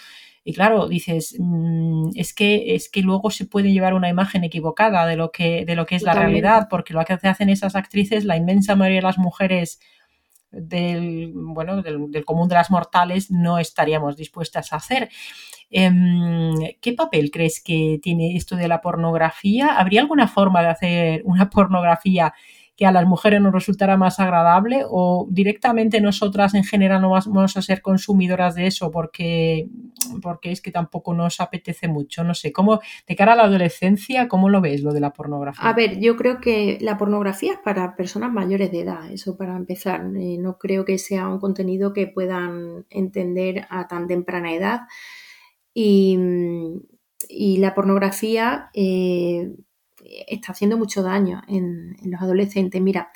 Y 0.45 0.53
claro, 0.53 0.87
dices, 0.87 1.35
mm, 1.37 2.11
es 2.15 2.33
que, 2.33 2.75
es 2.75 2.89
que 2.89 3.01
luego 3.01 3.29
se 3.29 3.45
puede 3.45 3.73
llevar 3.73 3.93
una 3.93 4.07
imagen 4.07 4.45
equivocada 4.45 5.05
de 5.05 5.17
lo 5.17 5.31
que, 5.31 5.65
de 5.65 5.75
lo 5.75 5.85
que 5.85 5.95
es 5.97 6.01
la 6.01 6.13
realidad, 6.13 6.67
porque 6.69 6.93
lo 6.93 7.03
que 7.03 7.27
hacen 7.27 7.49
esas 7.49 7.75
actrices, 7.75 8.23
la 8.23 8.37
inmensa 8.37 8.77
mayoría 8.77 8.99
de 8.99 9.07
las 9.07 9.17
mujeres 9.17 9.81
del, 10.51 11.31
bueno, 11.33 11.81
del, 11.81 12.25
común 12.25 12.47
de 12.47 12.55
las 12.55 12.71
mortales 12.71 13.31
no 13.31 13.59
estaríamos 13.59 14.17
dispuestas 14.17 14.73
a 14.73 14.77
hacer. 14.77 15.09
Em, 15.69 16.53
¿Qué 16.81 16.93
papel 16.93 17.31
crees 17.31 17.61
que 17.63 17.99
tiene 18.01 18.35
esto 18.35 18.55
de 18.55 18.67
la 18.67 18.81
pornografía? 18.81 19.77
¿Habría 19.77 20.01
alguna 20.01 20.27
forma 20.27 20.61
de 20.61 20.67
hacer 20.69 21.21
una 21.25 21.49
pornografía 21.49 22.33
que 22.79 22.85
a 22.85 22.93
las 22.93 23.05
mujeres 23.05 23.41
nos 23.41 23.51
resultara 23.51 23.97
más 23.97 24.21
agradable 24.21 24.85
o 24.89 25.27
directamente 25.29 25.99
nosotras 25.99 26.53
en 26.53 26.63
general 26.63 27.01
no 27.01 27.09
vamos 27.09 27.57
a 27.57 27.61
ser 27.61 27.81
consumidoras 27.81 28.55
de 28.55 28.67
eso 28.67 28.89
porque, 28.89 29.67
porque 30.21 30.53
es 30.53 30.61
que 30.61 30.71
tampoco 30.71 31.13
nos 31.13 31.41
apetece 31.41 31.89
mucho. 31.89 32.23
No 32.23 32.33
sé, 32.33 32.53
¿cómo, 32.53 32.79
de 33.05 33.15
cara 33.17 33.33
a 33.33 33.35
la 33.35 33.43
adolescencia, 33.43 34.29
¿cómo 34.29 34.47
lo 34.47 34.61
ves 34.61 34.81
lo 34.81 34.93
de 34.93 35.01
la 35.01 35.11
pornografía? 35.11 35.69
A 35.69 35.73
ver, 35.73 35.99
yo 35.99 36.15
creo 36.15 36.39
que 36.39 36.77
la 36.79 36.97
pornografía 36.97 37.51
es 37.51 37.59
para 37.59 37.97
personas 37.97 38.31
mayores 38.31 38.71
de 38.71 38.79
edad, 38.79 39.11
eso 39.11 39.35
para 39.35 39.57
empezar. 39.57 39.99
Eh, 40.15 40.37
no 40.39 40.57
creo 40.57 40.85
que 40.85 40.97
sea 40.99 41.27
un 41.27 41.39
contenido 41.41 41.91
que 41.91 42.07
puedan 42.07 42.85
entender 42.89 43.67
a 43.69 43.89
tan 43.89 44.07
temprana 44.07 44.53
edad. 44.53 44.81
Y, 45.73 46.17
la 47.57 47.75
pornografía 47.75 48.69
eh, 48.73 49.51
está 50.27 50.51
haciendo 50.51 50.77
mucho 50.77 51.03
daño 51.03 51.41
en, 51.47 51.95
los 52.03 52.21
adolescentes. 52.21 52.81
Mira, 52.81 53.11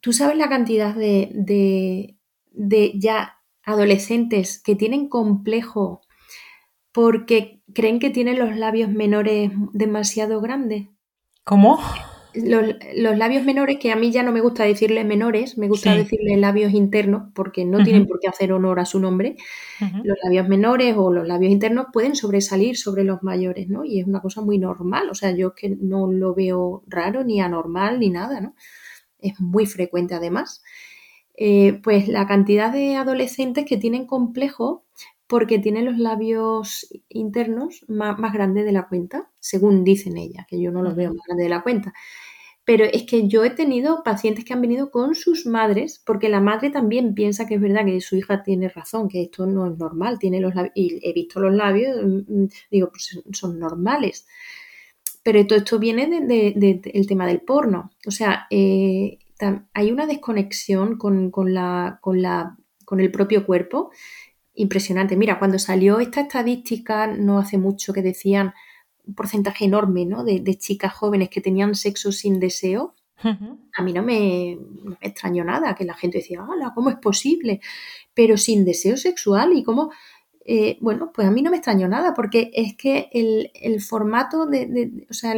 tú 0.00 0.12
sabes 0.12 0.36
la 0.36 0.48
cantidad 0.48 0.94
de, 0.94 2.16
ya 2.52 3.38
adolescentes 3.62 4.62
que 4.62 4.76
tienen 4.76 5.08
complejo 5.08 6.02
porque 6.92 7.62
creen 7.74 7.98
que 7.98 8.10
tienen 8.10 8.38
los 8.38 8.56
labios 8.56 8.90
menores 8.90 9.50
demasiado 9.72 10.40
grandes. 10.40 10.88
¿Cómo? 11.44 11.78
Los, 12.44 13.16
labios 13.16 13.44
menores, 13.44 13.78
que 13.78 13.92
a 13.92 13.96
mí 13.96 14.10
ya 14.10 14.22
no 14.22 14.32
me 14.32 14.40
gusta 14.40 14.64
decirle 14.64 15.04
menores, 15.04 15.58
me 15.58 15.68
gusta 15.68 15.94
decirle 15.94 16.36
labios 16.36 16.72
internos, 16.72 17.30
porque 17.34 17.64
no 17.64 17.82
tienen 17.82 18.06
por 18.06 18.20
qué 18.20 18.28
hacer 18.28 18.52
honor 18.52 18.80
a 18.80 18.84
su 18.84 19.00
nombre. 19.00 19.36
Los 20.02 20.16
labios 20.22 20.48
menores 20.48 20.94
o 20.96 21.12
los 21.12 21.26
labios 21.26 21.52
internos 21.52 21.86
pueden 21.92 22.16
sobresalir 22.16 22.76
sobre 22.76 23.04
los 23.04 23.22
mayores, 23.22 23.68
¿no? 23.68 23.84
Y 23.84 24.00
es 24.00 24.06
una 24.06 24.20
cosa 24.20 24.40
muy 24.40 24.58
normal, 24.58 25.10
o 25.10 25.14
sea, 25.14 25.30
yo 25.32 25.54
que 25.54 25.70
no 25.70 26.10
lo 26.10 26.34
veo 26.34 26.82
raro, 26.86 27.24
ni 27.24 27.40
anormal, 27.40 28.00
ni 28.00 28.10
nada, 28.10 28.40
¿no? 28.40 28.54
Es 29.18 29.40
muy 29.40 29.66
frecuente 29.66 30.14
además. 30.14 30.62
Eh, 31.38 31.80
pues 31.82 32.08
la 32.08 32.26
cantidad 32.26 32.72
de 32.72 32.96
adolescentes 32.96 33.66
que 33.66 33.76
tienen 33.76 34.06
complejo 34.06 34.86
porque 35.26 35.58
tienen 35.58 35.84
los 35.84 35.98
labios 35.98 36.88
internos 37.08 37.84
más, 37.88 38.18
más 38.18 38.32
grandes 38.32 38.64
de 38.64 38.72
la 38.72 38.88
cuenta, 38.88 39.30
según 39.40 39.84
dicen 39.84 40.16
ellas, 40.16 40.46
que 40.48 40.60
yo 40.60 40.70
no 40.70 40.82
los 40.82 40.94
veo 40.94 41.10
más 41.10 41.26
grandes 41.26 41.44
de 41.44 41.50
la 41.50 41.62
cuenta. 41.62 41.92
Pero 42.66 42.84
es 42.84 43.04
que 43.04 43.28
yo 43.28 43.44
he 43.44 43.50
tenido 43.50 44.02
pacientes 44.02 44.44
que 44.44 44.52
han 44.52 44.60
venido 44.60 44.90
con 44.90 45.14
sus 45.14 45.46
madres, 45.46 46.02
porque 46.04 46.28
la 46.28 46.40
madre 46.40 46.70
también 46.70 47.14
piensa 47.14 47.46
que 47.46 47.54
es 47.54 47.60
verdad 47.60 47.84
que 47.86 48.00
su 48.00 48.16
hija 48.16 48.42
tiene 48.42 48.68
razón, 48.68 49.08
que 49.08 49.22
esto 49.22 49.46
no 49.46 49.70
es 49.70 49.78
normal, 49.78 50.18
tiene 50.18 50.40
los 50.40 50.52
y 50.74 50.98
he 51.08 51.12
visto 51.12 51.38
los 51.38 51.54
labios, 51.54 51.96
mm, 52.04 52.42
mm, 52.42 52.48
digo, 52.72 52.90
pues 52.90 53.22
son 53.32 53.60
normales. 53.60 54.26
Pero 55.22 55.46
todo 55.46 55.58
esto 55.60 55.78
viene 55.78 56.08
del 56.08 57.06
tema 57.06 57.26
del 57.26 57.40
porno. 57.40 57.92
O 58.04 58.10
sea, 58.10 58.46
eh, 58.50 59.18
hay 59.72 59.92
una 59.92 60.06
desconexión 60.06 60.98
con, 60.98 61.30
la, 61.54 61.98
con, 62.00 62.20
la, 62.20 62.56
con 62.84 62.98
el 62.98 63.12
propio 63.12 63.46
cuerpo 63.46 63.90
impresionante. 64.54 65.16
Mira, 65.16 65.38
cuando 65.38 65.58
salió 65.58 66.00
esta 66.00 66.22
estadística 66.22 67.06
no 67.06 67.38
hace 67.38 67.58
mucho 67.58 67.92
que 67.92 68.02
decían 68.02 68.54
un 69.06 69.14
porcentaje 69.14 69.64
enorme 69.64 70.04
¿no? 70.06 70.24
de, 70.24 70.58
chicas 70.58 70.92
jóvenes 70.92 71.28
que 71.30 71.40
tenían 71.40 71.74
sexo 71.74 72.12
sin 72.12 72.40
deseo, 72.40 72.94
a 73.22 73.82
mí 73.82 73.92
no 73.92 74.02
me, 74.02 74.58
extrañó 75.00 75.42
nada 75.42 75.74
que 75.74 75.84
la 75.84 75.94
gente 75.94 76.18
decía, 76.18 76.44
hola, 76.44 76.72
¿cómo 76.74 76.90
es 76.90 76.96
posible? 76.96 77.60
Pero 78.14 78.36
sin 78.36 78.64
deseo 78.64 78.96
sexual 78.96 79.52
y 79.54 79.62
cómo... 79.62 79.90
Eh, 80.48 80.78
bueno, 80.80 81.10
pues 81.12 81.26
a 81.26 81.32
mí 81.32 81.42
no 81.42 81.50
me 81.50 81.56
extrañó 81.56 81.88
nada 81.88 82.14
porque 82.14 82.52
es 82.54 82.76
que 82.76 83.08
el, 83.12 83.80
formato 83.80 84.46
de, 84.46 85.06
o 85.10 85.12
sea, 85.12 85.34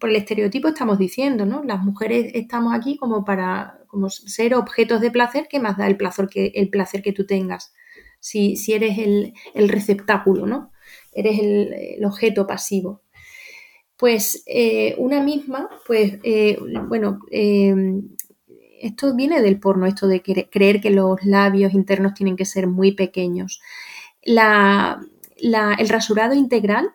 por 0.00 0.10
el 0.10 0.16
estereotipo 0.16 0.66
estamos 0.66 0.98
diciendo, 0.98 1.46
¿no? 1.46 1.62
Las 1.62 1.80
mujeres 1.84 2.32
estamos 2.34 2.74
aquí 2.74 2.96
como 2.96 3.24
para 3.24 3.78
como 3.86 4.10
ser 4.10 4.54
objetos 4.54 5.00
de 5.00 5.12
placer 5.12 5.46
que 5.48 5.60
más 5.60 5.76
da 5.76 5.86
el 5.86 5.96
placer 5.96 6.26
que, 6.26 6.46
el 6.56 6.70
placer 6.70 7.02
que 7.02 7.12
tú 7.12 7.24
tengas. 7.24 7.72
Si, 8.18 8.56
si 8.56 8.72
eres 8.72 8.98
el, 8.98 9.34
el 9.54 9.68
receptáculo, 9.68 10.46
¿no? 10.46 10.71
Eres 11.12 11.38
el, 11.38 12.04
objeto 12.04 12.46
pasivo. 12.46 13.02
Pues 13.96 14.42
eh, 14.46 14.94
una 14.98 15.22
misma, 15.22 15.68
pues 15.86 16.18
eh, 16.24 16.58
bueno, 16.88 17.20
eh, 17.30 17.74
esto 18.80 19.14
viene 19.14 19.40
del 19.40 19.60
porno, 19.60 19.86
esto 19.86 20.08
de 20.08 20.22
creer 20.22 20.80
que 20.80 20.90
los 20.90 21.22
labios 21.24 21.72
internos 21.72 22.14
tienen 22.14 22.36
que 22.36 22.44
ser 22.44 22.66
muy 22.66 22.92
pequeños. 22.92 23.60
el 24.24 25.88
rasurado 25.88 26.34
integral, 26.34 26.90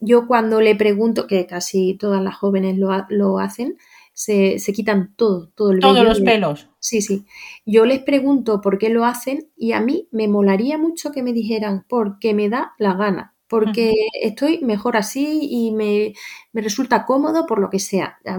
yo 0.00 0.26
cuando 0.26 0.60
le 0.60 0.74
pregunto, 0.74 1.28
que 1.28 1.46
casi 1.46 1.94
todas 1.94 2.20
las 2.20 2.34
jóvenes 2.34 2.76
lo, 2.78 3.38
hacen, 3.38 3.78
se, 4.12 4.58
quitan 4.74 5.14
todo, 5.14 5.50
todo 5.54 5.70
el 5.70 5.78
Todos 5.78 6.04
los 6.04 6.20
pelos. 6.20 6.68
Sí, 6.80 7.00
sí. 7.00 7.26
Yo 7.64 7.86
les 7.86 8.00
pregunto 8.00 8.60
por 8.60 8.78
qué 8.78 8.88
lo 8.88 9.04
hacen 9.04 9.50
y 9.56 9.72
a 9.72 9.80
mí 9.80 10.08
me 10.10 10.26
molaría 10.26 10.78
mucho 10.78 11.12
que 11.12 11.22
me 11.22 11.32
dijeran 11.32 11.86
porque 11.88 12.34
me 12.34 12.48
da 12.48 12.72
la 12.78 12.94
gana 12.94 13.33
porque 13.48 13.94
estoy 14.20 14.60
mejor 14.62 14.96
así 14.96 15.48
y 15.50 15.72
me, 15.72 16.14
resulta 16.52 17.04
cómodo 17.04 17.46
por 17.46 17.58
lo 17.60 17.70
que 17.70 17.78
sea. 17.78 18.18
A, 18.26 18.38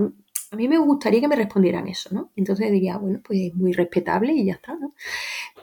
mí 0.55 0.67
me 0.67 0.77
gustaría 0.77 1.19
que 1.19 1.27
me 1.27 1.35
respondieran 1.35 1.87
eso, 1.87 2.09
¿no? 2.13 2.31
Entonces 2.35 2.71
diría, 2.71 2.97
bueno, 2.97 3.19
pues 3.23 3.39
es 3.41 3.55
muy 3.55 3.73
respetable 3.73 4.33
y 4.33 4.45
ya 4.45 4.53
está, 4.53 4.75
¿no? 4.75 4.93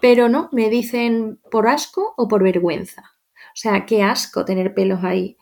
Pero 0.01 0.28
no, 0.28 0.49
me 0.53 0.68
dicen 0.68 1.40
por 1.51 1.66
asco 1.66 2.14
o 2.16 2.28
por 2.28 2.43
vergüenza. 2.43 3.12
O 3.32 3.57
sea, 3.57 3.86
qué 3.86 4.03
asco 4.03 4.45
tener 4.45 4.74
pelos 4.74 5.03
ahí. 5.03 5.36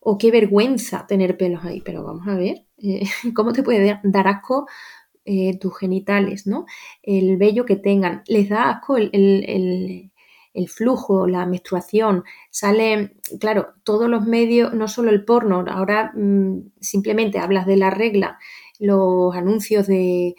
O 0.00 0.18
qué 0.18 0.30
vergüenza 0.30 1.06
tener 1.06 1.36
pelos 1.36 1.64
ahí. 1.64 1.80
Pero 1.80 2.04
vamos 2.04 2.28
a 2.28 2.34
ver, 2.36 2.66
eh, 2.78 3.02
¿cómo 3.34 3.52
te 3.52 3.62
puede 3.62 4.00
dar 4.04 4.28
asco 4.28 4.66
eh, 5.24 5.58
tus 5.58 5.76
genitales, 5.78 6.46
¿no? 6.46 6.66
El 7.02 7.36
vello 7.38 7.64
que 7.64 7.76
tengan. 7.76 8.22
Les 8.26 8.48
da 8.48 8.70
asco 8.70 8.96
el, 8.96 9.10
el 9.12 10.11
flujo, 10.68 11.26
la 11.26 11.46
menstruación, 11.46 12.24
sale, 12.50 13.16
claro, 13.40 13.74
todos 13.84 14.08
los 14.08 14.26
medios, 14.26 14.74
no 14.74 14.88
solo 14.88 15.10
el 15.10 15.24
porno, 15.24 15.64
ahora 15.68 16.12
mm, 16.14 16.72
simplemente 16.80 17.38
hablas 17.38 17.66
de 17.66 17.76
la 17.76 17.90
regla, 17.90 18.38
los 18.78 19.34
anuncios 19.34 19.86
de, 19.86 20.34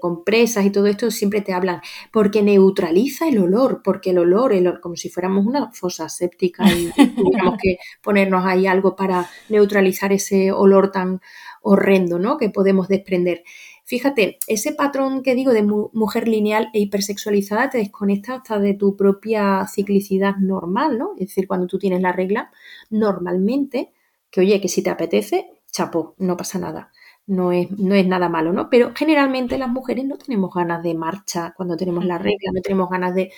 compresas 0.00 0.64
y 0.64 0.70
todo 0.70 0.86
esto 0.86 1.10
siempre 1.10 1.42
te 1.42 1.52
hablan, 1.52 1.80
porque 2.12 2.42
neutraliza 2.42 3.28
el 3.28 3.38
olor, 3.38 3.82
porque 3.84 4.10
el 4.10 4.18
olor, 4.18 4.52
el 4.52 4.80
como 4.80 4.96
si 4.96 5.10
fuéramos 5.10 5.44
una 5.44 5.70
fosa 5.72 6.08
séptica 6.08 6.64
y 6.72 6.90
tuviéramos 7.16 7.56
que 7.60 7.76
ponernos 8.02 8.44
ahí 8.46 8.66
algo 8.66 8.96
para 8.96 9.28
neutralizar 9.48 10.12
ese 10.12 10.50
olor 10.50 10.92
tan 10.92 11.20
horrendo, 11.60 12.18
¿no? 12.18 12.38
Que 12.38 12.48
podemos 12.48 12.88
desprender. 12.88 13.42
Fíjate, 13.88 14.38
ese 14.48 14.72
patrón 14.72 15.22
que 15.22 15.36
digo 15.36 15.52
de 15.52 15.62
mujer 15.62 16.26
lineal 16.26 16.70
e 16.72 16.80
hipersexualizada 16.80 17.70
te 17.70 17.78
desconecta 17.78 18.34
hasta 18.34 18.58
de 18.58 18.74
tu 18.74 18.96
propia 18.96 19.64
ciclicidad 19.72 20.34
normal, 20.38 20.98
¿no? 20.98 21.12
Es 21.12 21.28
decir, 21.28 21.46
cuando 21.46 21.68
tú 21.68 21.78
tienes 21.78 22.02
la 22.02 22.10
regla, 22.10 22.50
normalmente, 22.90 23.92
que 24.28 24.40
oye, 24.40 24.60
que 24.60 24.66
si 24.68 24.82
te 24.82 24.90
apetece, 24.90 25.46
chapo, 25.70 26.16
no 26.18 26.36
pasa 26.36 26.58
nada. 26.58 26.90
No 27.28 27.52
es, 27.52 27.70
no 27.70 27.94
es 27.94 28.04
nada 28.08 28.28
malo, 28.28 28.52
¿no? 28.52 28.68
Pero 28.70 28.90
generalmente 28.92 29.56
las 29.56 29.68
mujeres 29.68 30.04
no 30.04 30.18
tenemos 30.18 30.52
ganas 30.52 30.82
de 30.82 30.94
marcha 30.94 31.54
cuando 31.56 31.76
tenemos 31.76 32.04
la 32.04 32.18
regla, 32.18 32.50
no 32.52 32.62
tenemos 32.62 32.90
ganas 32.90 33.14
de, 33.14 33.30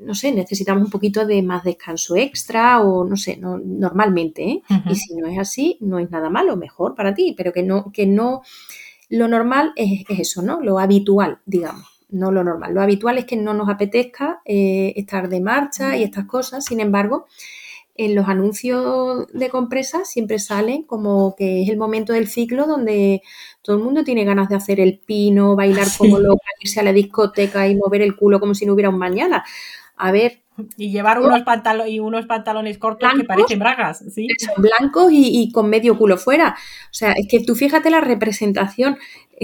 no 0.00 0.16
sé, 0.16 0.32
necesitamos 0.32 0.82
un 0.84 0.90
poquito 0.90 1.26
de 1.26 1.42
más 1.42 1.62
descanso 1.62 2.16
extra 2.16 2.80
o 2.80 3.04
no 3.04 3.16
sé, 3.16 3.36
no, 3.36 3.56
normalmente, 3.58 4.42
¿eh? 4.50 4.62
Y 4.86 4.96
si 4.96 5.14
no 5.14 5.28
es 5.28 5.38
así, 5.38 5.78
no 5.80 6.00
es 6.00 6.10
nada 6.10 6.28
malo, 6.28 6.56
mejor 6.56 6.96
para 6.96 7.14
ti, 7.14 7.34
pero 7.36 7.52
que 7.52 7.62
no, 7.62 7.92
que 7.92 8.06
no, 8.06 8.42
lo 9.10 9.28
normal 9.28 9.72
es, 9.76 10.04
eso, 10.08 10.40
¿no? 10.40 10.60
Lo 10.60 10.78
habitual, 10.78 11.40
digamos 11.44 11.86
no 12.12 12.32
lo 12.32 12.42
normal. 12.42 12.74
Lo 12.74 12.82
habitual 12.82 13.18
es 13.18 13.24
que 13.24 13.36
no 13.36 13.54
nos 13.54 13.68
apetezca 13.68 14.40
eh, 14.44 14.92
estar 14.96 15.28
de 15.28 15.40
marcha 15.40 15.96
y 15.96 16.02
estas 16.02 16.24
cosas. 16.24 16.64
Sin 16.64 16.80
embargo, 16.80 17.26
en 17.96 18.14
los 18.14 18.28
anuncios 18.28 19.26
de 19.32 19.50
compresas 19.50 20.08
siempre 20.08 20.38
salen 20.38 20.84
como 20.84 21.34
que 21.36 21.62
es 21.62 21.68
el 21.68 21.76
momento 21.76 22.12
del 22.12 22.28
ciclo 22.28 22.66
donde 22.66 23.22
todo 23.62 23.76
el 23.76 23.82
mundo 23.82 24.04
tiene 24.04 24.24
ganas 24.24 24.48
de 24.48 24.54
hacer 24.54 24.80
el 24.80 24.98
pino, 24.98 25.54
bailar 25.54 25.86
como 25.98 26.18
loca, 26.18 26.46
irse 26.60 26.80
a 26.80 26.82
la 26.82 26.92
discoteca 26.94 27.68
y 27.68 27.76
mover 27.76 28.02
el 28.02 28.16
culo 28.16 28.40
como 28.40 28.54
si 28.54 28.64
no 28.64 28.72
hubiera 28.72 28.88
un 28.88 28.98
mañana. 28.98 29.44
A 29.96 30.12
ver, 30.12 30.40
y 30.76 30.90
llevar 30.90 31.20
unos, 31.20 31.42
pantalones 31.42 31.92
y 31.92 32.00
unos 32.00 32.26
pantalones 32.26 32.78
cortos 32.78 33.10
que 33.16 33.24
parecen 33.24 33.58
bragas, 33.58 34.04
¿sí? 34.12 34.28
Son 34.38 34.62
blancos 34.62 35.10
y, 35.12 35.50
con 35.52 35.68
medio 35.68 35.96
culo 35.96 36.16
fuera. 36.16 36.56
O 36.86 36.94
sea, 36.94 37.12
es 37.12 37.26
que 37.28 37.40
tú 37.40 37.54
fíjate 37.54 37.90
la 37.90 38.00
representación 38.00 38.98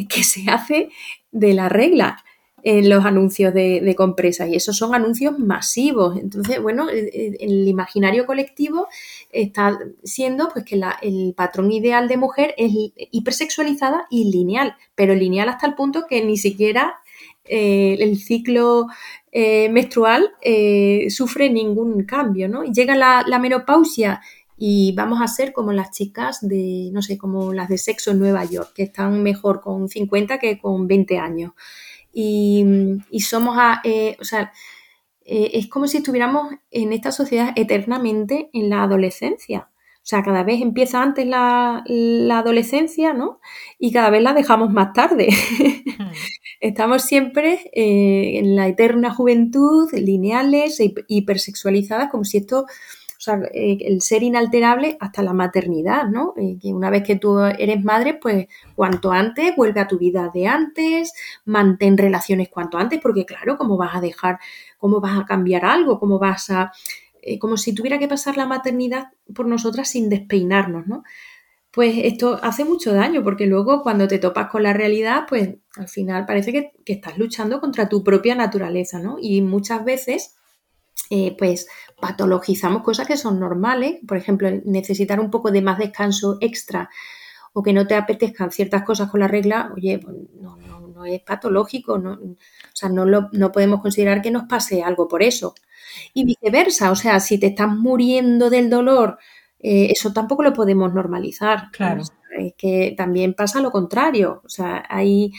que 0.08 0.24
se 0.24 0.50
hace 0.50 0.90
de 1.32 1.54
la 1.54 1.68
regla 1.68 2.24
en 2.62 2.88
los 2.88 3.04
anuncios 3.04 3.54
de, 3.54 3.94
compresas 3.96 4.48
y 4.48 4.56
esos 4.56 4.76
son 4.76 4.92
anuncios 4.92 5.38
masivos. 5.38 6.18
Entonces, 6.18 6.60
bueno, 6.60 6.88
el, 6.90 7.68
imaginario 7.68 8.26
colectivo 8.26 8.88
está 9.30 9.78
siendo 10.02 10.48
pues 10.48 10.64
que 10.64 10.80
el 11.02 11.34
patrón 11.36 11.70
ideal 11.70 12.08
de 12.08 12.16
mujer 12.16 12.54
es 12.56 12.72
hipersexualizada 13.12 14.08
y 14.10 14.32
lineal, 14.32 14.74
pero 14.96 15.14
lineal 15.14 15.48
hasta 15.48 15.68
el 15.68 15.74
punto 15.74 16.06
que 16.08 16.24
ni 16.24 16.36
siquiera 16.36 16.96
eh, 17.49 17.97
el 18.01 18.18
ciclo 18.18 18.86
eh, 19.32 19.68
menstrual 19.68 20.32
eh, 20.42 21.07
sufre 21.11 21.51
ningún 21.51 22.05
cambio, 22.05 22.49
¿no? 22.49 22.64
Llega 22.64 22.94
la, 22.94 23.38
menopausia 23.38 24.20
y 24.57 24.92
vamos 24.92 25.20
a 25.20 25.28
ser 25.28 25.53
como 25.53 25.72
las 25.72 25.90
chicas 25.90 26.47
de, 26.47 26.90
no 26.92 27.03
sé, 27.03 27.18
como 27.18 27.53
las 27.53 27.68
de 27.68 27.78
sexo 27.78 28.11
en 28.11 28.18
Nueva 28.18 28.44
York, 28.44 28.72
que 28.74 28.84
están 28.84 29.22
mejor 29.22 29.61
con 29.61 29.88
50 29.88 30.38
que 30.38 30.59
con 30.59 30.86
20 30.86 31.18
años. 31.18 31.53
Y, 32.12 32.64
somos, 33.20 33.57
a, 33.59 33.82
o 34.18 34.24
sea, 34.24 34.53
es 35.22 35.68
como 35.68 35.86
si 35.86 35.99
estuviéramos 35.99 36.55
en 36.70 36.94
esta 36.94 37.12
sociedad 37.12 37.53
eternamente 37.57 38.49
en 38.55 38.70
la 38.70 38.84
adolescencia. 38.84 39.68
O 40.07 40.09
sea, 40.09 40.22
cada 40.22 40.44
vez 40.44 40.62
empieza 40.62 41.03
antes 41.03 41.26
la, 41.26 41.82
adolescencia, 42.30 43.12
¿no? 43.12 43.40
Y 43.76 43.90
cada 43.90 44.09
vez 44.09 44.22
la 44.22 44.34
dejamos 44.34 44.70
más 44.72 44.92
tarde. 44.92 45.30
Estamos 46.66 47.02
siempre 47.02 47.70
eh, 47.72 48.40
en 48.40 48.56
la 48.56 48.66
eterna 48.66 49.14
juventud, 49.14 49.88
lineales, 49.92 50.80
e 50.80 50.92
hipersexualizadas, 51.06 52.10
como 52.10 52.24
si 52.24 52.38
esto, 52.38 52.62
o 52.62 53.20
sea, 53.20 53.38
eh, 53.54 53.78
el 53.82 54.02
ser 54.02 54.24
inalterable 54.24 54.96
hasta 54.98 55.22
la 55.22 55.32
maternidad, 55.32 56.08
¿no? 56.08 56.34
Eh, 56.36 56.58
que 56.60 56.74
una 56.74 56.90
vez 56.90 57.04
que 57.04 57.14
tú 57.14 57.38
eres 57.38 57.84
madre, 57.84 58.14
pues 58.14 58.48
cuanto 58.74 59.12
antes, 59.12 59.54
vuelve 59.54 59.78
a 59.78 59.86
tu 59.86 59.96
vida 59.96 60.28
de 60.34 60.48
antes, 60.48 61.12
mantén 61.44 61.96
relaciones 61.96 62.48
cuanto 62.48 62.78
antes, 62.78 62.98
porque 63.00 63.24
claro, 63.24 63.56
¿cómo 63.56 63.76
vas 63.76 63.94
a 63.94 64.00
dejar, 64.00 64.40
cómo 64.76 65.00
vas 65.00 65.20
a 65.20 65.24
cambiar 65.24 65.64
algo? 65.64 66.00
¿Cómo 66.00 66.18
vas 66.18 66.50
a 66.50 66.72
eh, 67.26 67.40
como 67.40 67.56
si 67.56 67.74
tuviera 67.74 67.98
que 67.98 68.06
pasar 68.06 68.36
la 68.36 68.46
maternidad 68.46 69.12
por 69.34 69.46
nosotras 69.46 69.88
sin 69.88 70.08
despeinarnos, 70.08 70.86
¿no? 70.86 71.02
Pues 71.76 71.94
esto 72.04 72.40
hace 72.42 72.64
mucho 72.64 72.94
daño 72.94 73.22
porque 73.22 73.44
luego 73.44 73.82
cuando 73.82 74.08
te 74.08 74.18
topas 74.18 74.48
con 74.48 74.62
la 74.62 74.72
realidad, 74.72 75.26
pues 75.28 75.56
al 75.76 75.88
final 75.90 76.24
parece 76.24 76.50
que, 76.50 76.72
estás 76.86 77.18
luchando 77.18 77.60
contra 77.60 77.86
tu 77.86 78.02
propia 78.02 78.34
naturaleza, 78.34 78.98
¿no? 78.98 79.18
Y 79.20 79.42
muchas 79.42 79.84
veces, 79.84 80.36
eh, 81.10 81.36
pues 81.36 81.68
patologizamos 82.00 82.82
cosas 82.82 83.06
que 83.06 83.18
son 83.18 83.38
normales, 83.38 83.98
por 84.08 84.16
ejemplo, 84.16 84.48
necesitar 84.64 85.20
un 85.20 85.30
poco 85.30 85.50
de 85.50 85.60
más 85.60 85.76
descanso 85.76 86.38
extra 86.40 86.88
o 87.52 87.62
que 87.62 87.74
no 87.74 87.86
te 87.86 87.94
apetezcan 87.94 88.50
ciertas 88.52 88.82
cosas 88.82 89.10
con 89.10 89.20
la 89.20 89.28
regla, 89.28 89.70
oye, 89.76 89.98
pues 89.98 90.16
no, 90.40 90.56
no, 90.56 91.04
es 91.04 91.20
patológico, 91.20 91.98
no, 91.98 92.12
o 92.12 92.36
sea, 92.72 92.88
no, 92.88 93.04
no 93.04 93.52
podemos 93.52 93.82
considerar 93.82 94.22
que 94.22 94.30
nos 94.30 94.44
pase 94.44 94.82
algo 94.82 95.08
por 95.08 95.22
eso. 95.22 95.54
Y 96.14 96.24
viceversa, 96.24 96.90
o 96.90 96.96
sea, 96.96 97.20
si 97.20 97.38
te 97.38 97.48
estás 97.48 97.68
muriendo 97.68 98.48
del 98.48 98.70
dolor 98.70 99.18
eh, 99.59 99.88
eso 99.90 100.12
tampoco 100.12 100.42
lo 100.42 100.52
podemos 100.52 100.92
normalizar. 100.92 101.70
Claro. 101.72 102.02
es 102.38 102.54
que 102.57 102.94
también 102.96 103.34
pasa 103.34 103.61
lo 103.61 103.70
contrario. 103.70 104.42
O 104.44 104.48
sea, 104.48 104.84
hay, 104.88 105.32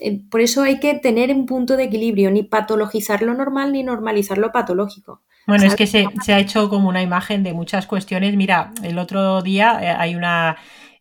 eh, 0.00 0.20
por 0.30 0.40
eso 0.40 0.62
hay 0.62 0.80
que 0.80 0.94
tener 0.94 1.30
un 1.30 1.46
punto 1.46 1.76
de 1.76 1.84
equilibrio, 1.84 2.30
ni 2.30 2.42
patologizar 2.42 3.22
lo 3.22 3.34
normal 3.34 3.72
ni 3.72 3.82
normalizar 3.82 4.38
lo 4.38 4.52
patológico. 4.52 5.22
Bueno, 5.46 5.64
es 5.64 5.76
que 5.76 5.86
se, 5.86 6.06
ha 6.28 6.38
hecho 6.38 6.70
como 6.70 6.88
una 6.88 7.02
imagen 7.02 7.42
de 7.42 7.52
muchas 7.52 7.86
cuestiones. 7.86 8.34
Mira, 8.34 8.72
el 8.82 8.98
otro 8.98 9.42
día 9.42 9.78
eh, 9.82 9.96
hay 9.98 10.14
una 10.14 10.56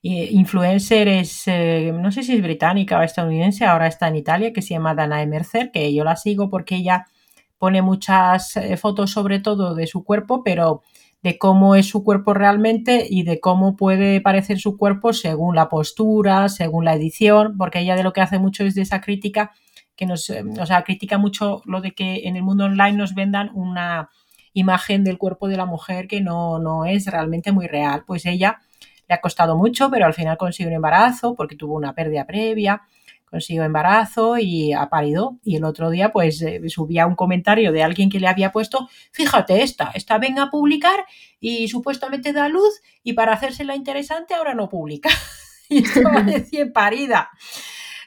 influencer, 0.06 1.08
es, 1.08 1.46
no 1.48 2.12
sé 2.12 2.24
si 2.24 2.34
es 2.36 2.42
británica 2.42 3.00
o 3.00 3.04
estadounidense, 3.04 3.64
ahora 3.64 3.88
está 3.88 4.10
en 4.10 4.18
Italia, 4.18 4.52
que 4.52 4.62
se 4.62 4.74
llama 4.74 4.94
Dana 4.94 5.26
Mercer, 5.26 5.72
que 5.72 5.94
yo 5.94 6.04
la 6.04 6.18
sigo 6.18 6.50
porque 6.50 6.76
ella 6.76 7.06
pone 7.58 7.82
muchas 7.82 8.60
fotos 8.82 9.12
sobre 9.12 9.40
todo 9.40 9.76
de 9.76 9.88
su 9.88 10.04
cuerpo, 10.04 10.44
pero 10.44 10.82
de 11.24 11.38
cómo 11.38 11.76
es 11.76 11.88
su 11.88 12.04
cuerpo 12.04 12.34
realmente 12.34 13.08
y 13.10 13.24
de 13.24 13.40
cómo 13.40 13.78
puede 13.78 14.20
parecer 14.20 14.60
su 14.60 14.78
cuerpo 14.78 15.14
según 15.14 15.56
la 15.56 15.70
postura, 15.70 16.50
según 16.50 16.84
la 16.84 16.94
edición, 16.94 17.58
porque 17.58 17.80
ella 17.80 17.96
de 17.96 18.04
lo 18.04 18.12
que 18.12 18.22
hace 18.22 18.40
mucho 18.40 18.66
es 18.66 18.76
de 18.76 18.82
esa 18.82 19.00
crítica 19.00 19.52
que 19.96 20.06
nos, 20.06 20.30
eh, 20.30 20.44
o 20.60 20.66
sea, 20.66 20.84
critica 20.84 21.18
mucho 21.18 21.62
lo 21.66 21.80
de 21.80 21.94
que 21.94 22.28
en 22.28 22.36
el 22.36 22.44
mundo 22.44 22.66
online 22.66 22.98
nos 22.98 23.16
vendan 23.16 23.52
una 23.54 24.10
imagen 24.52 25.06
del 25.06 25.18
cuerpo 25.18 25.48
de 25.48 25.56
la 25.56 25.66
mujer 25.66 26.08
que 26.08 26.20
no, 26.20 26.60
no 26.60 26.86
es 26.86 27.08
realmente 27.08 27.54
muy 27.54 27.68
real. 27.68 28.04
Pues 28.06 28.26
ella 28.26 28.60
le 29.08 29.16
ha 29.16 29.22
costado 29.22 29.58
mucho, 29.58 29.90
pero 29.90 30.06
al 30.06 30.14
final 30.14 30.38
consiguió 30.38 30.70
un 30.70 30.76
embarazo 30.76 31.36
porque 31.36 31.56
tuvo 31.56 31.76
una 31.76 31.94
pérdida 31.94 32.26
previa 32.26 32.82
consiguió 33.34 33.64
embarazo 33.64 34.38
y 34.38 34.74
ha 34.74 34.90
parido. 34.90 35.40
Y 35.44 35.56
el 35.56 35.64
otro 35.64 35.90
día, 35.90 36.12
pues, 36.14 36.40
eh, 36.44 36.62
subía 36.68 37.08
un 37.08 37.16
comentario 37.16 37.72
de 37.72 37.82
alguien 37.82 38.12
que 38.12 38.20
le 38.20 38.28
había 38.28 38.52
puesto, 38.52 38.88
fíjate, 39.12 39.64
esta, 39.64 39.90
esta 39.96 40.20
venga 40.20 40.44
a 40.44 40.50
publicar 40.52 41.04
y 41.40 41.68
supuestamente 41.68 42.32
da 42.32 42.48
luz 42.48 42.82
y 43.02 43.14
para 43.14 43.34
hacérsela 43.34 43.76
interesante 43.76 44.36
ahora 44.36 44.54
no 44.54 44.70
publica. 44.70 45.10
y 45.70 45.80
esto 45.80 46.04
va 46.04 46.22
recién 46.22 46.72
parida. 46.72 47.32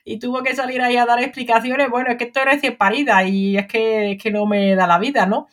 Y 0.05 0.21
tuvo 0.21 0.45
que 0.45 0.55
salir 0.55 0.81
ahí 0.81 0.97
a 0.97 1.07
dar 1.07 1.21
explicaciones, 1.21 1.91
bueno, 1.91 2.13
es 2.13 2.19
que 2.19 2.25
esto 2.25 2.39
es 2.39 2.47
recién 2.47 2.77
parida 2.77 3.25
y 3.25 3.59
es 3.59 3.67
que, 3.67 4.13
es 4.13 4.23
que 4.23 4.31
no 4.31 4.47
me 4.47 4.77
da 4.77 4.87
la 4.87 5.01
vida, 5.01 5.27
¿no? 5.27 5.49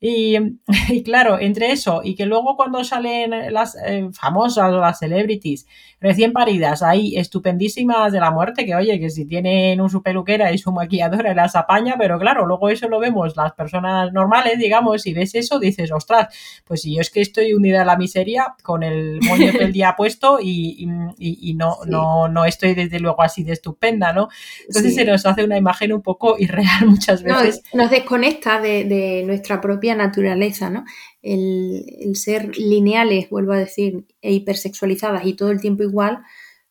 Y, 0.90 1.02
claro, 1.02 1.38
entre 1.40 1.72
eso 1.72 2.02
y 2.04 2.14
que 2.14 2.24
luego 2.24 2.56
cuando 2.56 2.84
salen 2.84 3.52
las 3.52 3.76
eh, 3.84 4.08
famosas 4.12 4.72
o 4.72 4.80
las 4.80 4.98
celebrities 4.98 5.66
recién 6.00 6.32
paridas, 6.32 6.82
ahí 6.82 7.16
estupendísimas 7.16 8.12
de 8.12 8.20
la 8.20 8.30
muerte, 8.30 8.64
que 8.64 8.74
oye, 8.74 9.00
que 9.00 9.10
si 9.10 9.26
tienen 9.26 9.80
un 9.80 9.90
su 9.90 10.02
peluquera 10.02 10.52
y 10.52 10.58
su 10.58 10.70
maquilladora 10.70 11.34
las 11.34 11.56
apaña, 11.56 11.96
pero 11.98 12.18
claro, 12.18 12.46
luego 12.46 12.68
eso 12.68 12.88
lo 12.88 13.00
vemos 13.00 13.36
las 13.36 13.52
personas 13.52 14.12
normales, 14.12 14.58
digamos, 14.58 15.06
y 15.06 15.14
ves 15.14 15.34
eso, 15.34 15.58
dices, 15.58 15.90
ostras, 15.90 16.32
pues 16.64 16.82
si 16.82 16.94
yo 16.94 17.00
es 17.00 17.10
que 17.10 17.20
estoy 17.20 17.52
unida 17.52 17.82
a 17.82 17.84
la 17.84 17.96
miseria 17.96 18.54
con 18.62 18.84
el 18.84 19.18
moño 19.22 19.52
del 19.52 19.72
día 19.72 19.94
puesto 19.96 20.38
y, 20.40 20.86
no, 21.56 21.78
no, 21.86 22.28
no 22.28 22.44
estoy 22.44 22.74
desde 22.74 23.00
luego 23.00 23.22
así 23.22 23.42
de 23.42 23.54
estupenda, 23.54 24.12
¿no? 24.12 24.28
Entonces 24.68 24.94
se 24.94 25.04
nos 25.04 25.26
hace 25.26 25.42
una 25.42 25.58
imagen 25.58 25.92
un 25.92 26.02
poco 26.02 26.36
irreal 26.38 26.68
muchas 26.86 27.24
veces. 27.24 27.62
nos 27.74 27.90
desconecta 27.90 28.60
de, 28.60 28.84
de 28.84 29.24
nuestra 29.26 29.60
propia 29.60 29.87
naturaleza, 29.94 30.70
¿no? 30.70 30.84
El, 31.22 32.12
ser 32.14 32.56
lineales, 32.56 33.30
vuelvo 33.30 33.52
a 33.52 33.58
decir, 33.58 34.06
e 34.22 34.32
hipersexualizadas 34.32 35.26
y 35.26 35.34
todo 35.34 35.50
el 35.50 35.60
tiempo 35.60 35.82
igual, 35.82 36.20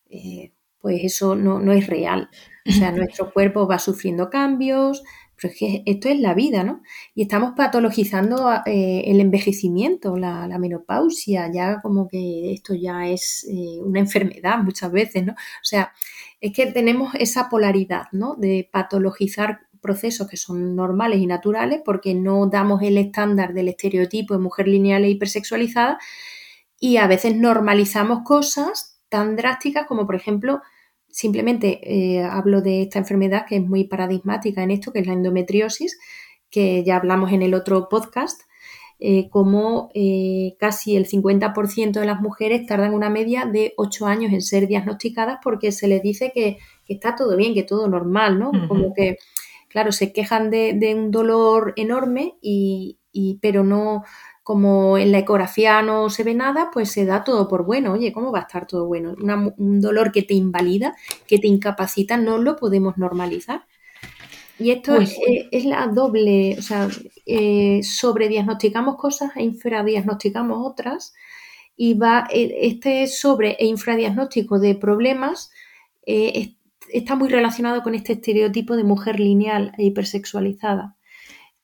eh, 0.09 0.53
pues 0.80 1.03
eso 1.03 1.36
no, 1.36 1.72
es 1.72 1.88
real. 1.88 2.30
O 2.68 2.72
sea, 2.72 2.91
nuestro 2.91 3.32
cuerpo 3.34 3.68
va 3.68 3.80
sufriendo 3.80 4.30
cambios, 4.30 5.03
pero 5.38 5.53
es 5.53 5.59
que 5.59 5.84
esto 5.86 6.09
es 6.09 6.20
la 6.20 6.34
vida, 6.34 6.63
¿no? 6.63 6.82
Y 7.13 7.22
estamos 7.22 7.53
patologizando 7.55 8.51
eh, 8.65 9.03
el 9.05 9.20
envejecimiento, 9.20 10.18
la, 10.18 10.47
menopausia, 10.57 11.51
ya 11.53 11.80
como 11.82 12.07
que 12.07 12.53
esto 12.53 12.74
ya 12.74 13.07
es 13.07 13.47
eh, 13.49 13.80
una 13.82 13.99
enfermedad 13.99 14.57
muchas 14.63 14.91
veces, 14.91 15.26
¿no? 15.26 15.34
O 15.34 15.63
sea, 15.63 15.93
es 16.41 16.53
que 16.53 16.68
tenemos 16.68 17.13
esa 17.15 17.49
polaridad, 17.49 18.05
¿no? 18.11 18.36
De 18.36 18.68
patologizar 18.72 19.66
procesos 19.82 20.28
que 20.28 20.38
son 20.38 20.75
normales 20.75 21.19
y 21.19 21.28
naturales 21.28 21.82
porque 21.84 22.13
no 22.13 22.47
damos 22.47 22.82
el 22.82 22.97
estándar 22.97 23.53
del 23.53 23.69
estereotipo 23.69 24.34
de 24.34 24.39
mujer 24.39 24.67
lineal 24.67 25.03
e 25.03 25.09
hipersexualizada 25.09 25.97
y 26.80 26.97
a 26.97 27.07
veces 27.07 27.36
normalizamos 27.36 28.19
cosas 28.23 29.01
tan 29.09 29.36
drásticas 29.36 29.88
como 29.88 30.05
por 30.05 30.15
ejemplo 30.15 30.61
simplemente 31.09 31.80
eh, 31.84 32.23
hablo 32.23 32.61
de 32.61 32.84
esta 32.84 32.99
enfermedad 32.99 33.45
que 33.47 33.57
es 33.57 33.63
muy 33.63 33.86
paradigmática 33.86 34.63
en 34.63 34.71
esto 34.71 34.91
que 34.91 34.99
es 34.99 35.07
la 35.07 35.13
endometriosis 35.13 35.97
que 36.49 36.84
ya 36.84 36.97
hablamos 36.97 37.32
en 37.32 37.41
el 37.41 37.53
otro 37.53 37.89
podcast 37.89 38.41
eh, 38.99 39.30
como 39.30 39.91
eh, 39.93 40.55
casi 40.59 40.95
el 40.95 41.07
50% 41.07 41.99
de 41.99 42.05
las 42.05 42.19
mujeres 42.19 42.65
tardan 42.65 42.95
una 42.95 43.11
media 43.11 43.45
de 43.45 43.73
8 43.78 44.07
años 44.07 44.34
en 44.34 44.41
ser 44.41 44.67
diagnosticadas 44.67 45.38
porque 45.43 45.71
se 45.71 45.88
les 45.88 46.01
dice 46.01 46.32
que, 46.34 46.57
está 46.88 47.15
todo 47.15 47.38
bien, 47.38 47.53
que 47.53 47.61
todo 47.61 47.88
normal, 47.88 48.39
¿no? 48.39 48.49
Como 48.67 48.95
que 48.95 49.17
claro, 49.78 49.91
se 49.91 50.11
quejan 50.11 50.49
de, 50.49 50.95
un 50.97 51.11
dolor 51.11 51.73
enorme, 51.75 52.34
y, 52.41 52.97
pero 53.43 53.63
no, 53.63 54.03
como 54.41 54.97
en 54.97 55.11
la 55.11 55.19
ecografía 55.19 55.84
no 55.84 56.09
se 56.09 56.23
ve 56.23 56.34
nada, 56.34 56.71
pues 56.73 56.89
se 56.89 57.05
da 57.05 57.23
todo 57.23 57.47
por 57.47 57.63
bueno. 57.63 57.93
Oye, 57.93 58.11
¿cómo 58.11 58.32
va 58.32 58.39
a 58.39 58.47
estar 58.47 58.65
todo 58.65 58.88
bueno? 58.88 59.13
un 59.57 59.80
dolor 59.80 60.11
que 60.11 60.23
te 60.23 60.34
invalida, 60.34 60.95
que 61.28 61.38
te 61.38 61.47
incapacita, 61.47 62.17
no 62.17 62.39
lo 62.39 62.55
podemos 62.55 62.97
normalizar. 62.97 63.67
Y 64.57 64.71
esto 64.71 64.95
pues 64.95 65.15
es, 65.51 65.65
la 65.65 65.86
doble, 65.86 66.55
o 66.57 66.63
sea, 66.63 66.88
eh, 67.28 67.82
sobrediagnosticamos 67.84 68.95
cosas 68.95 69.30
e 69.36 69.43
infradiagnosticamos 69.43 70.57
otras. 70.59 71.13
Y 71.75 71.93
va 71.93 72.28
e, 72.32 72.65
este 72.65 73.05
sobre 73.05 73.51
e 73.59 73.67
infradiagnóstico 73.67 74.57
de 74.57 74.73
problemas 74.73 75.51
eh, 76.07 76.55
está 76.91 77.15
muy 77.15 77.29
relacionado 77.29 77.83
con 77.83 77.95
este 77.95 78.13
estereotipo 78.13 78.75
de 78.75 78.83
mujer 78.83 79.19
lineal 79.19 79.73
e 79.77 79.85
hipersexualizada. 79.85 80.95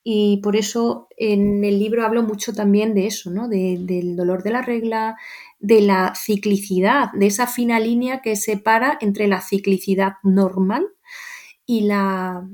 Y 0.02 0.38
por 0.42 0.54
eso 0.54 1.08
en 1.16 1.64
el 1.64 1.78
libro 1.78 2.04
hablo 2.04 2.22
mucho 2.22 2.52
también 2.52 2.94
de 2.94 3.06
eso, 3.06 3.30
¿no? 3.30 3.48
del 3.48 4.16
dolor 4.16 4.42
de 4.42 4.50
la 4.50 4.60
regla, 4.60 5.16
de 5.58 5.80
la 5.80 6.12
ciclicidad, 6.14 7.10
de 7.14 7.26
esa 7.26 7.46
fina 7.46 7.80
línea 7.80 8.20
que 8.20 8.36
separa 8.36 8.98
entre 9.00 9.28
la 9.28 9.40
ciclicidad 9.40 10.14
normal 10.22 10.86
y, 11.64 11.82
la, 11.82 12.46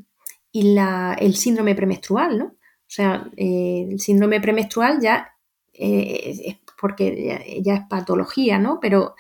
y 0.52 0.74
la, 0.74 1.16
el 1.18 1.34
síndrome 1.34 1.74
premenstrual, 1.74 2.38
¿no? 2.38 2.44
O 2.44 2.92
sea, 2.92 3.28
eh, 3.36 3.88
el 3.90 4.00
síndrome 4.00 4.40
premenstrual 4.40 5.00
ya 5.00 5.34
eh, 5.72 6.40
es 6.44 6.56
porque 6.80 7.24
ya, 7.24 7.40
ya, 7.62 7.74
es 7.74 7.88
patología, 7.88 8.58
¿no? 8.58 8.78
Pero 8.80 9.14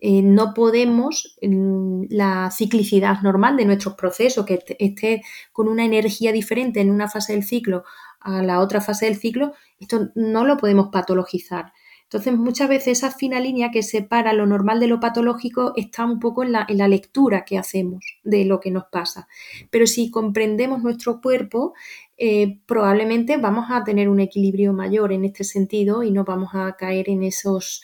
eh, 0.00 0.22
no 0.22 0.54
podemos 0.54 1.36
la 1.40 2.50
ciclicidad 2.50 3.20
normal 3.22 3.56
de 3.56 3.66
nuestros 3.66 3.94
procesos, 3.94 4.46
que 4.46 4.58
esté 4.78 5.22
con 5.52 5.68
una 5.68 5.84
energía 5.84 6.32
diferente 6.32 6.80
en 6.80 6.90
una 6.90 7.08
fase 7.08 7.34
del 7.34 7.44
ciclo 7.44 7.84
a 8.20 8.42
la 8.42 8.60
otra 8.60 8.80
fase 8.80 9.06
del 9.06 9.16
ciclo, 9.16 9.52
esto 9.78 10.10
no 10.14 10.44
lo 10.44 10.56
podemos 10.56 10.88
patologizar. 10.92 11.72
Entonces, 12.04 12.36
muchas 12.36 12.68
veces 12.68 12.98
esa 12.98 13.12
fina 13.12 13.38
línea 13.38 13.70
que 13.70 13.84
separa 13.84 14.32
lo 14.32 14.44
normal 14.44 14.80
de 14.80 14.88
lo 14.88 14.98
patológico 14.98 15.72
está 15.76 16.04
un 16.04 16.18
poco 16.18 16.42
en 16.42 16.50
la, 16.50 16.66
lectura 16.88 17.44
que 17.44 17.56
hacemos 17.56 18.04
de 18.24 18.44
lo 18.44 18.58
que 18.58 18.72
nos 18.72 18.86
pasa. 18.90 19.28
Pero 19.70 19.86
si 19.86 20.10
comprendemos 20.10 20.82
nuestro 20.82 21.20
cuerpo, 21.20 21.72
eh, 22.18 22.58
probablemente 22.66 23.36
vamos 23.36 23.66
a 23.70 23.84
tener 23.84 24.08
un 24.08 24.18
equilibrio 24.18 24.72
mayor 24.72 25.12
en 25.12 25.24
este 25.24 25.44
sentido 25.44 26.02
y 26.02 26.10
no 26.10 26.24
vamos 26.24 26.50
a 26.54 26.74
caer 26.76 27.08
en, 27.08 27.22
esos, 27.22 27.80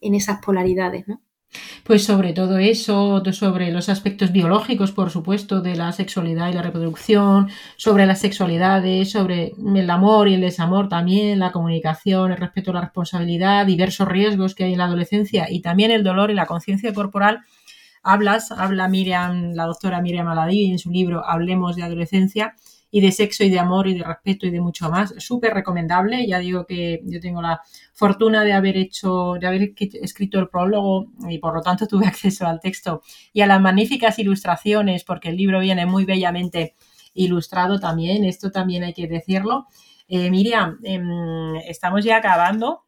en 0.00 0.16
esas 0.16 0.40
polaridades, 0.44 1.06
¿no? 1.06 1.20
Pues 1.84 2.04
sobre 2.04 2.34
todo 2.34 2.58
eso, 2.58 3.22
sobre 3.32 3.72
los 3.72 3.88
aspectos 3.88 4.32
biológicos, 4.32 4.92
por 4.92 5.10
supuesto, 5.10 5.62
de 5.62 5.74
la 5.74 5.92
sexualidad 5.92 6.50
y 6.50 6.52
la 6.52 6.62
reproducción, 6.62 7.48
sobre 7.76 8.04
las 8.04 8.20
sexualidades, 8.20 9.10
sobre 9.10 9.54
el 9.74 9.88
amor 9.88 10.28
y 10.28 10.34
el 10.34 10.42
desamor 10.42 10.88
también, 10.88 11.38
la 11.38 11.52
comunicación, 11.52 12.32
el 12.32 12.36
respeto 12.36 12.72
a 12.72 12.74
la 12.74 12.80
responsabilidad, 12.82 13.64
diversos 13.64 14.06
riesgos 14.06 14.54
que 14.54 14.64
hay 14.64 14.72
en 14.72 14.78
la 14.78 14.84
adolescencia 14.84 15.50
y 15.50 15.60
también 15.62 15.90
el 15.90 16.04
dolor 16.04 16.30
y 16.30 16.34
la 16.34 16.46
conciencia 16.46 16.92
corporal. 16.92 17.40
Hablas, 18.02 18.52
habla 18.52 18.88
Miriam, 18.88 19.54
la 19.54 19.64
doctora 19.64 20.00
Miriam 20.02 20.28
Aladí 20.28 20.70
en 20.70 20.78
su 20.78 20.90
libro 20.90 21.24
Hablemos 21.26 21.76
de 21.76 21.82
adolescencia 21.82 22.54
y 22.90 23.00
de 23.00 23.12
sexo 23.12 23.44
y 23.44 23.50
de 23.50 23.58
amor 23.58 23.86
y 23.86 23.94
de 23.96 24.04
respeto 24.04 24.46
y 24.46 24.50
de 24.50 24.60
mucho 24.60 24.90
más. 24.90 25.14
Súper 25.18 25.54
recomendable. 25.54 26.26
Ya 26.26 26.38
digo 26.38 26.64
que 26.66 27.00
yo 27.04 27.20
tengo 27.20 27.42
la 27.42 27.60
fortuna 27.92 28.44
de 28.44 28.52
haber 28.52 28.76
hecho, 28.76 29.34
de 29.40 29.46
haber 29.46 29.74
escrito 29.76 30.38
el 30.38 30.48
prólogo 30.48 31.12
y 31.28 31.38
por 31.38 31.54
lo 31.54 31.60
tanto 31.60 31.86
tuve 31.88 32.06
acceso 32.06 32.46
al 32.46 32.60
texto 32.60 33.02
y 33.32 33.42
a 33.42 33.46
las 33.46 33.60
magníficas 33.60 34.18
ilustraciones 34.18 35.04
porque 35.04 35.28
el 35.28 35.36
libro 35.36 35.60
viene 35.60 35.86
muy 35.86 36.04
bellamente 36.04 36.74
ilustrado 37.14 37.78
también. 37.78 38.24
Esto 38.24 38.50
también 38.50 38.84
hay 38.84 38.94
que 38.94 39.06
decirlo. 39.06 39.66
Eh, 40.08 40.30
Miriam, 40.30 40.78
em, 40.84 41.56
estamos 41.66 42.04
ya 42.04 42.16
acabando. 42.16 42.87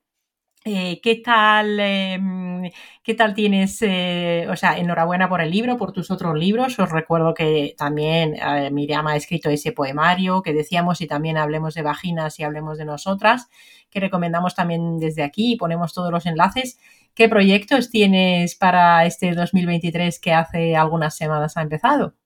Eh, 0.65 1.01
¿Qué 1.03 1.17
tal, 1.25 1.81
em, 1.81 2.71
qué 3.03 3.15
tal 3.15 3.33
tienes? 3.35 3.79
Eh, 3.81 4.47
o 4.51 4.57
sea, 4.57 4.77
enhorabuena 4.79 5.27
por 5.27 5.41
el 5.41 5.51
libro, 5.51 5.79
por 5.79 5.93
tus 5.93 6.11
otros 6.11 6.37
libros. 6.37 6.79
Os 6.79 6.91
recuerdo 6.91 7.33
que 7.33 7.75
también 7.79 8.35
eh, 8.37 8.71
Miriam 8.71 9.07
ha 9.07 9.17
escrito 9.17 9.49
ese 9.49 9.73
poemario 9.73 10.43
que 10.43 10.53
decíamos 10.53 11.01
y 11.01 11.07
también 11.07 11.39
hablemos 11.39 11.75
de 11.75 11.83
vaginas 11.83 12.39
y 12.39 12.43
hablemos 12.43 12.77
de 12.77 12.85
nosotras, 12.85 13.49
que 13.91 14.01
recomendamos 14.01 14.55
también 14.55 14.99
desde 14.99 15.23
aquí 15.23 15.53
y 15.55 15.57
ponemos 15.57 15.95
todos 15.95 16.13
los 16.13 16.27
enlaces. 16.27 16.79
¿Qué 17.15 17.29
proyectos 17.31 17.89
tienes 17.91 18.55
para 18.55 19.07
este 19.07 19.33
2023 19.33 20.21
que 20.21 20.35
hace 20.35 20.77
algunas 20.77 21.17
semanas 21.17 21.57
ha 21.57 21.63
empezado? 21.63 22.20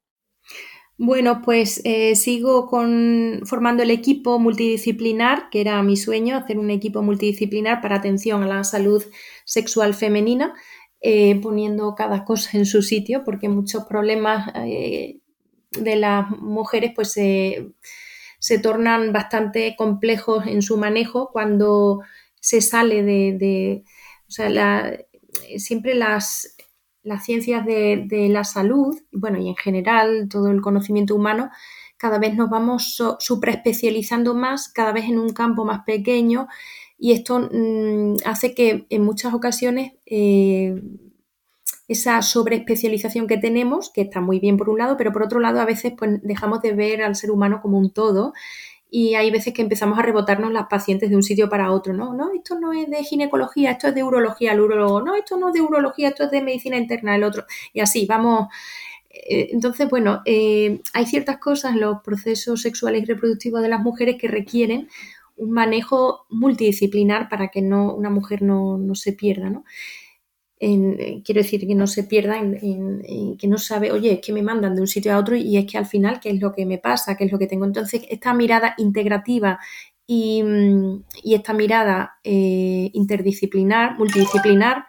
Bueno, 0.96 1.42
pues 1.42 1.80
eh, 1.84 2.14
sigo 2.14 2.68
formando 2.68 3.82
el 3.82 3.90
equipo 3.90 4.38
multidisciplinar, 4.38 5.50
que 5.50 5.60
era 5.60 5.82
mi 5.82 5.96
sueño, 5.96 6.36
hacer 6.36 6.58
un 6.58 6.70
equipo 6.70 7.02
multidisciplinar 7.02 7.80
para 7.82 7.96
atención 7.96 8.44
a 8.44 8.46
la 8.46 8.62
salud 8.64 9.02
sexual 9.44 9.94
femenina, 9.94 10.54
eh, 11.00 11.40
poniendo 11.40 11.94
cada 11.96 12.24
cosa 12.24 12.56
en 12.56 12.64
su 12.66 12.80
sitio, 12.82 13.24
porque 13.24 13.48
muchos 13.48 13.84
problemas 13.84 14.52
eh, 14.54 15.18
de 15.72 15.96
las 15.96 16.30
mujeres 16.30 16.92
pues 16.94 17.12
se 17.12 18.58
tornan 18.58 19.12
bastante 19.12 19.74
complejos 19.76 20.46
en 20.46 20.62
su 20.62 20.76
manejo 20.76 21.30
cuando 21.32 22.00
se 22.40 22.60
sale 22.60 23.02
de, 23.02 23.36
de 23.38 23.84
o 24.28 24.30
sea, 24.30 24.96
siempre 25.58 25.94
las 25.94 26.53
las 27.04 27.24
ciencias 27.24 27.64
de, 27.64 28.28
la 28.30 28.44
salud, 28.44 28.98
bueno, 29.12 29.38
y 29.38 29.48
en 29.48 29.56
general 29.56 30.28
todo 30.28 30.50
el 30.50 30.60
conocimiento 30.60 31.14
humano, 31.14 31.50
cada 31.96 32.18
vez 32.18 32.34
nos 32.34 32.50
vamos 32.50 33.00
superespecializando 33.18 34.34
más, 34.34 34.68
cada 34.68 34.92
vez 34.92 35.04
en 35.04 35.18
un 35.18 35.32
campo 35.32 35.64
más 35.64 35.84
pequeño, 35.84 36.48
y 36.98 37.12
esto 37.12 37.48
mm, 37.52 38.16
hace 38.24 38.54
que 38.54 38.86
en 38.88 39.04
muchas 39.04 39.34
ocasiones 39.34 39.92
eh, 40.06 40.80
esa 41.86 42.22
sobreespecialización 42.22 43.26
que 43.26 43.36
tenemos, 43.36 43.90
que 43.90 44.00
está 44.00 44.20
muy 44.20 44.40
bien 44.40 44.56
por 44.56 44.70
un 44.70 44.78
lado, 44.78 44.96
pero 44.96 45.12
por 45.12 45.22
otro 45.22 45.40
lado 45.40 45.60
a 45.60 45.66
veces 45.66 45.92
pues, 45.96 46.22
dejamos 46.22 46.62
de 46.62 46.72
ver 46.72 47.02
al 47.02 47.16
ser 47.16 47.30
humano 47.30 47.60
como 47.60 47.78
un 47.78 47.92
todo 47.92 48.32
y 48.96 49.16
hay 49.16 49.32
veces 49.32 49.52
que 49.52 49.62
empezamos 49.62 49.98
a 49.98 50.02
rebotarnos 50.02 50.52
las 50.52 50.68
pacientes 50.68 51.10
de 51.10 51.16
un 51.16 51.24
sitio 51.24 51.48
para 51.48 51.72
otro, 51.72 51.92
¿no? 51.92 52.14
No, 52.14 52.32
esto 52.32 52.60
no 52.60 52.72
es 52.72 52.88
de 52.88 53.02
ginecología, 53.02 53.72
esto 53.72 53.88
es 53.88 53.94
de 53.96 54.04
urología, 54.04 54.52
el 54.52 54.60
urologo, 54.60 55.02
no, 55.02 55.16
esto 55.16 55.36
no 55.36 55.48
es 55.48 55.54
de 55.54 55.62
urología, 55.62 56.10
esto 56.10 56.22
es 56.22 56.30
de 56.30 56.40
medicina 56.40 56.76
interna, 56.76 57.16
el 57.16 57.24
otro, 57.24 57.44
y 57.72 57.80
así, 57.80 58.06
vamos. 58.06 58.46
Eh, 59.10 59.48
entonces, 59.50 59.90
bueno, 59.90 60.22
eh, 60.24 60.80
hay 60.92 61.06
ciertas 61.06 61.38
cosas 61.38 61.72
en 61.74 61.80
los 61.80 62.02
procesos 62.02 62.62
sexuales 62.62 63.02
y 63.02 63.06
reproductivos 63.06 63.62
de 63.62 63.68
las 63.68 63.80
mujeres 63.80 64.14
que 64.16 64.28
requieren 64.28 64.88
un 65.36 65.50
manejo 65.50 66.26
multidisciplinar 66.30 67.28
para 67.28 67.48
que 67.48 67.62
no, 67.62 67.92
una 67.92 68.10
mujer 68.10 68.42
no, 68.42 68.78
no 68.78 68.94
se 68.94 69.12
pierda, 69.12 69.50
¿no? 69.50 69.64
Eh, 70.66 71.20
quiero 71.22 71.42
decir 71.42 71.66
que 71.66 71.74
no 71.74 71.86
se 71.86 72.04
pierda, 72.04 72.38
en, 72.38 73.36
que 73.36 73.46
no 73.46 73.58
sabe, 73.58 73.92
oye, 73.92 74.12
es 74.14 74.20
que 74.20 74.32
me 74.32 74.40
mandan 74.40 74.74
de 74.74 74.80
un 74.80 74.86
sitio 74.86 75.12
a 75.12 75.18
otro 75.18 75.36
y 75.36 75.58
es 75.58 75.70
que 75.70 75.76
al 75.76 75.84
final, 75.84 76.20
¿qué 76.20 76.30
es 76.30 76.40
lo 76.40 76.52
que 76.52 76.64
me 76.64 76.78
pasa? 76.78 77.18
¿Qué 77.18 77.24
es 77.24 77.32
lo 77.32 77.38
que 77.38 77.46
tengo? 77.46 77.66
Entonces, 77.66 78.06
esta 78.08 78.32
mirada 78.32 78.74
integrativa 78.78 79.58
y, 80.06 80.42
mm, 80.42 81.04
esta 81.24 81.52
mirada 81.52 82.14
eh, 82.24 82.88
interdisciplinar, 82.94 83.98
multidisciplinar, 83.98 84.86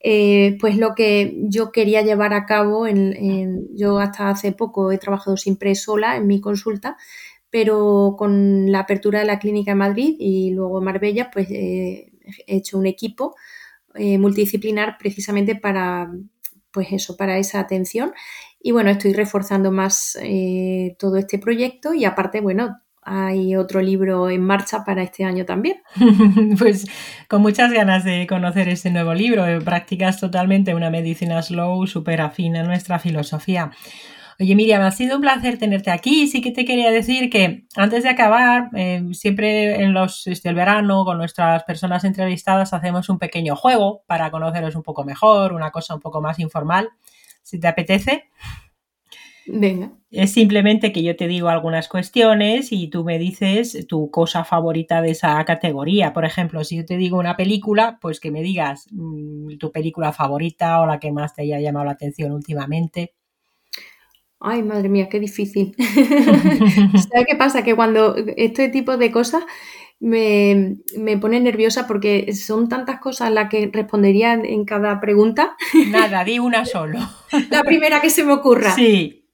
eh, 0.00 0.58
pues 0.60 0.76
lo 0.76 0.94
que 0.94 1.34
yo 1.44 1.72
quería 1.72 2.02
llevar 2.02 2.34
a 2.34 2.44
cabo, 2.44 2.86
en, 2.86 3.68
yo 3.74 3.98
hasta 4.00 4.28
hace 4.28 4.52
poco 4.52 4.92
he 4.92 4.98
trabajado 4.98 5.38
siempre 5.38 5.74
sola 5.76 6.16
en 6.16 6.26
mi 6.26 6.42
consulta, 6.42 6.98
pero 7.48 8.16
con 8.18 8.70
la 8.70 8.80
apertura 8.80 9.20
de 9.20 9.26
la 9.26 9.38
clínica 9.38 9.72
en 9.72 9.78
Madrid 9.78 10.16
y 10.18 10.50
luego 10.50 10.78
en 10.78 10.84
Marbella, 10.84 11.30
pues 11.32 11.50
he 11.50 12.10
hecho 12.46 12.78
un 12.78 12.86
equipo 12.86 13.34
eh, 13.94 14.18
multidisciplinar 14.18 14.96
precisamente 14.98 15.56
para, 15.56 16.10
pues 16.70 16.88
eso, 16.92 17.16
para 17.16 17.38
esa 17.38 17.60
atención. 17.60 18.12
Y 18.62 18.72
bueno, 18.72 18.90
estoy 18.90 19.12
reforzando 19.12 19.72
más 19.72 20.18
eh, 20.22 20.96
todo 20.98 21.16
este 21.16 21.38
proyecto 21.38 21.94
y 21.94 22.04
aparte, 22.04 22.40
bueno, 22.40 22.80
hay 23.02 23.56
otro 23.56 23.80
libro 23.80 24.28
en 24.28 24.42
marcha 24.42 24.84
para 24.84 25.02
este 25.02 25.24
año 25.24 25.44
también. 25.44 25.82
pues 26.58 26.86
con 27.28 27.42
muchas 27.42 27.72
ganas 27.72 28.04
de 28.04 28.26
conocer 28.26 28.68
este 28.68 28.90
nuevo 28.90 29.14
libro. 29.14 29.44
Practicas 29.64 30.20
totalmente 30.20 30.74
una 30.74 30.90
medicina 30.90 31.42
slow, 31.42 31.86
súper 31.86 32.20
afín 32.20 32.56
a 32.56 32.62
nuestra 32.62 32.98
filosofía. 32.98 33.72
Oye, 34.40 34.54
Miriam, 34.56 34.80
ha 34.80 34.90
sido 34.90 35.16
un 35.16 35.20
placer 35.20 35.58
tenerte 35.58 35.90
aquí. 35.90 36.26
Sí 36.26 36.40
que 36.40 36.50
te 36.50 36.64
quería 36.64 36.90
decir 36.90 37.28
que 37.28 37.66
antes 37.76 38.04
de 38.04 38.08
acabar, 38.08 38.70
eh, 38.74 39.02
siempre 39.12 39.82
en 39.82 39.92
los 39.92 40.26
este, 40.26 40.48
el 40.48 40.54
verano 40.54 41.04
con 41.04 41.18
nuestras 41.18 41.62
personas 41.64 42.04
entrevistadas 42.04 42.72
hacemos 42.72 43.10
un 43.10 43.18
pequeño 43.18 43.54
juego 43.54 44.02
para 44.06 44.30
conoceros 44.30 44.74
un 44.76 44.82
poco 44.82 45.04
mejor, 45.04 45.52
una 45.52 45.70
cosa 45.70 45.94
un 45.94 46.00
poco 46.00 46.22
más 46.22 46.38
informal. 46.38 46.88
Si 47.42 47.60
te 47.60 47.68
apetece. 47.68 48.30
Venga. 49.46 49.92
Es 50.10 50.32
simplemente 50.32 50.90
que 50.90 51.02
yo 51.02 51.16
te 51.16 51.28
digo 51.28 51.50
algunas 51.50 51.86
cuestiones 51.88 52.72
y 52.72 52.88
tú 52.88 53.04
me 53.04 53.18
dices 53.18 53.86
tu 53.88 54.10
cosa 54.10 54.44
favorita 54.44 55.02
de 55.02 55.10
esa 55.10 55.44
categoría. 55.44 56.14
Por 56.14 56.24
ejemplo, 56.24 56.64
si 56.64 56.78
yo 56.78 56.86
te 56.86 56.96
digo 56.96 57.18
una 57.18 57.36
película, 57.36 57.98
pues 58.00 58.20
que 58.20 58.30
me 58.30 58.42
digas 58.42 58.86
mm, 58.90 59.58
tu 59.58 59.70
película 59.70 60.12
favorita 60.12 60.80
o 60.80 60.86
la 60.86 60.98
que 60.98 61.12
más 61.12 61.34
te 61.34 61.42
haya 61.42 61.60
llamado 61.60 61.84
la 61.84 61.92
atención 61.92 62.32
últimamente. 62.32 63.12
Ay, 64.42 64.62
madre 64.62 64.88
mía, 64.88 65.08
qué 65.10 65.20
difícil. 65.20 65.74
¿Sabes 65.78 67.26
qué 67.28 67.36
pasa? 67.36 67.62
Que 67.62 67.76
cuando 67.76 68.16
este 68.36 68.70
tipo 68.70 68.96
de 68.96 69.12
cosas 69.12 69.44
me, 70.00 70.78
pone 71.20 71.40
nerviosa 71.40 71.86
porque 71.86 72.32
son 72.32 72.70
tantas 72.70 73.00
cosas 73.00 73.30
las 73.30 73.50
que 73.50 73.70
respondería 73.70 74.32
en 74.32 74.64
cada 74.64 74.98
pregunta. 74.98 75.56
Nada, 75.88 76.24
di 76.24 76.38
una 76.38 76.64
solo. 76.64 76.98
La 77.50 77.62
primera 77.62 78.00
que 78.00 78.08
se 78.08 78.24
me 78.24 78.32
ocurra. 78.32 78.74
Sí. 78.74 79.26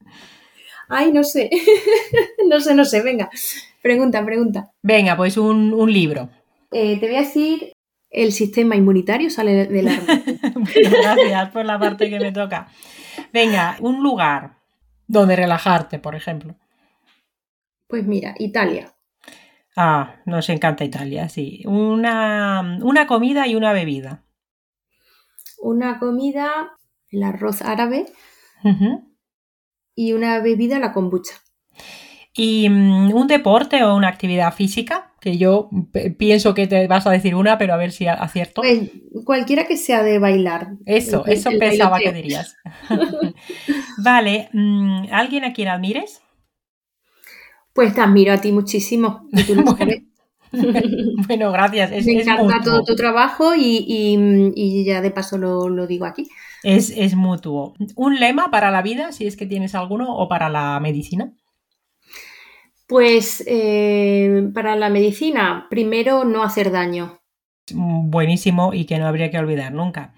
Ay, 0.89 1.13
no 1.13 1.23
sé. 1.23 1.51
no 2.49 2.61
sé, 2.61 2.75
no 2.75 2.85
sé. 2.85 3.01
Venga, 3.03 3.31
pregunta, 3.83 4.25
pregunta. 4.25 4.73
Venga, 4.83 5.17
pues 5.17 5.37
un, 5.37 5.93
libro. 5.93 6.29
Eh, 6.73 6.99
te 6.99 7.07
voy 7.07 7.17
a 7.17 7.21
decir 7.21 7.73
el 8.11 8.33
sistema 8.33 8.75
inmunitario 8.75 9.31
sale 9.31 9.67
del 9.67 9.87
árbol. 9.87 10.23
gracias 10.75 11.51
por 11.51 11.65
la 11.65 11.79
parte 11.79 12.11
que 12.11 12.19
me 12.19 12.33
toca. 12.33 12.69
Venga, 13.33 13.77
un 13.81 14.03
lugar 14.03 14.57
donde 15.07 15.37
relajarte, 15.37 15.99
por 15.99 16.15
ejemplo. 16.15 16.57
Pues 17.89 18.07
mira, 18.07 18.35
Italia. 18.39 18.93
Ah, 19.77 20.17
nos 20.25 20.49
encanta 20.49 20.85
Italia, 20.85 21.29
sí. 21.29 21.63
Una, 21.67 22.79
una 22.83 23.07
comida 23.07 23.47
y 23.47 23.55
una 23.55 23.73
bebida. 23.73 24.25
Una 25.59 25.99
comida, 25.99 26.77
el 27.11 27.23
arroz 27.23 27.63
árabe. 27.63 28.07
Y 29.95 30.13
una 30.13 30.41
bebida, 30.41 30.79
la 30.79 30.93
kombucha. 30.93 31.35
¿Y 32.37 32.69
mm, 32.69 33.15
un 33.15 33.27
deporte 33.27 33.83
o 33.83 33.97
una 33.97 34.09
actividad 34.09 34.53
física? 34.53 35.13
Que 35.21 35.39
yo 35.39 35.71
pienso 36.19 36.55
que 36.55 36.67
te 36.67 36.87
vas 36.87 37.07
a 37.07 37.11
decir 37.11 37.35
una, 37.35 37.59
pero 37.59 37.73
a 37.75 37.79
ver 37.79 37.91
si 37.91 38.07
acierto. 38.07 38.61
Pues 38.61 38.91
cualquiera 39.25 39.67
que 39.67 39.77
sea 39.77 40.03
de 40.03 40.19
bailar. 40.19 40.75
Eso, 40.85 41.25
eso 41.27 41.51
pensaba 41.59 41.99
que 41.99 42.13
dirías. 42.13 42.57
vale, 43.99 44.51
mm, 44.53 45.07
¿alguien 45.11 45.45
a 45.45 45.53
quien 45.53 45.69
admires? 45.69 46.21
Pues 47.73 47.95
te 47.95 48.01
admiro 48.03 48.35
a 48.35 48.41
ti 48.41 48.53
muchísimo. 48.53 49.29
bueno, 51.27 51.53
gracias. 51.53 52.07
Me 52.07 52.21
encanta 52.21 52.61
todo 52.63 52.85
tu 52.85 52.95
trabajo 52.95 53.53
y, 53.57 54.85
ya 54.85 55.01
de 55.01 55.11
paso 55.11 55.39
lo, 55.39 55.69
lo 55.69 55.87
digo 55.87 56.05
aquí. 56.05 56.29
Es, 56.63 56.91
es 56.91 57.15
mutuo. 57.15 57.75
¿Un 57.97 58.21
lema 58.21 58.51
para 58.51 58.71
la 58.71 58.83
vida, 58.83 59.13
si 59.13 59.27
es 59.27 59.37
que 59.37 59.47
tienes 59.47 59.75
alguno, 59.75 60.15
o 60.17 60.29
para 60.29 60.49
la 60.49 60.79
medicina? 60.81 61.33
Pues 62.87 63.43
eh, 63.47 64.49
para 64.55 64.77
la 64.77 64.91
medicina, 64.91 65.67
primero 65.69 66.25
no 66.25 66.45
hacer 66.45 66.71
daño. 66.71 67.21
Buenísimo 67.73 68.73
y 68.73 68.85
que 68.85 68.99
no 68.99 69.07
habría 69.07 69.31
que 69.31 69.39
olvidar 69.39 69.73
nunca. 69.73 70.15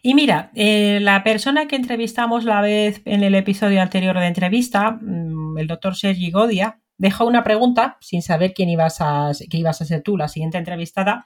Y 0.00 0.14
mira, 0.14 0.52
eh, 0.54 1.00
la 1.00 1.24
persona 1.24 1.66
que 1.66 1.76
entrevistamos 1.76 2.44
la 2.44 2.60
vez 2.60 3.02
en 3.04 3.24
el 3.24 3.34
episodio 3.34 3.82
anterior 3.82 4.16
de 4.18 4.26
entrevista, 4.26 4.92
mm, 5.00 5.58
el 5.58 5.66
doctor 5.66 5.96
Sergi 5.96 6.30
Godia, 6.30 6.78
dejó 6.98 7.26
una 7.26 7.42
pregunta 7.42 7.96
sin 8.00 8.22
saber 8.22 8.54
quién 8.54 8.68
ibas 8.68 8.98
a, 9.00 9.32
que 9.50 9.56
ibas 9.56 9.80
a 9.80 9.84
ser 9.84 10.02
tú, 10.02 10.16
la 10.16 10.28
siguiente 10.28 10.58
entrevistada. 10.58 11.24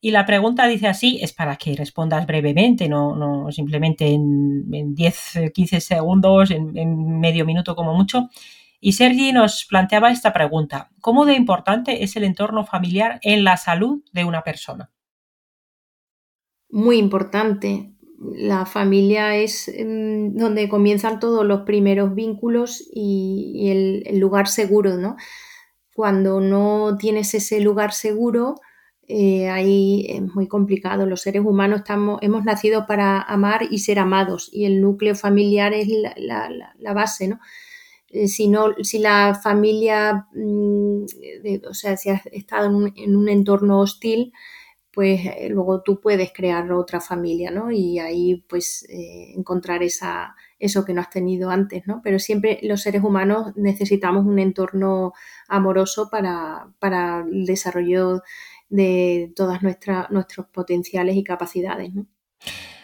Y 0.00 0.10
la 0.10 0.26
pregunta 0.26 0.66
dice 0.66 0.88
así, 0.88 1.18
es 1.22 1.32
para 1.32 1.56
que 1.56 1.76
respondas 1.76 2.26
brevemente, 2.26 2.88
no, 2.88 3.14
no 3.14 3.52
simplemente 3.52 4.08
en, 4.08 4.94
10, 4.94 5.52
15 5.54 5.80
segundos, 5.80 6.50
en 6.50 7.20
medio 7.20 7.44
minuto 7.44 7.76
como 7.76 7.94
mucho. 7.94 8.28
Y 8.86 8.92
Sergi 8.92 9.32
nos 9.32 9.64
planteaba 9.68 10.12
esta 10.12 10.32
pregunta, 10.32 10.92
¿cómo 11.00 11.26
de 11.26 11.34
importante 11.34 12.04
es 12.04 12.14
el 12.14 12.22
entorno 12.22 12.64
familiar 12.64 13.18
en 13.22 13.42
la 13.42 13.56
salud 13.56 14.04
de 14.12 14.24
una 14.24 14.42
persona? 14.42 14.92
Muy 16.70 16.98
importante. 16.98 17.96
La 18.20 18.64
familia 18.64 19.34
es 19.34 19.66
em, 19.66 20.34
donde 20.36 20.68
comienzan 20.68 21.18
todos 21.18 21.44
los 21.44 21.62
primeros 21.62 22.14
vínculos 22.14 22.88
y, 22.94 24.04
el, 24.06 24.20
lugar 24.20 24.46
seguro, 24.46 24.96
¿no? 24.96 25.16
Cuando 25.92 26.40
no 26.40 26.96
tienes 26.96 27.34
ese 27.34 27.60
lugar 27.60 27.92
seguro, 27.92 28.54
eh, 29.08 29.48
ahí 29.48 30.06
es 30.08 30.22
muy 30.32 30.46
complicado. 30.46 31.06
Los 31.06 31.22
seres 31.22 31.42
humanos 31.44 31.80
estamos, 31.80 32.20
hemos 32.22 32.44
nacido 32.44 32.86
para 32.86 33.20
amar 33.20 33.62
y 33.68 33.80
ser 33.80 33.98
amados 33.98 34.48
y 34.52 34.64
el 34.64 34.80
núcleo 34.80 35.16
familiar 35.16 35.74
es 35.74 35.88
la, 35.88 36.94
base, 36.94 37.26
¿no? 37.26 37.40
Eh, 38.08 38.28
si, 38.28 38.48
no, 38.48 38.74
si 38.82 38.98
la 38.98 39.34
familia, 39.34 40.26
mm, 40.32 41.04
o 41.68 41.74
sea, 41.74 41.96
si 41.96 42.10
has 42.10 42.26
estado 42.26 42.66
en 42.94 43.16
un, 43.16 43.28
entorno 43.28 43.80
hostil, 43.80 44.32
pues 44.92 45.20
eh, 45.26 45.48
luego 45.50 45.82
tú 45.82 46.00
puedes 46.00 46.32
crear 46.32 46.72
otra 46.72 47.00
familia, 47.00 47.50
¿no? 47.50 47.70
Y 47.70 47.98
ahí 47.98 48.44
pues 48.48 48.86
encontrar 48.88 49.82
esa, 49.82 50.34
eso 50.58 50.84
que 50.84 50.94
no 50.94 51.00
has 51.02 51.10
tenido 51.10 51.50
antes, 51.50 51.86
¿no? 51.86 52.00
Pero 52.02 52.18
siempre 52.18 52.58
los 52.62 52.82
seres 52.82 53.02
humanos 53.02 53.52
necesitamos 53.56 54.24
un 54.24 54.38
entorno 54.38 55.12
amoroso 55.48 56.08
para, 56.10 56.72
para 56.78 57.26
el 57.30 57.44
desarrollo 57.44 58.22
de 58.68 59.32
todas 59.36 59.60
nuestros 59.62 60.46
potenciales 60.46 61.16
y 61.16 61.24
capacidades. 61.24 61.92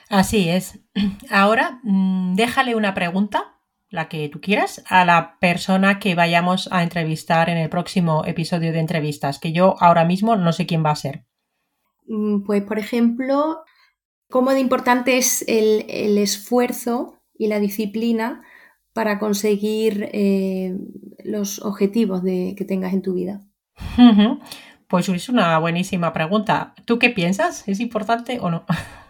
Así 0.09 0.49
es. 0.49 0.79
Ahora, 1.31 1.81
mm, 1.83 2.35
déjale 2.35 2.75
una 2.75 2.95
pregunta, 2.95 3.59
la 3.93 4.09
que 4.09 4.29
tú 4.31 4.41
quieras, 4.41 4.83
a 4.89 5.05
la 5.05 5.39
persona 5.39 5.99
que 5.99 6.15
vayamos 6.15 6.69
a 6.73 6.83
entrevistar 6.83 7.51
en 7.51 7.59
el 7.59 7.69
próximo 7.69 8.25
episodio 8.27 8.73
de 8.73 8.81
entrevistas, 8.81 9.39
que 9.39 9.53
yo 9.53 9.77
ahora 9.81 10.05
mismo 10.05 10.35
no 10.35 10.53
sé 10.53 10.67
quién 10.67 10.85
va 10.85 10.91
a 10.91 10.97
ser. 10.97 11.27
Mm, 12.07 12.43
pues, 12.45 12.63
por 12.63 12.79
ejemplo, 12.79 13.63
cómo 14.31 14.53
de 14.53 14.61
importante 14.61 15.19
es 15.19 15.45
el, 15.47 15.85
esfuerzo 16.19 17.21
y 17.39 17.49
la 17.49 17.61
disciplina 17.61 18.43
para 18.95 19.19
conseguir 19.19 20.09
eh, 20.13 20.75
los 21.23 21.61
objetivos 21.61 22.23
que 22.23 22.65
tengas 22.67 22.95
en 22.95 23.03
tu 23.03 23.15
vida. 23.15 23.43
Pues 24.89 25.09
es 25.09 25.31
una 25.31 25.57
buenísima 25.57 26.13
pregunta. 26.13 26.75
¿Tú 26.85 26.99
qué 26.99 27.09
piensas? 27.09 27.67
¿Es 27.67 27.81
importante 27.81 28.39
o 28.41 28.51
no? 28.51 28.67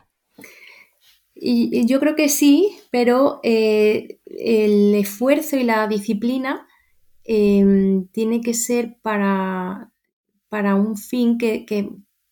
Y, 1.45 1.87
yo 1.87 1.99
creo 1.99 2.15
que 2.15 2.29
sí, 2.29 2.79
pero 2.93 3.41
eh, 3.43 4.21
el 4.27 4.95
esfuerzo 4.95 5.57
y 5.57 5.65
la 5.65 5.89
disciplina 5.89 6.69
em, 7.25 8.07
tiene 8.09 8.41
que 8.41 8.55
ser 8.55 8.99
para, 9.03 9.91
para 10.49 10.77
un 10.77 10.97
fin 10.97 11.39
que, 11.39 11.67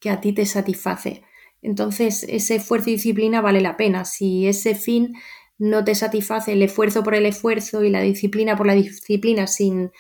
a 0.09 0.21
ti 0.21 0.33
te 0.33 0.47
satisface. 0.47 1.23
Entonces, 1.61 2.25
ese 2.29 2.57
esfuerzo 2.57 2.91
y 2.91 2.95
disciplina 2.95 3.41
vale 3.41 3.61
la 3.61 3.77
pena. 3.77 4.05
Si 4.05 4.47
ese 4.47 4.77
fin 4.77 5.15
no 5.59 5.85
te 5.85 5.97
satisface, 5.97 6.53
el 6.53 6.63
esfuerzo 6.63 7.03
por 7.03 7.17
el 7.17 7.27
esfuerzo 7.27 7.83
y 7.83 7.91
la 7.91 8.03
disciplina 8.03 8.57
por 8.57 8.67
la 8.69 8.75
disciplina 8.75 9.49
sin, 9.49 9.91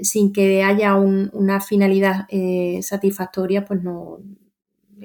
sin 0.00 0.32
que 0.34 0.62
haya 0.62 0.96
una 0.96 1.60
finalidad 1.60 2.26
eh, 2.28 2.80
satisfactoria, 2.82 3.64
pues 3.64 3.82
no 3.82 4.18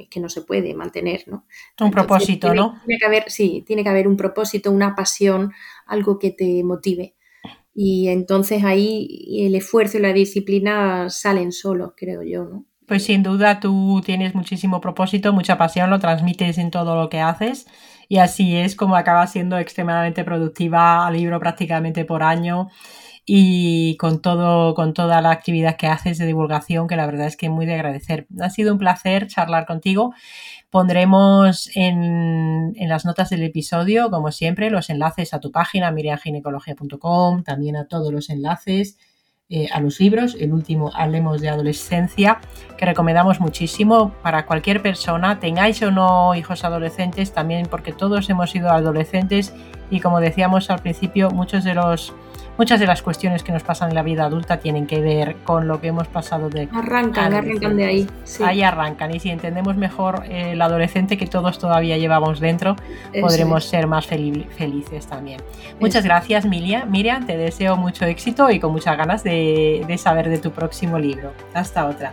que 0.07 0.19
no 0.19 0.29
se 0.29 0.41
puede 0.41 0.73
mantener, 0.73 1.23
¿no? 1.27 1.45
Un 1.79 1.91
propósito, 1.91 2.53
¿no? 2.53 2.79
Tiene 2.85 2.99
que 2.99 3.05
haber, 3.05 3.23
sí, 3.31 3.63
tiene 3.65 3.83
que 3.83 3.89
haber 3.89 4.07
un 4.07 4.17
propósito, 4.17 4.71
una 4.71 4.95
pasión, 4.95 5.51
algo 5.85 6.19
que 6.19 6.31
te 6.31 6.63
motive. 6.63 7.15
Y 7.73 8.09
entonces 8.09 8.63
ahí 8.63 9.45
el 9.45 9.55
esfuerzo 9.55 9.97
y 9.97 10.01
la 10.01 10.13
disciplina 10.13 11.09
salen 11.09 11.51
solos, 11.51 11.93
creo 11.95 12.23
yo, 12.23 12.45
¿no? 12.45 12.65
Pues 12.87 13.03
sin 13.03 13.21
duda 13.21 13.59
tú 13.59 14.01
tienes 14.03 14.33
muchísimo 14.33 14.81
propósito, 14.81 15.31
mucha 15.31 15.57
pasión, 15.57 15.91
lo 15.91 15.99
transmites 15.99 16.57
en 16.57 16.71
todo 16.71 16.95
lo 16.95 17.07
que 17.07 17.19
haces 17.19 17.67
y 18.07 18.17
así 18.17 18.55
es 18.55 18.75
como 18.75 18.95
acabas 18.95 19.31
siendo 19.31 19.59
extremadamente 19.59 20.23
productiva, 20.23 21.09
libro 21.11 21.39
prácticamente 21.39 22.03
por 22.03 22.23
año 22.23 22.69
y 23.31 23.95
con 23.97 24.23
todo, 24.23 24.73
con 24.73 24.95
toda 24.95 25.21
la 25.21 25.29
actividad 25.29 25.77
que 25.77 25.85
haces 25.85 26.17
de 26.17 26.25
divulgación, 26.25 26.87
que 26.87 26.95
la 26.95 27.05
verdad 27.05 27.27
es 27.27 27.37
que 27.37 27.47
muy 27.47 27.67
de 27.67 27.75
agradecer. 27.75 28.25
Ha 28.41 28.49
sido 28.49 28.73
un 28.73 28.79
placer 28.79 29.27
charlar 29.27 29.67
contigo. 29.67 30.15
Pondremos 30.71 31.69
en, 31.75 32.73
las 32.89 33.05
notas 33.05 33.29
del 33.29 33.43
episodio, 33.43 34.09
como 34.09 34.31
siempre, 34.31 34.71
los 34.71 34.89
enlaces 34.89 35.35
a 35.35 35.39
tu 35.39 35.51
página, 35.51 35.91
miriamginecologia.com, 35.91 37.43
también 37.43 37.75
a 37.75 37.85
todos 37.87 38.11
los 38.11 38.31
enlaces. 38.31 38.97
Eh, 39.47 39.67
a 39.71 39.79
los 39.79 39.99
libros, 39.99 40.35
el 40.39 40.51
último 40.51 40.91
Hablemos 40.95 41.39
de 41.39 41.49
Adolescencia, 41.49 42.39
que 42.79 42.85
recomendamos 42.85 43.39
muchísimo 43.39 44.11
para 44.23 44.47
cualquier 44.47 44.81
persona, 44.81 45.39
tengáis 45.39 45.81
o 45.83 45.91
no 45.91 46.33
hijos 46.33 46.63
adolescentes, 46.63 47.31
también 47.31 47.67
porque 47.67 47.91
todos 47.91 48.27
hemos 48.29 48.49
sido 48.49 48.69
adolescentes 48.69 49.53
y 49.91 49.99
como 50.01 50.19
decíamos 50.19 50.69
al 50.69 50.81
principio, 50.81 51.31
muchos 51.31 51.63
de 51.63 51.73
los 51.73 52.13
muchas 52.59 52.79
de 52.81 52.85
las 52.85 53.01
cuestiones 53.01 53.41
que 53.41 53.53
nos 53.53 53.63
pasan 53.63 53.87
en 53.89 53.95
la 53.95 54.03
vida 54.03 54.25
adulta 54.25 54.57
tienen 54.57 54.85
que 54.85 54.99
ver 54.99 55.37
con 55.45 55.69
lo 55.69 55.79
que 55.79 55.87
hemos 55.87 56.07
pasado 56.09 56.49
de... 56.49 56.67
Arrancan, 56.73 57.33
arrancan 57.33 57.77
de 57.77 57.85
ahí. 57.85 58.07
Ahí 58.43 58.61
arrancan. 58.61 59.15
Y 59.15 59.21
si 59.21 59.29
entendemos 59.29 59.77
mejor 59.77 60.25
el 60.29 60.61
adolescente 60.61 61.17
que 61.17 61.25
todos 61.25 61.57
todavía 61.57 61.97
llevamos 61.97 62.41
dentro, 62.41 62.75
podremos 63.21 63.63
ser 63.63 63.87
más 63.87 64.05
felices 64.05 65.07
también. 65.07 65.41
Muchas 65.79 66.03
gracias, 66.03 66.45
Milia. 66.45 66.85
Miriam, 66.85 67.25
te 67.25 67.37
deseo 67.37 67.77
mucho 67.77 68.03
éxito 68.03 68.51
y 68.51 68.59
con 68.59 68.73
muchas 68.73 68.97
ganas 68.97 69.23
de 69.23 69.95
saber 69.97 70.29
de 70.29 70.37
tu 70.37 70.51
próximo 70.51 70.99
libro. 70.99 71.31
Hasta 71.53 71.85
otra. 71.85 72.11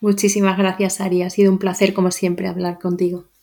Muchísimas 0.00 0.58
gracias, 0.58 1.00
Ari. 1.00 1.22
Ha 1.22 1.30
sido 1.30 1.52
un 1.52 1.58
placer, 1.58 1.94
como 1.94 2.10
siempre, 2.10 2.48
hablar 2.48 2.80
contigo. 2.80 3.28